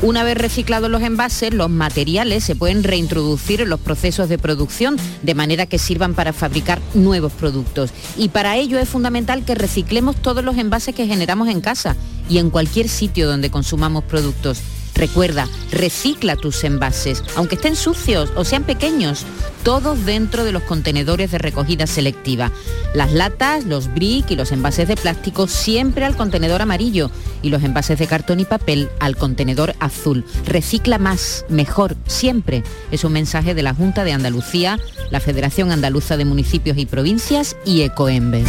Una 0.00 0.24
vez 0.24 0.36
reciclados 0.36 0.90
los 0.90 1.02
envases, 1.02 1.52
los 1.52 1.68
materiales 1.68 2.42
se 2.42 2.56
pueden 2.56 2.82
reintroducir 2.82 3.60
en 3.60 3.68
los 3.68 3.80
procesos 3.80 4.30
de 4.30 4.38
producción 4.38 4.96
de 5.22 5.34
manera 5.34 5.66
que 5.66 5.78
sirvan 5.78 6.14
para 6.14 6.32
fabricar 6.32 6.80
nuevos 6.94 7.32
productos. 7.32 7.90
Y 8.16 8.30
para 8.30 8.56
ello 8.56 8.78
es 8.78 8.88
fundamental 8.88 9.44
que 9.44 9.54
reciclemos 9.54 10.16
todos 10.16 10.42
los 10.42 10.56
envases 10.56 10.94
que 10.94 11.06
generamos 11.06 11.48
en 11.48 11.60
casa 11.60 11.96
y 12.30 12.38
en 12.38 12.48
cualquier 12.48 12.88
sitio 12.88 13.28
donde 13.28 13.50
consumamos 13.50 14.04
productos. 14.04 14.62
Recuerda, 14.94 15.48
recicla 15.72 16.36
tus 16.36 16.62
envases, 16.64 17.22
aunque 17.36 17.56
estén 17.56 17.76
sucios 17.76 18.30
o 18.36 18.44
sean 18.44 18.64
pequeños, 18.64 19.26
todos 19.64 20.04
dentro 20.04 20.44
de 20.44 20.52
los 20.52 20.62
contenedores 20.62 21.32
de 21.32 21.38
recogida 21.38 21.86
selectiva. 21.86 22.52
Las 22.94 23.12
latas, 23.12 23.64
los 23.64 23.92
brick 23.92 24.30
y 24.30 24.36
los 24.36 24.52
envases 24.52 24.86
de 24.86 24.96
plástico 24.96 25.48
siempre 25.48 26.04
al 26.04 26.16
contenedor 26.16 26.62
amarillo 26.62 27.10
y 27.42 27.50
los 27.50 27.62
envases 27.62 27.98
de 27.98 28.06
cartón 28.06 28.40
y 28.40 28.44
papel 28.44 28.88
al 29.00 29.16
contenedor 29.16 29.74
azul. 29.80 30.24
Recicla 30.46 30.98
más, 30.98 31.44
mejor, 31.48 31.96
siempre. 32.06 32.62
Es 32.90 33.04
un 33.04 33.12
mensaje 33.12 33.54
de 33.54 33.62
la 33.62 33.74
Junta 33.74 34.04
de 34.04 34.12
Andalucía, 34.12 34.78
la 35.10 35.20
Federación 35.20 35.72
Andaluza 35.72 36.16
de 36.16 36.24
Municipios 36.24 36.78
y 36.78 36.86
Provincias 36.86 37.56
y 37.64 37.82
Ecoembes. 37.82 38.48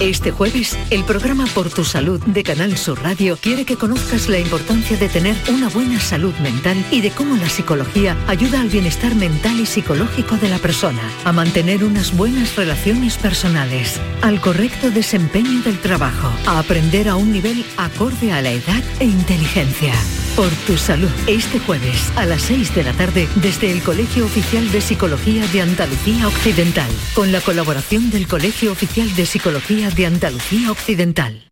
Este 0.00 0.30
jueves, 0.30 0.78
el 0.90 1.02
programa 1.02 1.44
Por 1.46 1.70
tu 1.70 1.82
Salud 1.82 2.20
de 2.20 2.44
Canal 2.44 2.76
Sur 2.78 3.02
Radio 3.02 3.36
quiere 3.36 3.64
que 3.64 3.74
conozcas 3.74 4.28
la 4.28 4.38
importancia 4.38 4.96
de 4.96 5.08
tener 5.08 5.34
una 5.48 5.68
buena 5.68 5.98
salud 5.98 6.32
mental 6.36 6.84
y 6.92 7.00
de 7.00 7.10
cómo 7.10 7.36
la 7.36 7.48
psicología 7.48 8.16
ayuda 8.28 8.60
al 8.60 8.68
bienestar 8.68 9.16
mental 9.16 9.58
y 9.58 9.66
psicológico 9.66 10.36
de 10.36 10.50
la 10.50 10.58
persona, 10.58 11.02
a 11.24 11.32
mantener 11.32 11.82
unas 11.82 12.16
buenas 12.16 12.54
relaciones 12.54 13.16
personales, 13.16 14.00
al 14.22 14.40
correcto 14.40 14.92
desempeño 14.92 15.62
del 15.62 15.80
trabajo, 15.80 16.30
a 16.46 16.60
aprender 16.60 17.08
a 17.08 17.16
un 17.16 17.32
nivel 17.32 17.64
acorde 17.76 18.30
a 18.30 18.40
la 18.40 18.52
edad 18.52 18.84
e 19.00 19.04
inteligencia. 19.04 19.94
Por 20.36 20.50
tu 20.68 20.76
salud, 20.76 21.10
este 21.26 21.58
jueves 21.58 22.12
a 22.14 22.24
las 22.24 22.42
6 22.42 22.72
de 22.76 22.84
la 22.84 22.92
tarde 22.92 23.26
desde 23.42 23.72
el 23.72 23.82
Colegio 23.82 24.24
Oficial 24.26 24.70
de 24.70 24.80
Psicología 24.80 25.44
de 25.48 25.62
Andalucía 25.62 26.28
Occidental, 26.28 26.88
con 27.14 27.32
la 27.32 27.40
colaboración 27.40 28.10
del 28.10 28.28
Colegio 28.28 28.70
Oficial 28.70 29.12
de 29.16 29.26
Psicología 29.26 29.87
de 29.90 30.06
Andalucía 30.06 30.70
Occidental. 30.70 31.50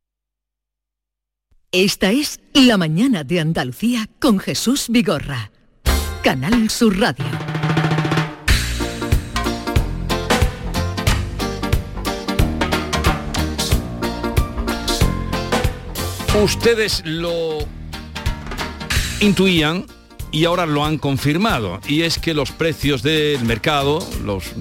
Esta 1.73 2.11
es 2.11 2.41
La 2.53 2.77
Mañana 2.77 3.25
de 3.25 3.41
Andalucía 3.41 4.09
con 4.19 4.39
Jesús 4.39 4.87
Vigorra. 4.89 5.51
Canal 6.23 6.69
Sur 6.69 6.99
Radio. 6.99 7.25
Ustedes 16.43 17.03
lo 17.07 17.59
intuían 19.21 19.87
y 20.33 20.45
ahora 20.45 20.67
lo 20.67 20.85
han 20.85 20.99
confirmado. 20.99 21.81
Y 21.89 22.03
es 22.03 22.19
que 22.19 22.35
los 22.35 22.51
precios 22.51 23.03
del 23.03 23.45
mercado, 23.45 24.07
los, 24.25 24.53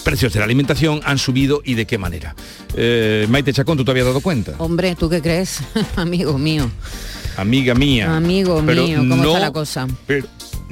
precios 0.00 0.32
de 0.32 0.38
la 0.38 0.44
alimentación 0.44 1.00
han 1.04 1.18
subido 1.18 1.62
y 1.64 1.74
de 1.74 1.86
qué 1.86 1.98
manera. 1.98 2.34
Eh, 2.76 3.26
Maite 3.28 3.52
Chacón, 3.52 3.76
¿tú 3.76 3.84
te 3.84 3.90
habías 3.90 4.06
dado 4.06 4.20
cuenta? 4.20 4.54
Hombre, 4.58 4.94
¿tú 4.96 5.08
qué 5.08 5.20
crees? 5.20 5.60
Amigo 5.96 6.38
mío. 6.38 6.70
Amiga 7.36 7.74
mía. 7.74 8.14
Amigo 8.14 8.60
mío, 8.62 8.98
¿cómo 8.98 9.24
está 9.24 9.40
la 9.40 9.52
cosa? 9.52 9.86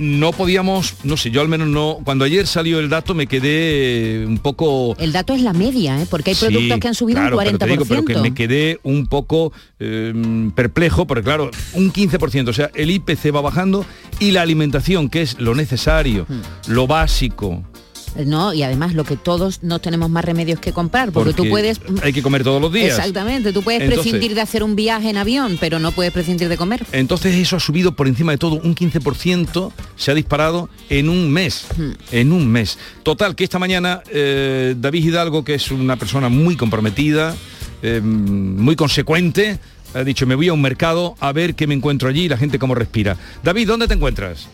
no 0.01 0.33
podíamos, 0.33 0.95
no 1.05 1.16
sé, 1.16 1.31
yo 1.31 1.41
al 1.41 1.49
menos 1.49 1.68
no, 1.68 1.99
cuando 2.05 2.25
ayer 2.25 2.47
salió 2.47 2.81
el 2.81 2.89
dato 2.89 3.14
me 3.14 3.27
quedé 3.27 4.25
un 4.27 4.39
poco... 4.39 4.97
El 4.99 5.12
dato 5.12 5.35
es 5.35 5.43
la 5.43 5.53
media, 5.53 6.01
¿eh? 6.01 6.07
porque 6.09 6.31
hay 6.31 6.37
productos 6.37 6.79
que 6.79 6.89
han 6.89 6.95
subido 6.95 7.21
un 7.21 7.29
40%. 7.29 7.59
Pero, 7.59 7.85
pero 7.85 8.05
que 8.05 8.16
me 8.16 8.35
quedé 8.35 8.81
un 8.83 9.07
poco 9.07 9.53
em, 9.79 10.51
perplejo, 10.53 11.07
porque 11.07 11.23
claro, 11.23 11.51
un 11.75 11.93
15%, 11.93 12.49
o 12.49 12.53
sea, 12.53 12.71
el 12.75 12.91
IPC 12.91 13.35
va 13.35 13.43
bajando 13.43 13.85
y 14.18 14.31
la 14.31 14.43
alimentación, 14.43 15.11
que 15.11 15.23
es 15.23 15.39
lo 15.39 15.55
necesario, 15.55 16.27
hmm. 16.29 16.73
lo 16.73 16.87
básico, 16.87 17.62
no, 18.26 18.52
y 18.52 18.62
además 18.62 18.94
lo 18.94 19.04
que 19.04 19.16
todos 19.16 19.62
no 19.62 19.78
tenemos 19.78 20.11
más 20.11 20.24
remedios 20.24 20.61
que 20.61 20.72
comprar, 20.72 21.12
porque, 21.12 21.32
tú 21.32 21.48
puedes... 21.48 21.80
Hay 22.02 22.12
que 22.12 22.22
comer 22.22 22.44
todos 22.44 22.61
los 22.61 22.72
días. 22.72 22.98
Exactamente, 22.98 23.52
tú 23.52 23.62
puedes 23.62 23.82
prescindir 23.82 24.34
de 24.34 24.40
hacer 24.40 24.62
un 24.62 24.76
viaje 24.76 25.11
en 25.11 25.16
avión, 25.16 25.56
pero 25.61 25.78
no 25.78 25.92
puedes 25.92 26.12
prescindir 26.12 26.48
de 26.48 26.56
comer. 26.56 26.84
Entonces 26.92 27.34
eso 27.36 27.56
ha 27.56 27.61
subido 27.61 27.92
por 27.92 28.08
encima 28.08 28.32
de 28.32 28.38
todo, 28.38 28.61
un 28.62 28.74
15% 28.74 29.72
se 29.96 30.11
ha 30.11 30.14
disparado 30.14 30.68
en 30.88 31.08
un 31.08 31.30
mes, 31.30 31.66
hmm. 31.76 31.90
en 32.12 32.32
un 32.32 32.48
mes. 32.48 32.78
Total, 33.02 33.34
que 33.34 33.44
esta 33.44 33.58
mañana 33.58 34.02
eh, 34.11 34.74
David 34.78 35.04
Hidalgo, 35.04 35.44
que 35.44 35.54
es 35.54 35.70
una 35.70 35.96
persona 35.96 36.28
muy 36.28 36.56
comprometida, 36.56 37.34
eh, 37.82 38.00
muy 38.00 38.76
consecuente, 38.76 39.58
ha 39.94 40.04
dicho, 40.04 40.26
me 40.26 40.34
voy 40.34 40.48
a 40.48 40.52
un 40.52 40.62
mercado 40.62 41.16
a 41.20 41.32
ver 41.32 41.54
qué 41.54 41.66
me 41.66 41.74
encuentro 41.74 42.08
allí 42.08 42.22
y 42.22 42.28
la 42.28 42.36
gente 42.36 42.58
cómo 42.58 42.74
respira. 42.74 43.16
David, 43.42 43.66
¿dónde 43.66 43.88
te 43.88 43.94
encuentras? 43.94 44.48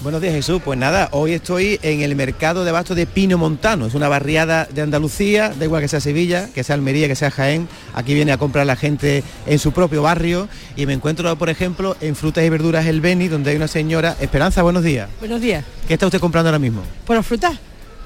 Buenos 0.00 0.22
días 0.22 0.32
Jesús, 0.32 0.62
pues 0.64 0.78
nada, 0.78 1.08
hoy 1.10 1.32
estoy 1.32 1.80
en 1.82 2.02
el 2.02 2.14
mercado 2.14 2.64
de 2.64 2.70
bastos 2.70 2.96
de 2.96 3.04
Pino 3.04 3.36
Montano, 3.36 3.84
es 3.84 3.94
una 3.94 4.08
barriada 4.08 4.64
de 4.66 4.80
Andalucía, 4.80 5.52
da 5.58 5.64
igual 5.64 5.82
que 5.82 5.88
sea 5.88 5.98
Sevilla, 5.98 6.48
que 6.54 6.62
sea 6.62 6.76
Almería, 6.76 7.08
que 7.08 7.16
sea 7.16 7.32
Jaén, 7.32 7.68
aquí 7.94 8.14
viene 8.14 8.30
a 8.30 8.38
comprar 8.38 8.64
la 8.64 8.76
gente 8.76 9.24
en 9.44 9.58
su 9.58 9.72
propio 9.72 10.02
barrio 10.02 10.48
y 10.76 10.86
me 10.86 10.92
encuentro 10.92 11.36
por 11.36 11.50
ejemplo 11.50 11.96
en 12.00 12.14
frutas 12.14 12.44
y 12.44 12.48
verduras 12.48 12.86
El 12.86 13.00
Beni, 13.00 13.26
donde 13.26 13.50
hay 13.50 13.56
una 13.56 13.66
señora, 13.66 14.16
Esperanza, 14.20 14.62
buenos 14.62 14.84
días. 14.84 15.08
Buenos 15.18 15.40
días. 15.40 15.64
¿Qué 15.88 15.94
está 15.94 16.06
usted 16.06 16.20
comprando 16.20 16.48
ahora 16.48 16.60
mismo? 16.60 16.82
Por 17.04 17.16
las 17.16 17.26
frutas. 17.26 17.58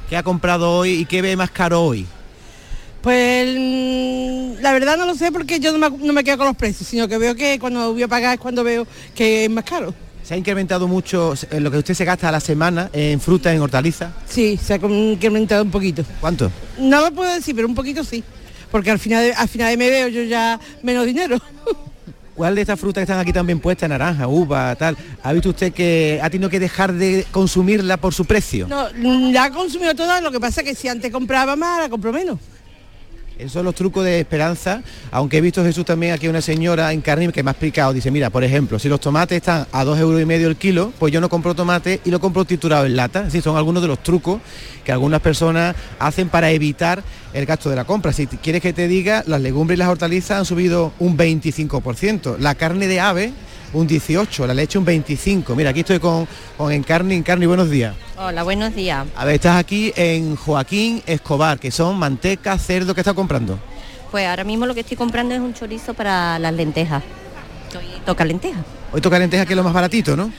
¿Qué 0.09 0.17
ha 0.17 0.23
comprado 0.23 0.73
hoy 0.73 0.93
y 0.93 1.05
qué 1.05 1.21
ve 1.21 1.37
más 1.37 1.51
caro 1.51 1.83
hoy? 1.83 2.07
Pues 3.03 3.55
mm, 3.55 4.63
la 4.63 4.73
verdad 4.73 4.97
no 4.97 5.05
lo 5.05 5.15
sé 5.15 5.31
porque 5.31 5.61
yo 5.61 5.77
no 5.77 5.91
me, 5.91 5.99
no 5.99 6.15
me 6.15 6.25
quedo 6.25 6.39
con 6.39 6.47
los 6.47 6.57
precios, 6.57 6.89
sino 6.89 7.07
que 7.07 7.19
veo 7.19 7.35
que 7.35 7.59
cuando 7.59 7.93
voy 7.93 8.03
a 8.03 8.09
pagar 8.09 8.33
es 8.33 8.41
cuando 8.41 8.65
veo 8.65 8.87
que 9.15 9.45
es 9.45 9.51
más 9.51 9.65
caro. 9.65 9.93
¿Se 10.33 10.37
ha 10.37 10.39
incrementado 10.39 10.89
mucho 10.89 11.35
lo 11.59 11.71
que 11.71 11.77
usted 11.77 11.93
se 11.93 12.07
gasta 12.07 12.31
a 12.31 12.33
la 12.33 12.41
semana 12.41 12.89
en 12.95 13.21
fruta, 13.21 13.53
en 13.53 13.61
hortaliza? 13.61 14.13
Sí, 14.27 14.57
se 14.57 14.73
ha 14.73 14.77
incrementado 14.77 15.63
un 15.63 15.71
poquito. 15.71 16.07
¿Cuánto? 16.23 16.51
No 16.79 17.03
lo 17.03 17.13
puedo 17.13 17.35
decir, 17.35 17.55
pero 17.55 17.69
un 17.69 17.75
poquito 17.75 18.03
sí. 18.03 18.25
Porque 18.71 18.91
al 18.91 18.99
final, 18.99 19.25
de, 19.25 19.35
al 19.35 19.47
final 19.47 19.69
de 19.69 19.77
me 19.77 19.91
veo 19.91 20.09
yo 20.09 20.23
ya 20.23 20.59
menos 20.83 21.05
dinero. 21.05 21.37
¿Cuál 22.35 22.55
de 22.55 22.63
estas 22.63 22.81
frutas 22.81 23.03
que 23.03 23.03
están 23.03 23.19
aquí 23.19 23.31
también 23.31 23.61
puestas, 23.61 23.91
naranja, 23.91 24.27
uva, 24.27 24.75
tal, 24.75 24.97
ha 25.23 25.35
visto 25.35 25.51
usted 25.51 25.71
que 25.71 26.19
ha 26.23 26.31
tenido 26.31 26.49
que 26.49 26.59
dejar 26.59 26.95
de 26.95 27.27
consumirla 27.31 27.99
por 27.99 28.15
su 28.15 28.25
precio? 28.25 28.67
No, 28.69 28.89
ya 29.31 29.45
ha 29.45 29.51
consumido 29.51 29.95
todas, 29.95 30.23
lo 30.23 30.33
que 30.33 30.41
pasa 30.41 30.63
es 30.63 30.67
que 30.67 30.75
si 30.75 30.89
antes 30.89 31.13
compraba 31.13 31.57
más, 31.57 31.75
ahora 31.75 31.91
compro 31.91 32.11
menos. 32.11 32.39
Esos 33.43 33.55
son 33.55 33.65
los 33.65 33.75
trucos 33.75 34.05
de 34.05 34.21
esperanza, 34.21 34.83
aunque 35.11 35.39
he 35.39 35.41
visto 35.41 35.65
Jesús 35.65 35.85
también 35.85 36.13
aquí 36.13 36.29
una 36.29 36.41
señora 36.41 36.93
en 36.93 37.01
carne 37.01 37.33
que 37.33 37.43
me 37.43 37.51
ha 37.51 37.53
explicado, 37.53 37.93
dice, 37.93 38.13
mira, 38.13 38.31
por 38.31 38.45
ejemplo, 38.45 38.79
si 38.79 38.89
los 38.89 39.01
tomates 39.01 39.37
están 39.37 39.67
a 39.73 39.83
dos 39.83 39.99
euros 39.99 40.23
y 40.23 40.25
medio 40.25 40.47
el 40.47 40.55
kilo, 40.55 40.93
pues 40.97 41.13
yo 41.13 41.21
no 41.21 41.29
compro 41.29 41.53
tomate 41.53 42.01
y 42.05 42.11
lo 42.13 42.21
compro 42.21 42.45
triturado 42.45 42.87
en 42.87 42.95
lata. 42.95 43.25
Así 43.27 43.41
son 43.41 43.57
algunos 43.57 43.83
de 43.83 43.89
los 43.89 44.01
trucos 44.01 44.41
que 44.85 44.93
algunas 44.93 45.21
personas 45.21 45.75
hacen 45.99 46.29
para 46.29 46.53
evitar 46.53 47.03
el 47.33 47.45
gasto 47.45 47.69
de 47.69 47.75
la 47.75 47.85
compra. 47.85 48.13
Si 48.13 48.29
quieres 48.29 48.63
que 48.63 48.73
te 48.73 48.87
diga, 48.87 49.25
las 49.27 49.41
legumbres 49.41 49.77
y 49.77 49.81
las 49.81 49.89
hortalizas 49.89 50.39
han 50.39 50.45
subido 50.45 50.93
un 51.01 51.19
25%. 51.19 52.39
La 52.39 52.55
carne 52.55 52.87
de 52.87 53.01
ave 53.01 53.33
un 53.73 53.87
18, 53.87 54.47
la 54.47 54.55
leche 54.55 54.79
un 54.79 54.85
25. 54.85 55.55
Mira, 55.55 55.71
aquí 55.71 55.81
estoy 55.81 55.99
con, 55.99 56.27
con 56.57 56.73
Encarni. 56.73 57.15
Encarni, 57.15 57.47
buenos 57.47 57.71
días. 57.71 57.95
Hola, 58.17 58.43
buenos 58.43 58.75
días. 58.75 59.07
A 59.17 59.25
ver, 59.25 59.37
estás 59.37 59.57
aquí 59.57 59.93
en 59.97 60.37
Joaquín 60.37 61.03
Escobar, 61.07 61.59
que 61.59 61.71
son 61.71 61.99
manteca, 61.99 62.57
cerdo, 62.59 62.95
¿qué 62.95 63.01
estás 63.01 63.15
comprando? 63.15 63.59
Pues 64.11 64.27
ahora 64.27 64.45
mismo 64.45 64.67
lo 64.67 64.75
que 64.75 64.81
estoy 64.81 64.97
comprando 64.97 65.35
es 65.35 65.41
un 65.41 65.55
chorizo 65.55 65.95
para 65.95 66.39
las 66.39 66.53
lentejas. 66.53 67.03
Hoy 67.77 67.87
toca 68.05 68.25
lentejas. 68.25 68.63
Hoy 68.93 69.01
toca 69.01 69.19
lentejas, 69.19 69.47
que 69.47 69.55
es 69.55 69.57
lo 69.57 69.65
más 69.65 69.73
baratito, 69.73 70.17
¿no? 70.17 70.31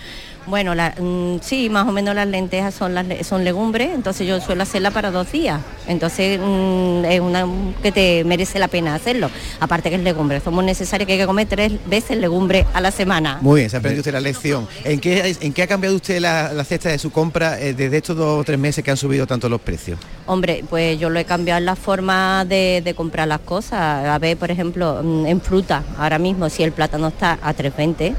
Bueno, 0.45 0.73
mm, 0.75 1.37
sí, 1.41 1.69
más 1.69 1.87
o 1.87 1.91
menos 1.91 2.15
las 2.15 2.27
lentejas 2.27 2.73
son 2.73 2.93
las 2.93 3.05
son 3.25 3.43
legumbres, 3.43 3.91
entonces 3.93 4.27
yo 4.27 4.41
suelo 4.41 4.63
hacerla 4.63 4.91
para 4.91 5.09
dos 5.09 5.31
días. 5.31 5.61
Entonces 5.87 6.39
mm, 6.39 7.05
es 7.05 7.19
una 7.21 7.47
que 7.81 7.91
te 7.91 8.23
merece 8.25 8.59
la 8.59 8.67
pena 8.67 8.95
hacerlo. 8.95 9.29
Aparte 9.59 9.89
que 9.89 9.95
es 9.95 10.01
legumbre, 10.01 10.41
somos 10.41 10.63
necesarios 10.63 11.07
que 11.07 11.13
hay 11.13 11.19
que 11.19 11.25
comer 11.25 11.47
tres 11.47 11.73
veces 11.85 12.17
legumbre 12.17 12.65
a 12.73 12.81
la 12.81 12.91
semana. 12.91 13.39
Muy 13.41 13.61
bien, 13.61 13.69
se 13.69 13.77
ha 13.77 13.79
aprendido 13.79 14.01
usted 14.01 14.13
la 14.13 14.19
lección. 14.19 14.67
¿En 14.83 14.99
qué, 14.99 15.35
en 15.39 15.53
qué 15.53 15.63
ha 15.63 15.67
cambiado 15.67 15.95
usted 15.95 16.19
la, 16.19 16.63
cesta 16.63 16.89
de 16.89 16.97
su 16.97 17.11
compra 17.11 17.59
eh, 17.59 17.73
desde 17.73 17.97
estos 17.97 18.17
dos 18.17 18.41
o 18.41 18.43
tres 18.43 18.59
meses 18.59 18.83
que 18.83 18.91
han 18.91 18.97
subido 18.97 19.25
tanto 19.25 19.47
los 19.47 19.61
precios? 19.61 19.99
Hombre, 20.25 20.63
pues 20.69 20.99
yo 20.99 21.09
lo 21.09 21.19
he 21.19 21.25
cambiado 21.25 21.59
en 21.59 21.65
la 21.65 21.75
forma 21.75 22.45
de, 22.45 22.81
de 22.83 22.93
comprar 22.93 23.27
las 23.27 23.39
cosas. 23.41 24.07
A 24.07 24.17
ver, 24.19 24.35
por 24.37 24.51
ejemplo, 24.51 25.01
mm, 25.03 25.25
en 25.25 25.41
fruta, 25.41 25.83
ahora 25.97 26.19
mismo 26.19 26.49
si 26.49 26.63
el 26.63 26.73
plátano 26.73 27.07
está 27.07 27.39
a 27.41 27.53
3,20 27.53 28.13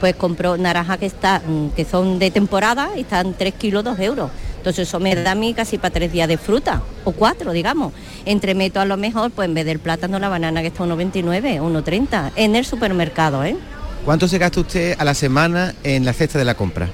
pues 0.00 0.14
compro 0.14 0.56
naranja 0.56 0.96
que 0.96 1.06
está, 1.06 1.40
mm, 1.46 1.70
que 1.70 1.84
son 1.84 2.18
de 2.18 2.30
temporada 2.30 2.90
y 2.96 3.00
están 3.00 3.34
3 3.34 3.54
kilos 3.54 3.84
2 3.84 3.98
euros. 4.00 4.30
Entonces 4.58 4.88
eso 4.88 5.00
me 5.00 5.14
da 5.14 5.32
a 5.32 5.34
mí 5.34 5.54
casi 5.54 5.78
para 5.78 5.94
tres 5.94 6.12
días 6.12 6.28
de 6.28 6.36
fruta, 6.36 6.82
o 7.04 7.12
cuatro, 7.12 7.52
digamos. 7.52 7.92
Entremeto 8.24 8.80
a 8.80 8.84
lo 8.84 8.96
mejor, 8.96 9.30
pues 9.30 9.48
en 9.48 9.54
vez 9.54 9.64
del 9.64 9.78
plátano, 9.78 10.18
la 10.18 10.28
banana 10.28 10.60
que 10.62 10.66
está 10.66 10.84
1,29, 10.84 11.60
1,30, 11.60 12.32
en 12.34 12.56
el 12.56 12.64
supermercado, 12.64 13.44
¿eh? 13.44 13.56
¿Cuánto 14.04 14.26
se 14.26 14.38
gasta 14.38 14.60
usted 14.60 14.96
a 14.98 15.04
la 15.04 15.14
semana 15.14 15.74
en 15.84 16.04
la 16.04 16.12
cesta 16.12 16.38
de 16.38 16.44
la 16.44 16.54
compra? 16.54 16.88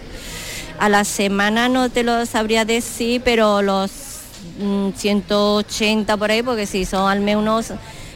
A 0.79 0.89
la 0.89 1.05
semana 1.05 1.69
no 1.69 1.89
te 1.89 2.03
lo 2.03 2.27
sabría 2.27 2.65
decir, 2.65 3.23
pero 3.25 3.63
los 3.63 3.91
180 4.97 6.17
mm, 6.17 6.19
por 6.19 6.31
ahí, 6.31 6.43
porque 6.43 6.67
si 6.67 6.85
son 6.85 7.11
al 7.11 7.21
menos 7.21 7.43
unos 7.43 7.73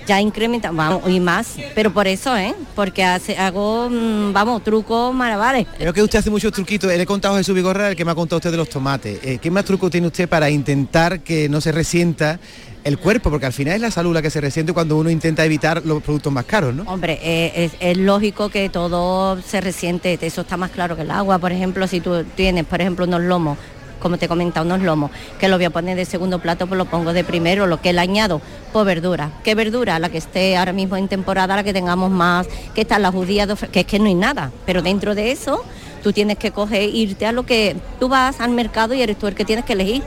ya 0.09 0.21
incrementa, 0.23 0.71
vamos, 0.71 1.03
y 1.09 1.21
más, 1.21 1.57
pero 1.75 1.93
por 1.93 2.09
eso, 2.09 2.35
¿eh? 2.37 2.55
Porque 2.75 3.05
hace, 3.05 3.37
hago, 3.37 3.91
mm, 3.91 4.33
vamos, 4.33 4.65
trucos 4.65 5.15
maravales. 5.15 5.67
Creo 5.77 5.93
que 5.93 6.03
usted 6.03 6.19
hace 6.19 6.31
muchos 6.31 6.51
truquitos, 6.51 6.89
le 6.89 7.01
he 7.01 7.07
contado 7.07 7.35
a 7.35 7.39
Jesús 7.39 7.55
Vigorra 7.55 7.91
el 7.91 7.97
que 7.97 8.07
me 8.07 8.13
ha 8.13 8.15
contado 8.15 8.39
usted 8.39 8.51
de 8.51 8.57
los 8.57 8.71
tomates. 8.71 9.21
Eh, 9.23 9.39
¿Qué 9.39 9.51
más 9.51 9.67
truco 9.67 9.91
tiene 9.91 10.07
usted 10.07 10.27
para 10.27 10.49
intentar 10.49 11.21
que 11.21 11.51
no 11.51 11.61
se 11.61 11.73
resienta 11.73 12.41
el 12.85 12.99
cuerpo, 12.99 13.29
porque 13.29 13.45
al 13.45 13.53
final 13.53 13.75
es 13.75 13.81
la 13.83 13.91
salud 13.91 14.15
la 14.15 14.23
que 14.23 14.31
se 14.31 14.41
resiente 14.41 14.73
cuando 14.73 14.97
uno 14.97 15.11
intenta 15.11 15.45
evitar 15.45 15.85
los 15.85 16.03
productos 16.03 16.33
más 16.33 16.47
caros, 16.47 16.75
¿no? 16.75 16.85
Hombre, 16.85 17.19
eh, 17.23 17.71
es, 17.81 17.99
lógico 17.99 18.49
que 18.49 18.71
todo 18.71 19.41
se 19.43 19.61
resiente, 19.61 20.19
eso 20.23 20.41
está 20.41 20.57
más 20.57 20.71
claro 20.71 20.97
que 20.97 21.03
el 21.03 21.11
agua. 21.11 21.39
Por 21.39 21.53
ejemplo, 21.53 21.87
si 21.87 22.01
tú 22.01 22.25
tienes, 22.35 22.65
por 22.65 22.81
ejemplo, 22.81 23.05
unos 23.05 23.21
lomos, 23.23 23.59
como 23.99 24.19
te 24.19 24.29
comentado, 24.29 24.67
unos 24.67 24.83
lomos, 24.83 25.11
que 25.39 25.49
lo 25.49 25.57
voy 25.57 25.67
a 25.67 25.71
poner 25.71 25.97
de 25.97 26.05
segundo 26.05 26.39
plato, 26.39 26.67
pues 26.67 26.79
lo 26.79 26.85
pongo 26.85 27.13
de 27.13 27.25
primero, 27.25 27.67
lo 27.67 27.81
que 27.81 27.93
le 27.93 28.01
añado, 28.01 28.41
pues 28.73 28.87
verdura. 28.87 29.31
¿Qué 29.45 29.55
verdura? 29.55 29.99
La 29.99 30.09
que 30.09 30.19
esté 30.19 30.57
ahora 30.57 30.73
mismo 30.73 30.97
en 30.97 31.09
temporada, 31.09 31.57
la 31.57 31.65
que 31.65 31.73
tengamos 31.73 32.11
más, 32.11 32.47
que 32.75 32.83
está 32.83 32.99
la 32.99 33.11
judía, 33.11 33.47
que 33.47 33.81
es 33.81 33.87
que 33.87 33.99
no 33.99 34.07
hay 34.07 34.15
nada, 34.15 34.51
pero 34.67 34.83
dentro 34.83 35.15
de 35.15 35.33
eso 35.33 35.65
tú 36.03 36.13
tienes 36.13 36.39
que 36.39 36.53
coger, 36.53 36.95
irte 36.95 37.27
a 37.27 37.33
lo 37.33 37.45
que 37.45 37.77
tú 37.99 38.09
vas 38.09 38.41
al 38.41 38.51
mercado 38.51 38.95
y 38.95 39.03
eres 39.03 39.19
tú 39.19 39.27
el 39.27 39.35
que 39.35 39.45
tienes 39.45 39.65
que 39.65 39.75
elegir. 39.75 40.03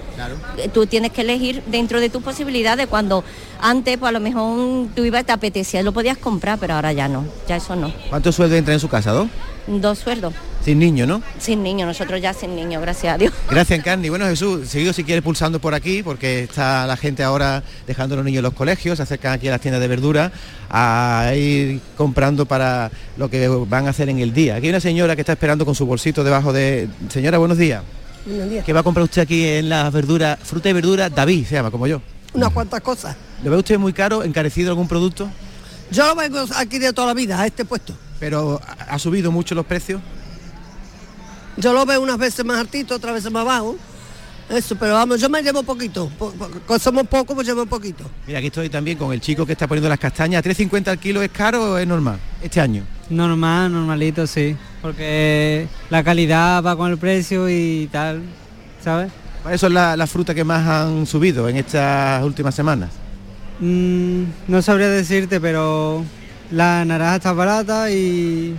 Eh, 0.57 0.69
tú 0.69 0.85
tienes 0.85 1.11
que 1.11 1.21
elegir 1.21 1.61
dentro 1.67 1.99
de 1.99 2.09
tus 2.09 2.23
posibilidades 2.23 2.87
cuando 2.87 3.23
antes 3.61 3.97
pues 3.97 4.09
a 4.09 4.11
lo 4.11 4.19
mejor 4.19 4.87
tú 4.95 5.05
ibas 5.05 5.25
te 5.25 5.31
apetecía 5.31 5.81
y 5.81 5.83
lo 5.83 5.93
podías 5.93 6.17
comprar, 6.17 6.59
pero 6.59 6.73
ahora 6.73 6.91
ya 6.93 7.07
no, 7.07 7.25
ya 7.47 7.57
eso 7.57 7.75
no. 7.75 7.93
¿Cuántos 8.09 8.35
sueldos 8.35 8.57
entra 8.57 8.73
en 8.73 8.79
su 8.79 8.89
casa, 8.89 9.11
dos? 9.11 9.27
Dos 9.67 9.99
sueldos. 9.99 10.33
Sin 10.63 10.79
niño, 10.79 11.05
¿no? 11.07 11.21
Sin 11.39 11.63
niño, 11.63 11.85
nosotros 11.85 12.21
ya 12.21 12.33
sin 12.33 12.55
niño, 12.55 12.81
gracias 12.81 13.15
a 13.15 13.17
Dios. 13.17 13.33
Gracias, 13.49 13.79
Encarni. 13.79 14.09
Bueno, 14.09 14.25
Jesús, 14.25 14.67
seguido 14.67 14.93
si 14.93 15.03
quieres 15.03 15.23
pulsando 15.23 15.59
por 15.59 15.73
aquí, 15.73 16.03
porque 16.03 16.43
está 16.43 16.85
la 16.85 16.97
gente 16.97 17.23
ahora 17.23 17.63
dejando 17.87 18.13
a 18.13 18.17
los 18.17 18.25
niños 18.25 18.39
en 18.39 18.43
los 18.43 18.53
colegios, 18.53 18.97
se 18.97 19.03
acercan 19.03 19.33
aquí 19.33 19.47
a 19.47 19.51
las 19.51 19.61
tiendas 19.61 19.81
de 19.81 19.87
verdura 19.87 20.31
a 20.69 21.31
ir 21.35 21.79
comprando 21.97 22.45
para 22.45 22.91
lo 23.17 23.29
que 23.29 23.47
van 23.47 23.87
a 23.87 23.89
hacer 23.89 24.09
en 24.09 24.19
el 24.19 24.33
día. 24.33 24.55
Aquí 24.55 24.67
hay 24.67 24.71
una 24.71 24.79
señora 24.79 25.15
que 25.15 25.21
está 25.21 25.33
esperando 25.33 25.65
con 25.65 25.75
su 25.75 25.85
bolsito 25.85 26.23
debajo 26.23 26.53
de... 26.53 26.87
Señora, 27.09 27.37
buenos 27.37 27.57
días. 27.57 27.83
Buenos 28.25 28.49
días. 28.49 28.65
¿Qué 28.65 28.73
va 28.73 28.81
a 28.81 28.83
comprar 28.83 29.03
usted 29.03 29.21
aquí 29.21 29.47
en 29.47 29.69
las 29.69 29.91
verduras, 29.91 30.37
fruta 30.43 30.69
y 30.69 30.73
verdura? 30.73 31.09
David 31.09 31.45
se 31.45 31.55
llama, 31.55 31.71
como 31.71 31.87
yo. 31.87 32.01
Unas 32.33 32.51
cuantas 32.51 32.81
cosas. 32.81 33.15
¿Lo 33.43 33.51
ve 33.51 33.57
usted 33.57 33.77
muy 33.77 33.93
caro, 33.93 34.23
encarecido 34.23 34.69
algún 34.69 34.87
producto? 34.87 35.29
Yo 35.91 36.07
lo 36.07 36.15
vengo 36.15 36.39
aquí 36.55 36.79
de 36.79 36.93
toda 36.93 37.07
la 37.07 37.13
vida, 37.13 37.39
a 37.39 37.45
este 37.45 37.65
puesto. 37.65 37.93
¿Pero 38.19 38.61
ha 38.87 38.99
subido 38.99 39.31
mucho 39.31 39.55
los 39.55 39.65
precios? 39.65 40.01
Yo 41.57 41.73
lo 41.73 41.85
veo 41.85 42.01
unas 42.01 42.17
veces 42.17 42.45
más 42.45 42.59
altito, 42.59 42.95
otras 42.95 43.15
veces 43.15 43.31
más 43.31 43.43
bajo. 43.43 43.75
Eso, 44.49 44.75
pero 44.75 44.93
vamos, 44.93 45.19
yo 45.19 45.29
me 45.29 45.41
llevo 45.41 45.63
poquito. 45.63 46.11
Somos 46.79 47.07
poco, 47.07 47.35
pues 47.35 47.47
llevo 47.47 47.65
poquito. 47.65 48.03
Mira, 48.27 48.39
aquí 48.39 48.47
estoy 48.47 48.69
también 48.69 48.97
con 48.97 49.13
el 49.13 49.21
chico 49.21 49.45
que 49.45 49.53
está 49.53 49.67
poniendo 49.67 49.87
las 49.87 49.99
castañas. 49.99 50.43
¿3.50 50.43 50.87
al 50.89 50.99
kilo 50.99 51.21
es 51.21 51.31
caro 51.31 51.71
o 51.73 51.77
es 51.77 51.87
normal 51.87 52.19
este 52.41 52.59
año? 52.59 52.83
Normal, 53.09 53.71
normalito, 53.71 54.27
sí. 54.27 54.55
Porque 54.81 55.67
la 55.89 56.03
calidad 56.03 56.63
va 56.63 56.75
con 56.75 56.91
el 56.91 56.97
precio 56.97 57.49
y 57.49 57.89
tal, 57.91 58.23
¿sabes? 58.83 59.11
¿Cuáles 59.41 59.59
son 59.59 59.73
las 59.73 60.09
frutas 60.09 60.35
que 60.35 60.43
más 60.43 60.67
han 60.67 61.05
subido 61.05 61.49
en 61.49 61.57
estas 61.57 62.23
últimas 62.23 62.53
semanas? 62.53 62.89
Mm, 63.59 64.23
no 64.47 64.61
sabría 64.61 64.89
decirte, 64.89 65.39
pero 65.39 66.03
la 66.51 66.85
naranja 66.85 67.15
está 67.15 67.33
barata 67.33 67.89
y 67.91 68.55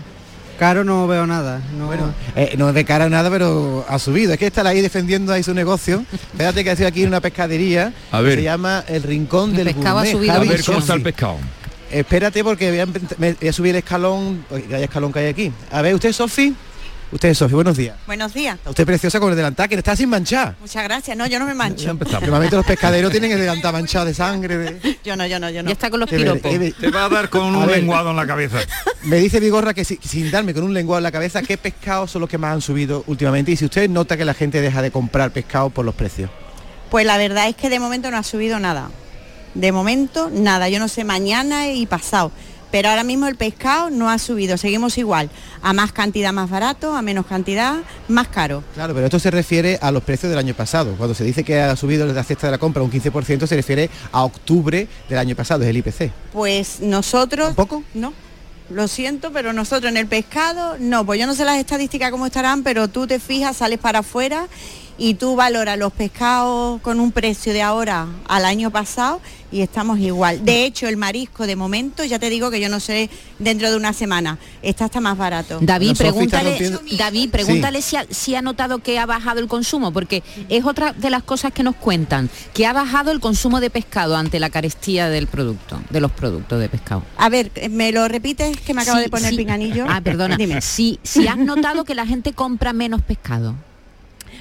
caro 0.58 0.82
no 0.82 1.06
veo 1.06 1.26
nada. 1.26 1.60
No, 1.78 1.86
bueno, 1.86 2.12
eh, 2.34 2.54
no 2.56 2.68
es 2.68 2.74
de 2.74 2.84
cara 2.84 3.08
nada, 3.08 3.30
pero 3.30 3.84
ha 3.88 3.98
subido. 3.98 4.32
Es 4.32 4.38
que 4.38 4.46
está 4.46 4.66
ahí 4.68 4.80
defendiendo 4.80 5.32
ahí 5.32 5.42
su 5.42 5.54
negocio. 5.54 6.04
Fíjate 6.36 6.64
que 6.64 6.70
ha 6.70 6.76
sido 6.76 6.88
aquí 6.88 7.04
una 7.04 7.20
pescadería 7.20 7.92
a 8.10 8.20
ver. 8.20 8.38
se 8.38 8.44
llama 8.44 8.84
El 8.88 9.02
Rincón 9.02 9.54
del 9.54 9.66
pescado 9.74 10.00
Ha 10.00 10.06
subido 10.06 10.32
a 10.34 10.38
ver 10.40 10.64
cómo 10.64 10.78
está 10.78 10.94
el 10.94 11.02
pescado. 11.02 11.36
Espérate 11.90 12.42
porque 12.42 12.70
voy 12.70 12.80
a, 12.80 12.86
voy 12.86 13.48
a 13.48 13.52
subir 13.52 13.70
el 13.70 13.78
escalón, 13.78 14.44
que 14.68 14.74
hay 14.74 14.84
escalón 14.84 15.12
que 15.12 15.18
hay 15.20 15.26
aquí. 15.26 15.52
A 15.70 15.82
ver, 15.82 15.94
usted, 15.94 16.12
Sofi. 16.12 16.54
Usted, 17.12 17.34
Sofía, 17.34 17.56
buenos 17.56 17.76
días. 17.76 17.94
Buenos 18.06 18.32
días. 18.32 18.58
usted 18.64 18.86
preciosa 18.86 19.20
con 19.20 19.28
el 19.30 19.36
delantal, 19.36 19.68
que 19.68 19.74
está 19.74 19.94
sin 19.94 20.08
manchar. 20.08 20.56
Muchas 20.58 20.82
gracias. 20.82 21.14
No, 21.14 21.26
yo 21.26 21.38
no 21.38 21.44
me 21.44 21.52
mancho. 21.52 21.92
Normalmente 21.92 22.56
los 22.56 22.64
pescaderos 22.64 23.10
tienen 23.10 23.32
el 23.32 23.38
delantal 23.38 23.74
manchado 23.74 24.06
de 24.06 24.14
sangre. 24.14 24.80
Yo 25.04 25.14
no, 25.16 25.26
yo 25.26 25.38
no, 25.40 25.50
yo 25.50 25.62
no. 25.62 25.68
Ya 25.68 25.72
está 25.72 25.90
con 25.90 26.00
los 26.00 26.08
piropos. 26.08 26.50
Te 26.80 26.90
va 26.90 27.06
a 27.06 27.08
dar 27.08 27.28
con 27.28 27.42
un 27.56 27.66
lenguado 27.66 28.10
en 28.10 28.16
la 28.16 28.26
cabeza. 28.26 28.58
Me 29.02 29.16
dice 29.16 29.40
Vigorra 29.40 29.74
que 29.74 29.84
sin 29.84 30.30
darme 30.30 30.54
con 30.54 30.62
un 30.62 30.72
lenguado 30.72 30.98
en 30.98 31.02
la 31.02 31.12
cabeza, 31.12 31.42
¿qué 31.42 31.58
pescados 31.58 32.12
son 32.12 32.20
los 32.20 32.30
que 32.30 32.38
más 32.38 32.54
han 32.54 32.60
subido 32.60 33.04
últimamente? 33.06 33.50
Y 33.52 33.56
si 33.56 33.64
usted 33.64 33.90
nota 33.90 34.16
que 34.16 34.24
la 34.24 34.34
gente 34.34 34.60
deja 34.60 34.80
de 34.80 34.90
comprar 34.90 35.32
pescado 35.32 35.70
por 35.70 35.84
los 35.84 35.94
precios. 35.94 36.30
Pues 36.90 37.04
la 37.04 37.18
verdad 37.18 37.48
es 37.48 37.56
que 37.56 37.68
de 37.68 37.80
momento 37.80 38.10
no 38.10 38.16
ha 38.16 38.22
subido 38.22 38.58
nada. 38.58 38.90
De 39.54 39.72
momento 39.72 40.30
nada. 40.32 40.68
Yo 40.68 40.78
no 40.78 40.88
sé 40.88 41.04
mañana 41.04 41.68
y 41.68 41.84
pasado 41.86 42.32
pero 42.72 42.88
ahora 42.88 43.04
mismo 43.04 43.28
el 43.28 43.36
pescado 43.36 43.90
no 43.90 44.10
ha 44.10 44.18
subido, 44.18 44.56
seguimos 44.56 44.98
igual, 44.98 45.30
a 45.62 45.72
más 45.72 45.92
cantidad 45.92 46.32
más 46.32 46.50
barato, 46.50 46.96
a 46.96 47.02
menos 47.02 47.26
cantidad 47.26 47.76
más 48.08 48.28
caro. 48.28 48.64
Claro, 48.74 48.94
pero 48.94 49.06
esto 49.06 49.20
se 49.20 49.30
refiere 49.30 49.78
a 49.80 49.92
los 49.92 50.02
precios 50.02 50.30
del 50.30 50.38
año 50.38 50.54
pasado. 50.54 50.94
Cuando 50.96 51.14
se 51.14 51.22
dice 51.22 51.44
que 51.44 51.60
ha 51.60 51.76
subido 51.76 52.06
la 52.06 52.24
cesta 52.24 52.48
de 52.48 52.50
la 52.52 52.58
compra 52.58 52.82
un 52.82 52.90
15%, 52.90 53.46
se 53.46 53.54
refiere 53.54 53.90
a 54.10 54.24
octubre 54.24 54.88
del 55.08 55.18
año 55.18 55.36
pasado, 55.36 55.62
es 55.62 55.68
el 55.68 55.76
IPC. 55.76 56.10
Pues 56.32 56.80
nosotros... 56.80 57.54
poco? 57.54 57.84
No. 57.94 58.12
Lo 58.70 58.88
siento, 58.88 59.32
pero 59.32 59.52
nosotros 59.52 59.90
en 59.90 59.98
el 59.98 60.06
pescado, 60.06 60.76
no, 60.78 61.04
pues 61.04 61.20
yo 61.20 61.26
no 61.26 61.34
sé 61.34 61.44
las 61.44 61.58
estadísticas 61.58 62.10
cómo 62.10 62.24
estarán, 62.24 62.62
pero 62.62 62.88
tú 62.88 63.06
te 63.06 63.18
fijas, 63.18 63.58
sales 63.58 63.78
para 63.78 63.98
afuera 63.98 64.46
y 64.98 65.14
tú 65.14 65.36
valoras 65.36 65.78
los 65.78 65.92
pescados 65.92 66.80
con 66.82 67.00
un 67.00 67.12
precio 67.12 67.52
de 67.52 67.62
ahora 67.62 68.06
al 68.28 68.44
año 68.44 68.70
pasado 68.70 69.20
y 69.52 69.60
estamos 69.60 69.98
igual. 69.98 70.44
De 70.44 70.64
hecho, 70.64 70.88
el 70.88 70.96
marisco 70.96 71.46
de 71.46 71.56
momento, 71.56 72.04
ya 72.04 72.18
te 72.18 72.30
digo 72.30 72.50
que 72.50 72.60
yo 72.60 72.68
no 72.68 72.80
sé 72.80 73.10
dentro 73.38 73.70
de 73.70 73.76
una 73.76 73.92
semana, 73.92 74.38
está 74.62 74.86
hasta 74.86 75.00
más 75.00 75.16
barato. 75.18 75.58
David, 75.60 75.96
pregúntale, 75.96 76.78
David, 76.96 77.30
pregúntale 77.30 77.82
si, 77.82 78.34
ha, 78.34 78.42
notado 78.42 78.78
que 78.78 78.98
ha 78.98 79.06
bajado 79.06 79.40
el 79.40 79.48
consumo, 79.48 79.92
porque 79.92 80.22
es 80.48 80.64
otra 80.64 80.94
de 80.94 81.10
las 81.10 81.22
cosas 81.22 81.52
que 81.52 81.62
nos 81.62 81.76
cuentan, 81.76 82.30
que 82.54 82.66
ha 82.66 82.72
bajado 82.72 83.12
el 83.12 83.20
consumo 83.20 83.60
de 83.60 83.68
pescado 83.68 84.16
ante 84.16 84.40
la 84.40 84.48
carestía 84.48 85.08
del 85.08 85.26
producto, 85.26 85.80
de 85.90 86.00
los 86.00 86.10
productos 86.10 86.58
de 86.58 86.68
pescado. 86.68 87.02
A 87.18 87.28
ver, 87.28 87.50
¿me 87.70 87.92
lo 87.92 88.08
repites 88.08 88.58
que 88.58 88.72
me 88.72 88.82
acabo 88.82 88.98
de 88.98 89.10
poner 89.10 89.30
el 89.30 89.36
pinganillo? 89.36 89.84
Ah, 89.88 90.00
perdona. 90.00 90.36
Dime. 90.42 90.62
Si, 90.62 90.98
si 91.02 91.28
has 91.28 91.36
notado 91.36 91.84
que 91.84 91.94
la 91.94 92.06
gente 92.06 92.32
compra 92.32 92.72
menos 92.72 93.02
pescado. 93.02 93.54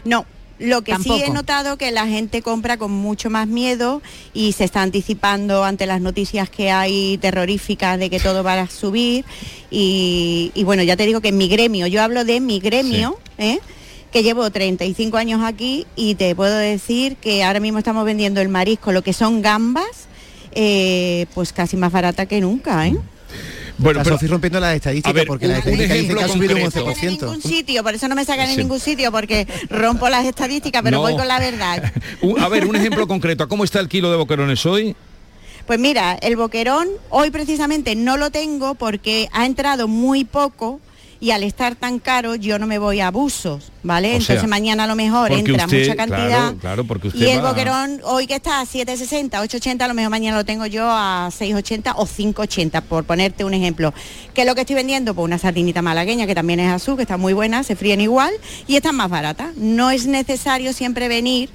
No, 0.06 0.26
lo 0.62 0.84
que 0.84 0.96
sí 0.98 1.12
he 1.26 1.32
notado 1.32 1.78
que 1.78 1.92
la 1.92 2.06
gente 2.06 2.42
compra 2.42 2.78
con 2.78 2.92
mucho 2.92 3.30
más 3.30 3.48
miedo 3.48 4.02
y 4.34 4.54
se 4.54 4.64
está 4.64 4.82
anticipando 4.84 5.64
ante 5.64 5.88
las 5.88 6.02
noticias 6.02 6.50
que 6.50 6.70
hay 6.70 7.18
terroríficas 7.18 7.98
de 7.98 8.10
que 8.10 8.20
todo 8.20 8.44
va 8.44 8.62
a 8.62 8.68
subir. 8.68 9.26
Y, 9.72 10.52
bueno, 10.64 10.84
ya 10.84 10.96
te 10.96 11.06
digo 11.06 11.22
que 11.22 11.30
en 11.30 11.38
mi 11.38 11.48
gremio, 11.48 11.88
yo 11.88 12.04
hablo 12.04 12.26
de 12.26 12.40
mi 12.40 12.60
gremio, 12.60 13.18
¿eh? 13.38 13.60
que 14.12 14.24
llevo 14.24 14.50
35 14.50 15.18
años 15.18 15.42
aquí 15.44 15.88
y 15.96 16.16
te 16.16 16.36
puedo 16.36 16.56
decir 16.58 17.16
que 17.16 17.44
ahora 17.44 17.60
mismo 17.60 17.80
estamos 17.80 18.06
vendiendo 18.06 18.42
el 18.42 18.50
marisco, 18.50 18.92
lo 18.92 19.02
que 19.02 19.14
son 19.14 19.42
gambas, 19.42 20.08
eh, 20.52 21.26
pues 21.34 21.54
casi 21.54 21.78
más 21.78 21.92
barata 21.92 22.26
que 22.26 22.42
nunca. 22.42 22.88
¿eh? 22.88 22.98
Bueno, 23.82 24.02
pero, 24.04 24.16
estoy 24.16 24.30
rompiendo 24.30 24.60
las 24.60 24.76
estadísticas 24.76 25.26
porque 25.26 25.48
la 25.48 25.58
estadística 25.58 25.94
dice 25.94 26.16
que 26.16 26.24
ha 26.24 26.28
subido 26.28 26.56
un 26.56 26.62
11%. 26.62 27.02
En 27.02 27.10
ningún 27.10 27.42
sitio, 27.42 27.84
por 27.84 27.96
eso 27.96 28.08
no 28.08 28.16
me 28.16 28.26
sacan 28.26 28.50
en 28.50 28.58
ningún 28.58 28.80
sitio 28.80 29.12
porque 29.12 29.48
rompo 29.70 30.08
las 30.10 30.26
estadísticas, 30.26 30.82
pero 30.84 31.00
voy 31.00 31.16
con 31.16 31.28
la 31.28 31.40
verdad. 31.40 31.92
a 32.40 32.50
ver, 32.50 32.66
un 32.66 32.76
ejemplo 32.76 33.08
concreto, 33.08 33.48
¿cómo 33.48 33.64
está 33.64 33.80
el 33.80 33.90
kilo 33.90 34.12
de 34.12 34.18
boquerones 34.18 34.66
hoy? 34.66 34.96
Pues 35.66 35.80
mira, 35.80 36.14
el 36.22 36.36
boquerón 36.36 36.88
hoy 37.10 37.32
precisamente 37.32 37.96
no 37.96 38.18
lo 38.18 38.30
tengo 38.30 38.76
porque 38.76 39.30
ha 39.32 39.46
entrado 39.46 39.88
muy 39.88 40.26
poco 40.26 40.80
y 41.22 41.30
al 41.30 41.44
estar 41.44 41.76
tan 41.76 42.00
caro 42.00 42.34
yo 42.34 42.58
no 42.58 42.66
me 42.66 42.80
voy 42.80 43.00
a 43.00 43.08
abusos, 43.08 43.72
¿vale? 43.84 44.16
Entonces 44.16 44.48
mañana 44.48 44.86
a 44.86 44.88
lo 44.88 44.96
mejor 44.96 45.32
entra 45.32 45.68
mucha 45.68 45.96
cantidad. 45.96 46.56
Claro, 46.56 46.84
porque 46.84 47.10
usted 47.10 47.20
y 47.20 47.30
el 47.30 47.42
boquerón 47.42 48.02
hoy 48.04 48.26
que 48.26 48.36
está 48.36 48.60
a 48.60 48.66
7.60, 48.66 49.30
8.80, 49.30 49.82
a 49.84 49.88
lo 49.88 49.94
mejor 49.94 50.10
mañana 50.10 50.36
lo 50.36 50.46
tengo 50.46 50.66
yo 50.66 50.84
a 50.90 51.30
6.80 51.30 51.94
o 51.96 52.08
5.80, 52.08 52.82
por 52.82 53.04
ponerte 53.04 53.46
un 53.46 53.54
ejemplo. 53.54 53.94
¿Qué 54.34 54.42
es 54.42 54.48
lo 54.48 54.56
que 54.56 54.62
estoy 54.62 54.76
vendiendo? 54.76 55.14
Pues 55.14 55.24
una 55.24 55.38
sardinita 55.38 55.84
malagueña 55.84 56.26
que 56.26 56.34
también 56.34 56.60
es 56.60 56.72
azul, 56.72 56.96
que 56.96 57.04
está 57.04 57.18
muy 57.18 57.34
buena, 57.34 57.64
se 57.64 57.76
fríen 57.76 58.02
igual 58.02 58.34
y 58.68 58.76
están 58.76 58.96
más 58.96 59.12
baratas. 59.12 59.56
No 59.56 59.92
es 59.92 60.08
necesario 60.08 60.74
siempre 60.74 61.08
venir 61.08 61.52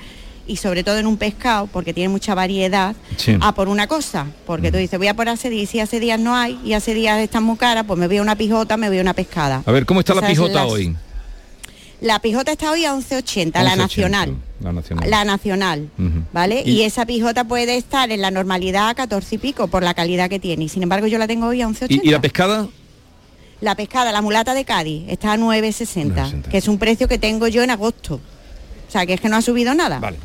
y 0.46 0.56
sobre 0.56 0.84
todo 0.84 0.98
en 0.98 1.06
un 1.06 1.16
pescado, 1.16 1.66
porque 1.66 1.92
tiene 1.92 2.08
mucha 2.08 2.34
variedad, 2.34 2.94
a 3.40 3.54
por 3.54 3.68
una 3.68 3.86
cosa. 3.86 4.26
Porque 4.46 4.70
tú 4.70 4.78
dices, 4.78 4.98
voy 4.98 5.08
a 5.08 5.14
por 5.14 5.28
hace 5.28 5.50
días, 5.50 5.70
si 5.70 5.80
hace 5.80 6.00
días 6.00 6.18
no 6.18 6.34
hay 6.34 6.58
y 6.64 6.72
hace 6.72 6.94
días 6.94 7.20
están 7.20 7.42
muy 7.42 7.56
caras, 7.56 7.84
pues 7.86 7.98
me 7.98 8.06
voy 8.06 8.18
a 8.18 8.22
una 8.22 8.36
pijota, 8.36 8.76
me 8.76 8.88
voy 8.88 8.98
a 8.98 9.02
una 9.02 9.14
pescada. 9.14 9.62
A 9.64 9.72
ver, 9.72 9.86
¿cómo 9.86 10.00
está 10.00 10.14
la 10.14 10.26
pijota 10.26 10.64
hoy? 10.66 10.96
La 12.00 12.20
pijota 12.20 12.52
está 12.52 12.70
hoy 12.70 12.84
a 12.84 12.94
11.80, 12.94 13.62
la 13.62 13.74
nacional. 13.74 14.36
La 14.60 14.72
nacional. 14.72 15.10
La 15.10 15.24
nacional, 15.24 15.90
¿vale? 16.32 16.62
¿Y? 16.64 16.82
esa 16.82 17.06
pijota 17.06 17.44
puede 17.44 17.76
estar 17.76 18.10
en 18.10 18.20
la 18.20 18.30
normalidad 18.30 18.88
a 18.88 18.94
14 18.94 19.34
y 19.34 19.38
pico 19.38 19.68
por 19.68 19.82
la 19.82 19.94
calidad 19.94 20.28
que 20.28 20.38
tiene. 20.38 20.64
Y 20.64 20.68
sin 20.68 20.82
embargo 20.82 21.06
yo 21.06 21.18
la 21.18 21.26
tengo 21.26 21.46
hoy 21.46 21.62
a 21.62 21.68
11.80. 21.68 22.00
¿Y, 22.02 22.10
la 22.10 22.20
pescada? 22.20 22.68
La 23.60 23.74
pescada, 23.74 24.12
la 24.12 24.20
mulata 24.20 24.52
de 24.52 24.66
Cádiz, 24.66 25.04
está 25.08 25.32
a 25.32 25.36
9.60, 25.38 26.42
que 26.42 26.58
es 26.58 26.68
un 26.68 26.78
precio 26.78 27.08
que 27.08 27.18
tengo 27.18 27.48
yo 27.48 27.62
en 27.62 27.70
agosto. 27.70 28.20
O 28.88 28.90
sea, 28.90 29.06
que 29.06 29.14
es 29.14 29.20
que 29.20 29.28
no 29.28 29.36
ha 29.36 29.42
subido 29.42 29.74
nada. 29.74 29.98
Vale. 29.98 30.18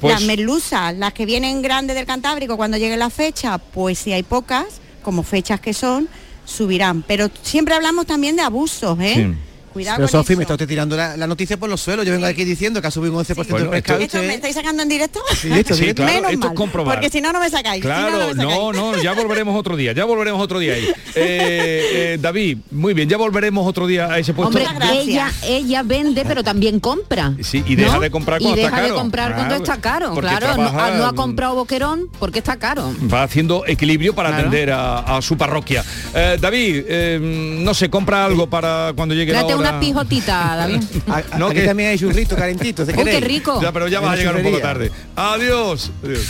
Pues 0.00 0.12
las 0.12 0.22
merluzas, 0.22 0.94
las 0.94 1.12
que 1.12 1.24
vienen 1.24 1.62
grandes 1.62 1.96
del 1.96 2.06
Cantábrico 2.06 2.56
cuando 2.56 2.76
llegue 2.76 2.96
la 2.96 3.10
fecha, 3.10 3.58
pues 3.58 3.98
si 3.98 4.12
hay 4.12 4.22
pocas, 4.22 4.66
como 5.02 5.22
fechas 5.22 5.60
que 5.60 5.72
son, 5.72 6.08
subirán. 6.44 7.02
Pero 7.02 7.30
siempre 7.42 7.74
hablamos 7.74 8.06
también 8.06 8.36
de 8.36 8.42
abusos, 8.42 8.98
¿eh? 9.00 9.34
Cuidado 9.76 9.96
Pero 9.98 10.08
con 10.08 10.20
Sofi, 10.20 10.32
eso. 10.32 10.38
me 10.38 10.42
está 10.44 10.54
usted 10.54 10.66
tirando 10.66 10.96
la, 10.96 11.18
la 11.18 11.26
noticia 11.26 11.58
por 11.58 11.68
los 11.68 11.82
suelos. 11.82 12.06
Yo 12.06 12.12
vengo 12.12 12.24
aquí 12.24 12.44
diciendo 12.44 12.80
que 12.80 12.86
ha 12.86 12.90
subido 12.90 13.12
un 13.12 13.22
11% 13.22 13.34
Bueno, 13.50 13.64
el 13.66 13.70
pescado. 13.70 14.00
y 14.00 14.04
¿Esto 14.04 14.18
me 14.20 14.34
estáis 14.34 14.54
sacando 14.54 14.82
en 14.82 14.88
directo? 14.88 15.20
Sí, 15.38 15.50
esto 15.52 15.74
Sí, 15.74 15.80
directo. 15.82 16.02
claro, 16.02 16.14
Menos 16.16 16.32
esto 16.32 16.46
es 16.46 16.52
comprobar. 16.54 16.94
Porque 16.96 17.10
si 17.10 17.20
no, 17.20 17.30
no 17.30 17.40
me 17.40 17.50
sacáis. 17.50 17.82
si 17.82 17.86
Claro, 17.86 18.10
no, 18.10 18.18
no, 18.18 18.26
me 18.28 18.34
no, 18.42 18.50
sacáis. 18.50 18.76
no, 18.96 19.02
ya 19.02 19.12
volveremos 19.12 19.54
otro 19.54 19.76
día, 19.76 19.92
ya 19.92 20.06
volveremos 20.06 20.40
otro 20.42 20.58
día 20.58 20.72
ahí. 20.74 20.88
Eh, 21.18 22.14
eh, 22.14 22.18
David, 22.20 22.58
muy 22.70 22.92
bien, 22.94 23.08
ya 23.08 23.16
volveremos 23.16 23.66
otro 23.66 23.86
día 23.86 24.06
a 24.12 24.18
ese 24.18 24.32
puesto. 24.34 24.58
Hombre, 24.58 24.66
ella, 25.00 25.32
ella 25.42 25.82
vende, 25.82 26.24
pero 26.26 26.44
también 26.44 26.78
compra. 26.78 27.32
Sí, 27.42 27.62
y 27.66 27.74
deja 27.74 27.94
¿no? 27.96 28.00
de 28.00 28.10
comprar 28.10 28.40
y 28.40 28.44
cuando 28.44 28.56
deja 28.56 28.68
está 28.68 28.76
caro. 28.82 28.94
de 28.94 29.00
comprar 29.00 29.34
cuando 29.34 29.48
Claro, 29.56 29.64
está 29.64 29.80
caro, 29.80 30.14
claro. 30.14 30.46
No, 30.48 30.54
trabaja, 30.54 30.86
ah, 30.86 30.96
no 30.98 31.06
ha 31.06 31.14
comprado 31.14 31.54
boquerón 31.54 32.08
porque 32.18 32.38
está 32.38 32.56
caro. 32.56 32.92
Va 33.12 33.22
haciendo 33.22 33.64
equilibrio 33.66 34.14
para 34.14 34.28
Claro. 34.28 34.42
atender 34.48 34.70
a, 34.72 34.98
a 35.16 35.22
su 35.22 35.36
parroquia. 35.36 35.84
Eh, 36.14 36.36
David, 36.40 36.84
eh, 36.86 37.18
no 37.62 37.72
sé, 37.74 37.88
compra 37.88 38.24
algo 38.26 38.46
para 38.48 38.92
cuando 38.94 39.14
llegue 39.14 39.32
la 39.32 39.38
hora. 39.44 39.54
Una 39.70 39.80
pijotita, 39.80 40.56
David. 40.56 40.82
A- 41.08 41.38
No, 41.38 41.46
aquí 41.46 41.56
que- 41.56 41.66
también 41.66 41.90
hay 41.90 41.98
churritos 41.98 42.38
calentitos. 42.38 42.86
¿de 42.86 42.94
¡Oh, 42.94 43.04
qué 43.04 43.20
rico! 43.20 43.60
Ya, 43.62 43.72
pero 43.72 43.88
ya 43.88 44.00
vas 44.00 44.12
a 44.12 44.16
llegar 44.16 44.36
un 44.36 44.42
poco 44.42 44.58
tarde. 44.58 44.90
Adiós. 45.16 45.90
Adiós. 46.02 46.24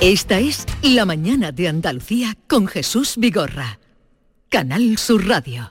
Esta 0.00 0.38
es 0.38 0.64
La 0.82 1.04
mañana 1.04 1.52
de 1.52 1.68
Andalucía 1.68 2.34
con 2.48 2.66
Jesús 2.66 3.14
Vigorra. 3.18 3.78
Canal 4.48 4.96
Sur 4.98 5.26
Radio. 5.28 5.70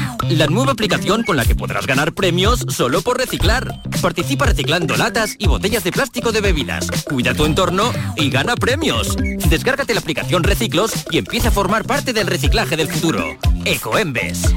La 0.31 0.47
nueva 0.47 0.71
aplicación 0.71 1.23
con 1.23 1.35
la 1.35 1.43
que 1.43 1.55
podrás 1.55 1.85
ganar 1.85 2.13
premios 2.13 2.65
solo 2.69 3.01
por 3.01 3.17
reciclar. 3.17 3.81
Participa 4.01 4.45
reciclando 4.45 4.95
latas 4.95 5.35
y 5.37 5.47
botellas 5.47 5.83
de 5.83 5.91
plástico 5.91 6.31
de 6.31 6.39
bebidas. 6.39 6.89
Cuida 7.03 7.33
tu 7.33 7.43
entorno 7.43 7.91
y 8.15 8.29
gana 8.29 8.55
premios. 8.55 9.17
Descárgate 9.49 9.93
la 9.93 9.99
aplicación 9.99 10.43
Reciclos 10.43 10.93
y 11.11 11.17
empieza 11.17 11.49
a 11.49 11.51
formar 11.51 11.83
parte 11.83 12.13
del 12.13 12.27
reciclaje 12.27 12.77
del 12.77 12.87
futuro. 12.87 13.37
Ecoembes. 13.65 14.55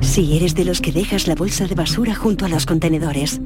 Si 0.00 0.36
eres 0.36 0.54
de 0.54 0.64
los 0.64 0.80
que 0.80 0.92
dejas 0.92 1.26
la 1.26 1.34
bolsa 1.34 1.66
de 1.66 1.74
basura 1.74 2.14
junto 2.14 2.44
a 2.44 2.48
los 2.48 2.66
contenedores, 2.66 3.40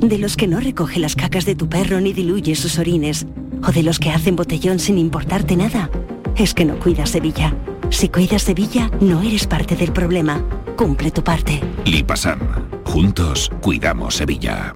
de 0.00 0.16
los 0.16 0.38
que 0.38 0.46
no 0.46 0.58
recoge 0.58 1.00
las 1.00 1.16
cacas 1.16 1.44
de 1.44 1.54
tu 1.54 1.68
perro 1.68 2.00
ni 2.00 2.14
diluye 2.14 2.54
sus 2.54 2.78
orines, 2.78 3.26
o 3.62 3.72
de 3.72 3.82
los 3.82 3.98
que 3.98 4.10
hacen 4.10 4.36
botellón 4.36 4.78
sin 4.78 4.96
importarte 4.96 5.54
nada, 5.54 5.90
es 6.34 6.54
que 6.54 6.64
no 6.64 6.78
cuidas 6.78 7.10
Sevilla. 7.10 7.54
Si 7.90 8.08
cuidas 8.08 8.42
Sevilla, 8.42 8.90
no 9.00 9.22
eres 9.22 9.46
parte 9.46 9.76
del 9.76 9.92
problema. 9.92 10.42
Cumple 10.76 11.10
tu 11.10 11.22
parte. 11.22 11.60
Lipasam. 11.84 12.40
Juntos 12.84 13.50
cuidamos 13.60 14.16
Sevilla. 14.16 14.74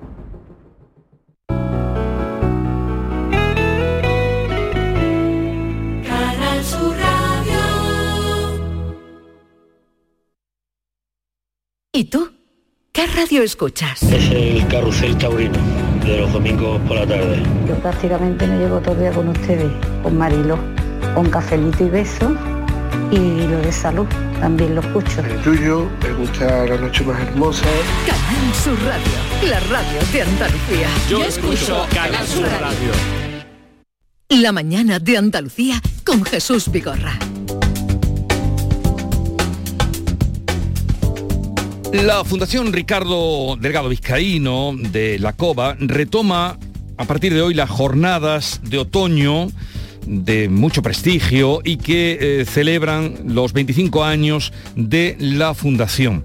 Canal 6.06 6.64
Sur 6.64 6.96
Radio. 6.96 7.61
¿Y 11.92 12.04
tú? 12.04 12.30
¿Qué 12.92 13.06
radio 13.06 13.42
escuchas? 13.42 14.02
Es 14.02 14.30
el 14.30 14.66
carrusel 14.68 15.16
taurino 15.18 15.59
de 16.04 16.20
los 16.20 16.32
domingos 16.32 16.80
por 16.82 16.96
la 16.96 17.06
tarde. 17.06 17.42
Yo 17.66 17.74
prácticamente 17.76 18.46
me 18.46 18.59
llevo 18.59 18.80
todo 18.80 18.94
el 18.94 19.00
día 19.00 19.12
con 19.12 19.28
ustedes, 19.28 19.72
con 20.02 20.16
Marilo, 20.16 20.59
con 21.14 21.28
cafelito 21.30 21.84
y 21.84 21.90
beso 21.90 22.34
y 23.11 23.46
lo 23.46 23.61
de 23.61 23.72
salud 23.72 24.06
también 24.40 24.74
lo 24.74 24.80
escucho. 24.80 25.20
El 25.20 25.42
tuyo, 25.42 25.88
me 26.02 26.12
gusta 26.12 26.66
la 26.66 26.76
noche 26.76 27.04
más 27.04 27.20
hermosa. 27.20 27.66
Canal 28.06 28.54
Sur 28.54 28.78
Radio, 28.84 29.50
la 29.50 29.61
radio 29.61 30.00
de 30.12 30.22
Andalucía. 30.22 30.88
Yo 31.09 31.24
escucho 31.24 31.86
Canal 31.92 32.26
Sur 32.26 32.46
Radio. 32.61 32.92
La 34.28 34.52
mañana 34.52 34.98
de 34.98 35.16
Andalucía 35.16 35.80
con 36.04 36.24
Jesús 36.24 36.70
Vigorra. 36.70 37.18
La 41.92 42.22
Fundación 42.22 42.72
Ricardo 42.72 43.56
Delgado 43.56 43.88
Vizcaíno 43.88 44.74
de 44.76 45.18
la 45.18 45.32
COBA 45.32 45.76
retoma 45.80 46.59
a 46.98 47.04
partir 47.06 47.32
de 47.32 47.40
hoy 47.40 47.54
las 47.54 47.70
jornadas 47.70 48.61
de 48.62 48.78
otoño 48.78 49.48
de 50.09 50.48
mucho 50.48 50.82
prestigio 50.82 51.61
y 51.62 51.76
que 51.76 52.18
eh, 52.20 52.44
celebran 52.46 53.14
los 53.26 53.52
25 53.52 54.04
años 54.04 54.52
de 54.74 55.16
la 55.20 55.54
Fundación. 55.54 56.24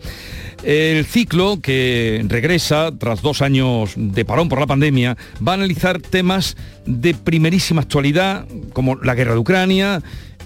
El 0.63 1.05
ciclo, 1.05 1.59
que 1.61 2.23
regresa 2.29 2.91
tras 2.97 3.21
dos 3.21 3.41
años 3.41 3.93
de 3.97 4.23
parón 4.23 4.47
por 4.47 4.61
la 4.61 4.67
pandemia, 4.67 5.17
va 5.45 5.51
a 5.51 5.55
analizar 5.55 5.99
temas 5.99 6.55
de 6.85 7.13
primerísima 7.13 7.81
actualidad, 7.81 8.47
como 8.71 8.95
la 8.95 9.13
guerra 9.13 9.33
de 9.33 9.39
Ucrania, 9.39 10.01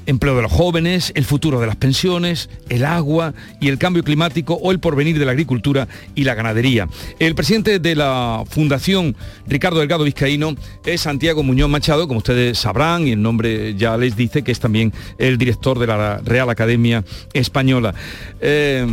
empleo 0.07 0.35
de 0.35 0.41
los 0.41 0.51
jóvenes, 0.51 1.11
el 1.15 1.25
futuro 1.25 1.59
de 1.59 1.67
las 1.67 1.75
pensiones, 1.75 2.49
el 2.69 2.83
agua 2.83 3.33
y 3.61 3.67
el 3.67 3.77
cambio 3.77 4.03
climático 4.03 4.55
o 4.55 4.71
el 4.71 4.79
porvenir 4.79 5.19
de 5.19 5.25
la 5.25 5.33
agricultura 5.33 5.87
y 6.15 6.23
la 6.23 6.33
ganadería. 6.33 6.87
El 7.19 7.35
presidente 7.35 7.77
de 7.79 7.95
la 7.95 8.43
Fundación 8.49 9.15
Ricardo 9.45 9.79
Delgado 9.79 10.05
Vizcaíno 10.05 10.55
es 10.85 11.01
Santiago 11.01 11.43
Muñoz 11.43 11.69
Machado, 11.69 12.07
como 12.07 12.19
ustedes 12.19 12.57
sabrán, 12.57 13.07
y 13.07 13.11
el 13.11 13.21
nombre 13.21 13.75
ya 13.75 13.97
les 13.97 14.15
dice 14.15 14.43
que 14.43 14.51
es 14.51 14.59
también 14.59 14.93
el 15.19 15.37
director 15.37 15.77
de 15.77 15.87
la 15.87 16.17
Real 16.19 16.49
Academia 16.49 17.03
Española. 17.33 17.93
Eh, 18.39 18.87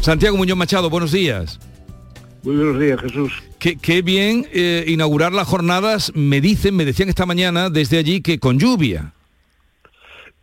Santiago 0.00 0.36
Muñoz 0.36 0.56
Machado, 0.56 0.90
buenos 0.90 1.12
días. 1.12 1.60
Muy 2.42 2.56
buenos 2.56 2.80
días, 2.80 3.00
Jesús. 3.00 3.32
Qué, 3.58 3.76
qué 3.76 4.00
bien 4.00 4.46
eh, 4.52 4.84
inaugurar 4.88 5.32
las 5.32 5.46
jornadas, 5.46 6.12
me 6.14 6.40
dicen, 6.40 6.76
me 6.76 6.84
decían 6.84 7.08
esta 7.08 7.26
mañana 7.26 7.68
desde 7.68 7.98
allí 7.98 8.22
que 8.22 8.38
con 8.38 8.58
lluvia. 8.58 9.12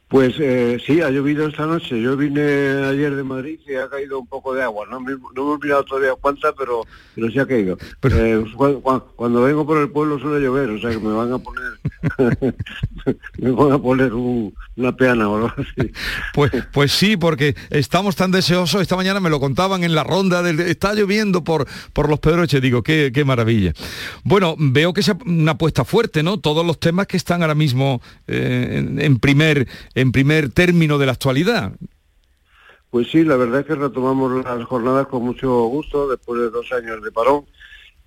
Pues 0.07 0.35
eh, 0.39 0.77
sí, 0.85 1.01
ha 1.01 1.09
llovido 1.09 1.47
esta 1.47 1.65
noche. 1.65 1.99
Yo 1.99 2.15
vine 2.15 2.41
ayer 2.41 3.15
de 3.15 3.23
Madrid 3.23 3.59
y 3.67 3.73
ha 3.75 3.89
caído 3.89 4.19
un 4.19 4.27
poco 4.27 4.53
de 4.53 4.61
agua. 4.61 4.85
No, 4.89 4.99
me- 4.99 5.13
no 5.13 5.41
hemos 5.41 5.59
mirado 5.59 5.83
todavía 5.83 6.11
cuánta, 6.21 6.53
pero, 6.53 6.83
pero 7.15 7.29
sí 7.31 7.39
ha 7.39 7.47
caído. 7.47 7.77
Eh, 8.03 8.43
cu- 8.55 8.81
cu- 8.81 9.03
cuando, 9.15 9.41
vengo 9.41 9.65
por 9.65 9.79
el 9.79 9.89
pueblo 9.89 10.19
suele 10.19 10.45
llover, 10.45 10.69
o 10.69 10.79
sea 10.79 10.91
que 10.91 10.99
me 10.99 11.11
van 11.11 11.33
a 11.33 11.39
poner 11.39 11.71
me 13.39 13.51
van 13.51 13.71
a 13.71 13.79
poner 13.79 14.13
un- 14.13 14.53
una 14.77 14.95
peana 14.95 15.29
o 15.29 15.35
algo 15.37 15.51
así. 15.57 15.91
Pues, 16.33 16.51
pues 16.71 16.91
sí, 16.91 17.17
porque 17.17 17.55
estamos 17.69 18.15
tan 18.15 18.31
deseosos, 18.31 18.81
esta 18.81 18.95
mañana 18.95 19.19
me 19.19 19.29
lo 19.29 19.39
contaban 19.39 19.83
en 19.83 19.95
la 19.95 20.03
ronda 20.03 20.43
del 20.43 20.59
está 20.59 20.93
lloviendo 20.93 21.43
por, 21.43 21.65
por 21.93 22.09
los 22.09 22.19
Pedroches, 22.19 22.61
digo, 22.61 22.83
qué, 22.83 23.11
qué 23.13 23.23
maravilla. 23.25 23.73
Bueno, 24.23 24.55
veo 24.57 24.93
que 24.93 25.01
es 25.01 25.11
una 25.25 25.53
apuesta 25.53 25.85
fuerte, 25.85 26.23
¿no? 26.23 26.39
Todos 26.39 26.65
los 26.65 26.79
temas 26.79 27.07
que 27.07 27.17
están 27.17 27.41
ahora 27.41 27.55
mismo 27.55 28.01
eh, 28.27 28.75
en, 28.79 28.99
en 29.01 29.19
primer, 29.19 29.67
en 29.95 30.11
primer 30.11 30.49
término 30.49 30.97
de 30.97 31.05
la 31.07 31.13
actualidad. 31.13 31.71
Pues 32.91 33.09
sí, 33.09 33.23
la 33.23 33.35
verdad 33.35 33.61
es 33.61 33.65
que 33.65 33.75
retomamos 33.75 34.43
las 34.43 34.63
jornadas 34.65 35.07
con 35.07 35.23
mucho 35.23 35.63
gusto 35.65 36.07
después 36.07 36.39
de 36.41 36.49
dos 36.49 36.71
años 36.71 37.01
de 37.01 37.11
parón 37.11 37.45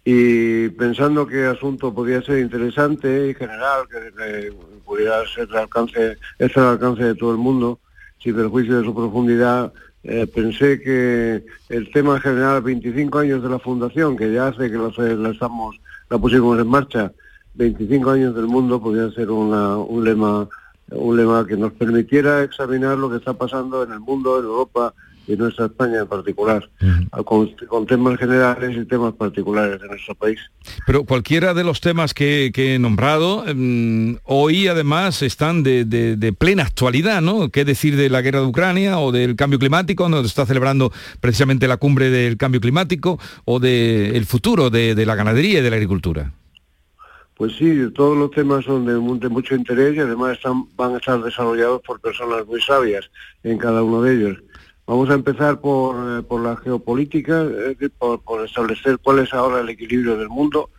y 0.04 0.68
pensando 0.70 1.26
que 1.26 1.42
el 1.44 1.50
asunto 1.56 1.92
podía 1.92 2.22
ser 2.22 2.38
interesante 2.38 3.28
y 3.28 3.34
general, 3.34 3.86
que, 3.90 4.52
pudiera 4.84 5.26
ser 5.26 5.48
de 5.48 5.58
alcance, 5.58 6.16
estar 6.38 6.64
al 6.64 6.70
alcance 6.70 7.02
de 7.02 7.14
todo 7.14 7.32
el 7.32 7.36
mundo, 7.36 7.80
sin 8.22 8.34
perjuicio 8.34 8.78
de 8.78 8.84
su 8.84 8.94
profundidad, 8.94 9.70
eh, 10.04 10.26
pensé 10.26 10.80
que 10.80 11.44
el 11.68 11.90
tema 11.90 12.18
general, 12.20 12.62
25 12.62 13.18
años 13.18 13.42
de 13.42 13.50
la 13.50 13.58
fundación, 13.58 14.16
que 14.16 14.32
ya 14.32 14.48
hace 14.48 14.70
que 14.70 14.76
lo, 14.78 14.90
la 14.96 15.28
estamos, 15.30 15.78
la 16.08 16.16
pusimos 16.16 16.58
en 16.58 16.68
marcha, 16.68 17.12
25 17.54 18.08
años 18.10 18.34
del 18.34 18.46
mundo, 18.46 18.80
podía 18.80 19.10
ser 19.10 19.30
una- 19.30 19.76
un 19.76 20.04
lema 20.04 20.48
un 20.90 21.16
lema 21.16 21.46
que 21.46 21.56
nos 21.56 21.72
permitiera 21.72 22.42
examinar 22.42 22.98
lo 22.98 23.10
que 23.10 23.16
está 23.16 23.34
pasando 23.34 23.82
en 23.82 23.92
el 23.92 24.00
mundo, 24.00 24.38
en 24.38 24.44
Europa 24.44 24.94
y 25.28 25.36
nuestra 25.36 25.66
España 25.66 26.00
en 26.00 26.06
particular, 26.06 26.68
con, 27.26 27.50
con, 27.68 27.86
temas 27.86 28.18
generales 28.18 28.74
y 28.74 28.84
temas 28.86 29.12
particulares 29.12 29.78
de 29.78 29.86
nuestro 29.86 30.14
país. 30.14 30.38
Pero 30.86 31.04
cualquiera 31.04 31.52
de 31.52 31.64
los 31.64 31.82
temas 31.82 32.14
que, 32.14 32.50
he 32.54 32.78
nombrado, 32.78 33.44
mm, 33.54 34.16
hoy 34.24 34.68
además 34.68 35.20
están 35.20 35.62
de, 35.62 36.34
plena 36.38 36.62
actualidad, 36.62 37.20
¿no? 37.20 37.50
¿Qué 37.50 37.66
decir 37.66 37.96
de 37.96 38.08
la 38.08 38.22
guerra 38.22 38.40
de 38.40 38.46
Ucrania 38.46 38.98
o 38.98 39.12
del 39.12 39.36
cambio 39.36 39.58
climático, 39.58 40.08
donde 40.08 40.26
está 40.26 40.46
celebrando 40.46 40.90
precisamente 41.20 41.68
la 41.68 41.76
cumbre 41.76 42.08
del 42.08 42.38
cambio 42.38 42.62
climático, 42.62 43.20
o 43.44 43.60
del 43.60 44.24
futuro 44.24 44.70
de 44.70 45.04
la 45.04 45.14
ganadería 45.14 45.58
y 45.58 45.62
de 45.62 45.70
la 45.70 45.76
agricultura? 45.76 46.32
Pues 47.38 47.54
sí, 47.54 47.88
todos 47.94 48.18
los 48.18 48.32
temas 48.32 48.64
son 48.64 48.84
de, 48.84 49.28
mucho 49.28 49.54
interés 49.54 49.94
y 49.94 50.00
además 50.00 50.38
van 50.74 50.94
a 50.94 50.96
estar 50.96 51.22
desarrollados 51.22 51.80
por 51.82 52.00
personas 52.00 52.44
muy 52.48 52.60
sabias 52.60 53.08
en 53.44 53.58
cada 53.58 53.84
uno 53.84 54.02
de 54.02 54.14
ellos. 54.14 54.38
Vamos 54.88 55.08
a 55.08 55.14
empezar 55.14 55.60
por, 55.60 55.94
eh, 56.18 56.42
la 56.42 56.56
geopolítica, 56.56 57.46
por, 57.96 58.44
establecer 58.44 58.98
cuál 58.98 59.20
es 59.20 59.32
ahora 59.32 59.60
el 59.60 59.68
equilibrio 59.68 60.16
del 60.16 60.28
mundo. 60.28 60.70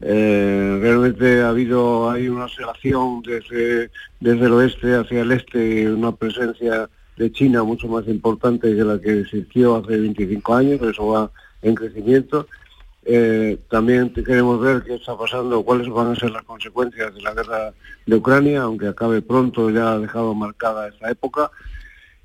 Eh, 0.00 0.78
realmente 0.82 1.42
ha 1.42 1.50
habido 1.50 2.10
hay 2.10 2.28
una 2.28 2.46
oscilación 2.46 3.22
desde, 3.22 3.92
desde 4.18 4.46
el 4.46 4.52
oeste 4.52 4.96
hacia 4.96 5.20
el 5.20 5.30
este, 5.30 5.92
una 5.92 6.10
presencia 6.10 6.90
de 7.18 7.30
China 7.30 7.62
mucho 7.62 7.86
más 7.86 8.08
importante 8.08 8.74
que 8.74 8.82
la 8.82 9.00
que 9.00 9.20
existió 9.20 9.76
hace 9.76 9.96
25 9.96 10.54
años, 10.54 10.82
eso 10.82 11.06
va 11.06 11.30
en 11.62 11.76
crecimiento 11.76 12.48
eh, 13.04 13.58
también 13.70 14.12
queremos 14.12 14.60
ver 14.60 14.82
qué 14.82 14.94
está 14.94 15.16
pasando, 15.16 15.62
cuáles 15.62 15.88
van 15.88 16.08
a 16.08 16.16
ser 16.16 16.30
las 16.30 16.44
consecuencias 16.44 17.14
de 17.14 17.22
la 17.22 17.34
guerra 17.34 17.72
de 18.06 18.16
Ucrania, 18.16 18.62
aunque 18.62 18.88
acabe 18.88 19.22
pronto, 19.22 19.70
ya 19.70 19.92
ha 19.92 19.98
dejado 19.98 20.34
marcada 20.34 20.88
esa 20.88 21.10
época. 21.10 21.50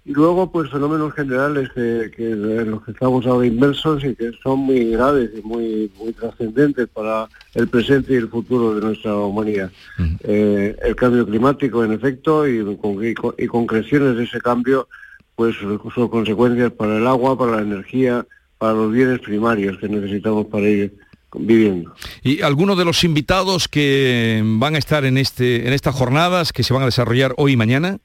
Y 0.03 0.13
luego, 0.13 0.51
pues 0.51 0.69
fenómenos 0.69 1.13
generales 1.15 1.69
que, 1.73 2.11
en 2.17 2.69
los 2.69 2.84
que 2.84 2.91
estamos 2.91 3.26
ahora 3.26 3.47
inmersos 3.47 4.03
y 4.03 4.13
que 4.15 4.32
son 4.43 4.59
muy 4.59 4.91
graves 4.91 5.32
y 5.36 5.41
muy, 5.41 5.91
muy 5.97 6.13
trascendentes 6.13 6.88
para 6.89 7.28
el 7.55 7.67
presente 7.67 8.13
y 8.13 8.17
el 8.17 8.30
futuro 8.30 8.76
de 8.76 8.82
nuestra 8.82 9.15
humanidad. 9.15 9.71
Eh, 10.19 10.76
el 10.84 10.95
cambio 10.95 11.26
climático, 11.26 11.84
en 11.84 11.93
efecto, 11.93 12.47
y 12.47 12.78
con, 12.78 13.03
y, 13.03 13.15
con, 13.15 13.34
y 13.39 13.47
concreciones 13.47 14.15
de 14.15 14.26
ese 14.26 14.39
cambio, 14.39 14.88
pues 15.36 15.55
son 15.57 16.07
consecuencias 16.07 16.71
para 16.73 16.97
el 16.97 17.07
agua, 17.07 17.36
para 17.36 17.53
la 17.53 17.61
energía, 17.63 18.28
para 18.58 18.74
los 18.74 18.91
bienes 18.91 19.20
primarios 19.20 19.78
que 19.78 19.89
necesitamos 19.89 20.47
para 20.47 20.68
ir 20.68 20.95
viviendo. 21.38 21.93
¿Y 22.24 22.41
algunos 22.41 22.78
de 22.78 22.86
los 22.86 23.03
invitados 23.03 23.68
que 23.68 24.41
van 24.43 24.76
a 24.76 24.78
estar 24.78 25.06
en, 25.06 25.18
este, 25.18 25.68
en 25.68 25.74
estas 25.74 25.95
jornadas 25.95 26.53
que 26.53 26.64
se 26.64 26.74
van 26.74 26.84
a 26.84 26.86
desarrollar 26.86 27.34
hoy 27.38 27.53
y 27.53 27.58
mañana? 27.58 27.97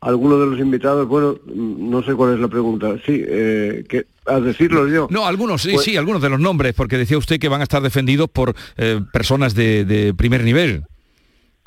Algunos 0.00 0.38
de 0.38 0.46
los 0.46 0.60
invitados, 0.60 1.08
bueno, 1.08 1.36
no 1.46 2.02
sé 2.02 2.14
cuál 2.14 2.34
es 2.34 2.40
la 2.40 2.48
pregunta. 2.48 2.94
Sí, 3.04 3.24
eh, 3.26 3.84
que, 3.88 4.06
a 4.26 4.38
decirlo 4.40 4.86
yo. 4.86 5.08
No, 5.10 5.26
algunos, 5.26 5.62
sí, 5.62 5.72
pues 5.72 5.84
sí, 5.84 5.96
algunos 5.96 6.22
de 6.22 6.28
los 6.28 6.38
nombres, 6.38 6.74
porque 6.74 6.98
decía 6.98 7.18
usted 7.18 7.40
que 7.40 7.48
van 7.48 7.60
a 7.60 7.64
estar 7.64 7.82
defendidos 7.82 8.28
por 8.30 8.54
eh, 8.76 9.00
personas 9.12 9.54
de, 9.54 9.84
de 9.84 10.14
primer 10.14 10.44
nivel. 10.44 10.84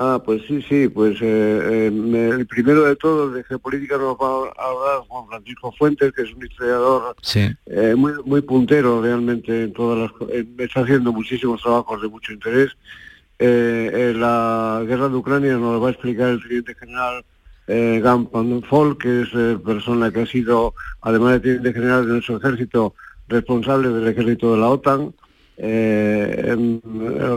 Ah, 0.02 0.22
pues 0.24 0.44
sí, 0.48 0.62
sí, 0.62 0.88
pues 0.88 1.18
eh, 1.22 1.90
eh, 1.92 2.30
el 2.32 2.48
primero 2.48 2.86
de 2.86 2.96
todos 2.96 3.34
de 3.34 3.44
geopolítica 3.44 3.98
nos 3.98 4.16
va 4.16 4.48
a 4.48 4.70
hablar 4.70 5.06
Juan 5.10 5.28
Francisco 5.28 5.74
Fuentes, 5.74 6.14
que 6.14 6.22
es 6.22 6.34
un 6.34 6.46
historiador 6.46 7.18
eh, 7.66 7.96
muy, 7.98 8.14
muy 8.24 8.40
puntero 8.40 9.02
realmente 9.02 9.64
en 9.64 9.74
todas 9.74 10.10
las 10.10 10.30
está 10.58 10.84
haciendo 10.84 11.12
muchísimos 11.12 11.62
trabajos 11.62 12.02
de 12.02 12.08
mucho 12.08 12.32
interés. 12.32 12.78
la 13.40 14.86
guerra 14.88 15.10
de 15.10 15.16
Ucrania 15.16 15.52
nos 15.58 15.74
lo 15.74 15.82
va 15.82 15.90
a 15.90 15.92
explicar 15.92 16.30
el 16.30 16.42
teniente 16.44 16.76
general 16.76 17.26
eh, 17.68 18.00
Gampan 18.02 18.62
que 18.98 19.24
es 19.24 19.60
persona 19.60 20.14
que 20.14 20.22
ha 20.22 20.26
sido, 20.26 20.76
además 21.02 21.34
de 21.34 21.40
teniente 21.42 21.74
general 21.74 22.06
de 22.06 22.14
nuestro 22.14 22.38
ejército, 22.38 22.96
responsable 23.28 23.90
del 23.90 24.08
ejército 24.08 24.54
de 24.54 24.62
la 24.62 24.70
OTAN 24.70 25.14
eh, 25.62 26.46
en, 26.48 26.82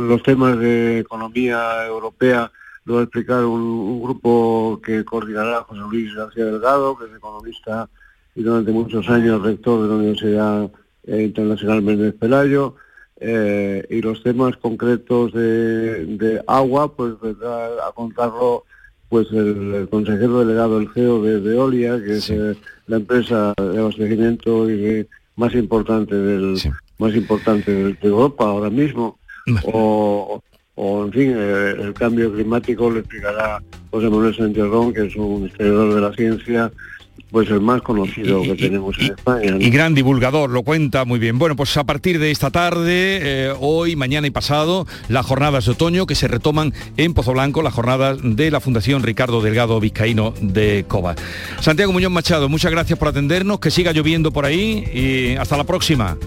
los 0.09 0.23
temas 0.23 0.57
de 0.59 1.01
economía 1.01 1.85
europea 1.87 2.53
lo 2.85 2.95
va 2.95 3.01
a 3.01 3.03
explicar 3.05 3.45
un, 3.45 4.01
grupo 4.01 4.81
que 4.85 5.05
coordinará 5.05 5.63
José 5.63 5.81
Luis 5.91 6.15
García 6.15 6.45
Delgado, 6.45 6.97
que 6.97 7.07
es 7.07 7.17
economista 7.17 7.89
y 8.35 8.43
durante 8.43 8.71
muchos 8.71 9.09
años 9.09 9.43
rector 9.43 9.83
de 9.83 9.89
la 9.89 9.95
Universidad 9.95 10.71
eh, 11.05 11.23
Internacional 11.25 11.83
Méndez 11.83 12.15
Pelayo. 12.15 12.77
Eh, 13.25 13.87
y 13.89 14.01
los 14.01 14.23
temas 14.23 14.57
concretos 14.57 15.33
de, 15.33 16.43
agua, 16.49 16.93
pues 16.93 17.21
vendrá 17.21 17.67
a 17.87 17.93
contarlo 17.93 18.65
pues 19.09 19.31
el, 19.31 19.87
consejero 19.91 20.41
delegado 20.41 20.79
del 20.79 20.89
GEO 20.89 21.23
de 21.23 21.39
Veolia, 21.39 22.03
que 22.03 22.17
es 22.17 22.31
eh, 22.31 22.57
la 22.87 22.97
empresa 22.97 23.53
de 23.57 23.79
abastecimiento 23.79 24.69
y 24.69 25.07
más 25.37 25.55
importante 25.55 26.17
del, 26.17 26.57
más 26.99 27.15
importante 27.15 27.73
de, 27.73 27.97
Europa 28.03 28.45
ahora 28.45 28.71
mismo, 28.71 29.19
o, 29.73 30.43
o 30.75 31.05
en 31.05 31.13
fin, 31.13 31.35
eh, 31.37 31.75
el 31.81 31.95
cambio 31.95 32.33
climático 32.33 32.91
le 32.91 33.01
explicará 33.01 33.63
José 33.91 34.09
Manuel 34.09 34.35
Sánchez 34.35 34.65
que 34.95 35.07
es 35.07 35.17
un 35.17 35.47
historiador 35.47 35.95
de 35.95 36.01
la 36.01 36.13
ciencia, 36.15 36.73
pues 37.31 37.49
el 37.51 37.61
más 37.61 37.81
conocido 37.83 38.43
que 38.43 38.55
tenemos 38.55 38.99
en 38.99 39.13
España. 39.13 39.57
Y 39.59 39.71
gran 39.71 39.95
divulgador, 39.95 40.51
lo 40.51 40.63
cuenta 40.63 41.05
muy 41.05 41.19
bien. 41.19 41.39
Bueno, 41.39 41.57
pues 41.57 41.77
a 41.77 41.85
partir 41.85 42.19
de 42.19 42.31
esta 42.31 42.51
tarde, 42.51 43.21
eh, 43.23 43.55
hoy, 43.59 43.97
mañana 43.97 44.27
y 44.27 44.31
pasado, 44.31 44.87
las 45.09 45.25
jornadas 45.25 45.65
de 45.65 45.73
otoño 45.73 46.07
que 46.07 46.15
se 46.15 46.29
retoman 46.29 46.75
en 46.99 47.15
Pozo 47.15 47.33
Blanco, 47.33 47.63
las 47.63 47.73
jornadas 47.73 48.19
de 48.23 48.51
la 48.51 48.61
Fundación 48.61 49.03
Ricardo 49.03 49.41
Delgado 49.41 49.81
Vizcaíno 49.81 50.35
de 50.41 50.85
Coba. 50.87 51.15
Santiago 51.61 51.93
Muñoz 51.93 52.13
Machado, 52.13 52.51
muchas 52.51 52.71
gracias 52.71 52.99
por 52.99 53.09
atendernos, 53.09 53.61
que 53.61 53.71
siga 53.71 53.93
lloviendo 53.93 54.31
por 54.31 54.45
ahí 54.45 54.85
y 54.93 55.37
hasta 55.37 55.57
la 55.57 55.65
próxima. 55.65 56.19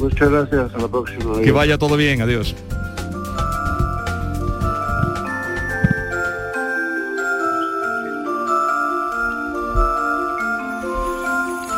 Muchas 0.00 0.30
gracias, 0.30 0.60
hasta 0.66 0.78
la 0.78 0.88
próxima. 0.88 1.40
Que 1.40 1.52
vaya 1.52 1.76
todo 1.76 1.96
bien, 1.96 2.22
adiós. 2.22 2.54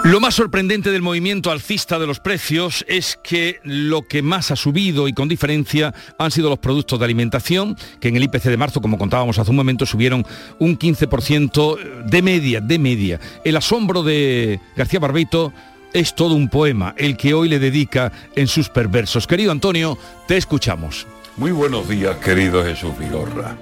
Lo 0.05 0.18
más 0.18 0.35
sorprendente 0.35 0.91
del 0.91 1.01
movimiento 1.01 1.53
alcista 1.53 1.99
de 1.99 2.09
los 2.09 2.18
precios 2.18 2.85
es 2.89 3.16
que 3.23 3.61
lo 3.62 4.03
que 4.03 4.20
más 4.20 4.51
ha 4.51 4.57
subido 4.57 5.07
y 5.07 5.12
con 5.12 5.29
diferencia 5.29 5.95
han 6.18 6.33
sido 6.33 6.51
los 6.51 6.59
productos 6.59 6.99
de 6.99 7.05
alimentación, 7.05 7.77
que 8.01 8.09
en 8.09 8.16
el 8.16 8.25
IPC 8.25 8.43
de 8.47 8.57
marzo, 8.57 8.81
como 8.81 8.99
contábamos 8.99 9.39
hace 9.39 9.51
un 9.51 9.57
momento, 9.57 9.87
subieron 9.87 10.27
un 10.59 10.77
15% 10.77 12.05
de 12.05 12.20
media, 12.20 12.61
de 12.61 12.79
media. 12.81 13.20
El 13.45 13.57
asombro 13.57 14.03
de 14.03 14.59
García 14.77 14.99
Barbeito 14.99 15.53
es 15.93 16.14
todo 16.14 16.34
un 16.34 16.49
poema, 16.49 16.95
el 16.97 17.16
que 17.16 17.34
hoy 17.34 17.49
le 17.49 17.59
dedica 17.59 18.12
en 18.34 18.47
sus 18.47 18.68
perversos. 18.68 19.26
Querido 19.26 19.53
Antonio, 19.53 19.99
te 20.26 20.36
escuchamos. 20.36 21.07
Muy 21.36 21.51
buenos 21.51 21.88
días, 21.88 22.16
querido 22.16 22.64
Jesús 22.64 22.99
Vigorra. 22.99 23.57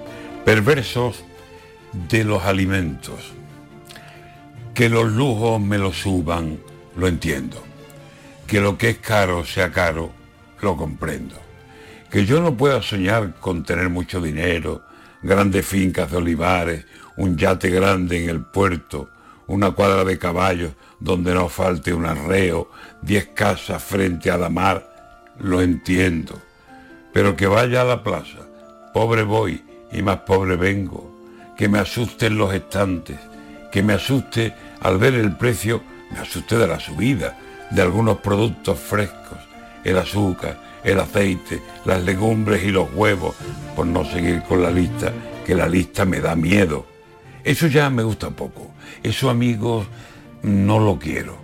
Perversos 0.45 1.23
de 2.09 2.23
los 2.23 2.43
alimentos. 2.43 3.33
Que 4.73 4.89
los 4.89 5.11
lujos 5.11 5.59
me 5.59 5.77
lo 5.77 5.91
suban, 5.91 6.59
lo 6.95 7.07
entiendo. 7.07 7.63
Que 8.47 8.61
lo 8.61 8.77
que 8.77 8.89
es 8.89 8.97
caro 8.97 9.45
sea 9.45 9.71
caro, 9.71 10.11
lo 10.61 10.77
comprendo. 10.77 11.35
Que 12.09 12.25
yo 12.25 12.41
no 12.41 12.55
pueda 12.55 12.81
soñar 12.81 13.35
con 13.39 13.63
tener 13.63 13.89
mucho 13.89 14.21
dinero, 14.21 14.83
grandes 15.21 15.65
fincas 15.65 16.11
de 16.11 16.17
olivares, 16.17 16.85
un 17.15 17.37
yate 17.37 17.69
grande 17.69 18.23
en 18.23 18.29
el 18.29 18.41
puerto, 18.41 19.09
una 19.47 19.71
cuadra 19.71 20.03
de 20.03 20.17
caballos 20.17 20.73
donde 21.01 21.33
no 21.33 21.49
falte 21.49 21.93
un 21.93 22.05
arreo, 22.05 22.69
diez 23.01 23.29
casas 23.33 23.83
frente 23.83 24.31
a 24.31 24.37
la 24.37 24.49
mar, 24.49 25.33
lo 25.39 25.61
entiendo. 25.61 26.39
Pero 27.11 27.35
que 27.35 27.47
vaya 27.47 27.81
a 27.81 27.85
la 27.85 28.03
plaza, 28.03 28.47
pobre 28.93 29.23
voy 29.23 29.61
y 29.91 30.01
más 30.01 30.19
pobre 30.19 30.55
vengo, 30.55 31.11
que 31.57 31.67
me 31.67 31.79
asusten 31.79 32.37
los 32.37 32.53
estantes, 32.53 33.17
que 33.71 33.83
me 33.83 33.93
asuste 33.93 34.53
al 34.79 34.99
ver 34.99 35.15
el 35.15 35.35
precio, 35.35 35.83
me 36.11 36.19
asuste 36.19 36.57
de 36.57 36.67
la 36.67 36.79
subida 36.79 37.37
de 37.71 37.81
algunos 37.81 38.19
productos 38.19 38.79
frescos, 38.79 39.39
el 39.83 39.97
azúcar, 39.97 40.59
el 40.83 40.99
aceite, 40.99 41.61
las 41.85 42.03
legumbres 42.03 42.63
y 42.63 42.71
los 42.71 42.93
huevos, 42.93 43.35
por 43.75 43.87
no 43.87 44.05
seguir 44.05 44.43
con 44.43 44.61
la 44.61 44.69
lista, 44.69 45.11
que 45.45 45.55
la 45.55 45.67
lista 45.67 46.05
me 46.05 46.19
da 46.19 46.35
miedo. 46.35 46.85
Eso 47.43 47.67
ya 47.67 47.89
me 47.89 48.03
gusta 48.03 48.29
poco. 48.29 48.71
Eso, 49.01 49.29
amigos, 49.29 49.87
no 50.43 50.79
lo 50.79 50.99
quiero. 50.99 51.37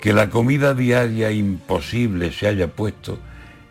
Que 0.00 0.12
la 0.12 0.30
comida 0.30 0.74
diaria 0.74 1.30
imposible 1.30 2.32
se 2.32 2.48
haya 2.48 2.68
puesto, 2.68 3.18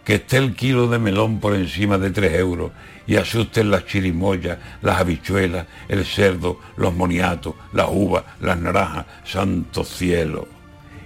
que 0.06 0.16
esté 0.16 0.38
el 0.38 0.56
kilo 0.56 0.88
de 0.88 0.98
melón 0.98 1.40
por 1.40 1.56
encima 1.56 1.98
de 1.98 2.10
3 2.10 2.34
euros 2.40 2.72
y 3.06 3.18
asusten 3.18 3.70
las 3.70 3.86
chirimoyas, 3.86 4.58
las 4.82 5.00
habichuelas, 5.00 5.68
el 5.90 6.06
cerdo, 6.06 6.60
los 6.78 6.94
moniatos, 6.94 7.56
las 7.74 7.88
uvas, 7.92 8.24
las 8.40 8.58
naranjas, 8.58 9.06
santo 9.26 9.84
cielo. 9.84 10.48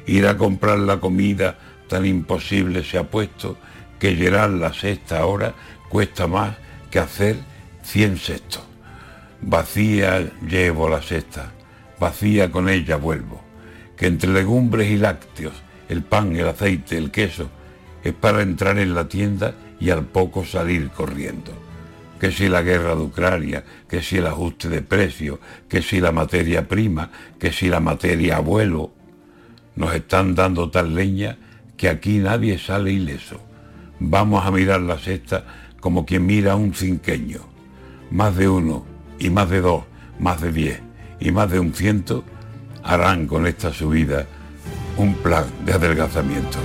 Ir 0.06 0.28
a 0.28 0.38
comprar 0.38 0.80
la 0.80 1.00
comida 1.00 1.58
tan 1.90 2.06
imposible 2.06 2.84
se 2.84 2.98
ha 2.98 3.04
puesto 3.04 3.58
que 4.00 4.16
llenar 4.16 4.52
la 4.52 4.74
sexta 4.74 5.20
ahora 5.20 5.54
cuesta 5.90 6.28
más 6.28 6.56
que 6.92 7.00
hacer 7.00 7.38
100 7.84 8.18
sextos. 8.18 8.64
Vacía 9.42 10.32
llevo 10.48 10.88
la 10.88 11.02
cesta, 11.02 11.52
vacía 12.00 12.52
con 12.52 12.70
ella 12.70 12.96
vuelvo 12.96 13.45
que 13.98 14.08
entre 14.08 14.32
legumbres 14.32 14.90
y 14.90 14.98
lácteos, 14.98 15.54
el 15.90 16.04
pan, 16.04 16.36
el 16.36 16.48
aceite, 16.48 16.98
el 16.98 17.12
queso, 17.12 17.50
es 18.04 18.14
para 18.14 18.42
entrar 18.42 18.78
en 18.78 18.94
la 18.94 19.08
tienda 19.08 19.56
y 19.80 19.90
al 19.90 20.06
poco 20.06 20.46
salir 20.46 20.90
corriendo. 20.90 21.52
Que 22.20 22.32
si 22.32 22.48
la 22.48 22.62
guerra 22.62 22.96
de 22.96 23.02
Ucrania, 23.02 23.64
que 23.90 24.02
si 24.02 24.18
el 24.18 24.28
ajuste 24.28 24.70
de 24.70 24.82
precio, 24.82 25.40
que 25.68 25.82
si 25.82 26.00
la 26.00 26.12
materia 26.12 26.68
prima, 26.68 27.12
que 27.40 27.52
si 27.52 27.68
la 27.68 27.80
materia 27.80 28.38
abuelo, 28.38 28.92
nos 29.76 29.94
están 29.94 30.36
dando 30.36 30.70
tal 30.70 30.96
leña 30.96 31.38
que 31.78 31.90
aquí 31.90 32.20
nadie 32.20 32.58
sale 32.58 32.92
ileso. 32.92 33.42
Vamos 34.00 34.46
a 34.46 34.52
mirar 34.52 34.82
la 34.82 34.98
cesta 34.98 35.46
como 35.80 36.06
quien 36.06 36.26
mira 36.26 36.54
a 36.54 36.56
un 36.56 36.74
cinqueño. 36.74 37.42
Más 38.12 38.36
de 38.36 38.48
uno, 38.48 38.86
y 39.20 39.30
más 39.30 39.50
de 39.50 39.62
dos, 39.62 39.84
más 40.20 40.42
de 40.42 40.52
diez, 40.52 40.82
y 41.20 41.32
más 41.32 41.50
de 41.52 41.60
un 41.60 41.74
ciento 41.74 42.24
harán 42.86 43.28
con 43.28 43.48
esta 43.48 43.74
subida 43.74 44.26
un 44.98 45.16
plan 45.16 45.46
de 45.66 45.74
adelgazamiento. 45.74 46.60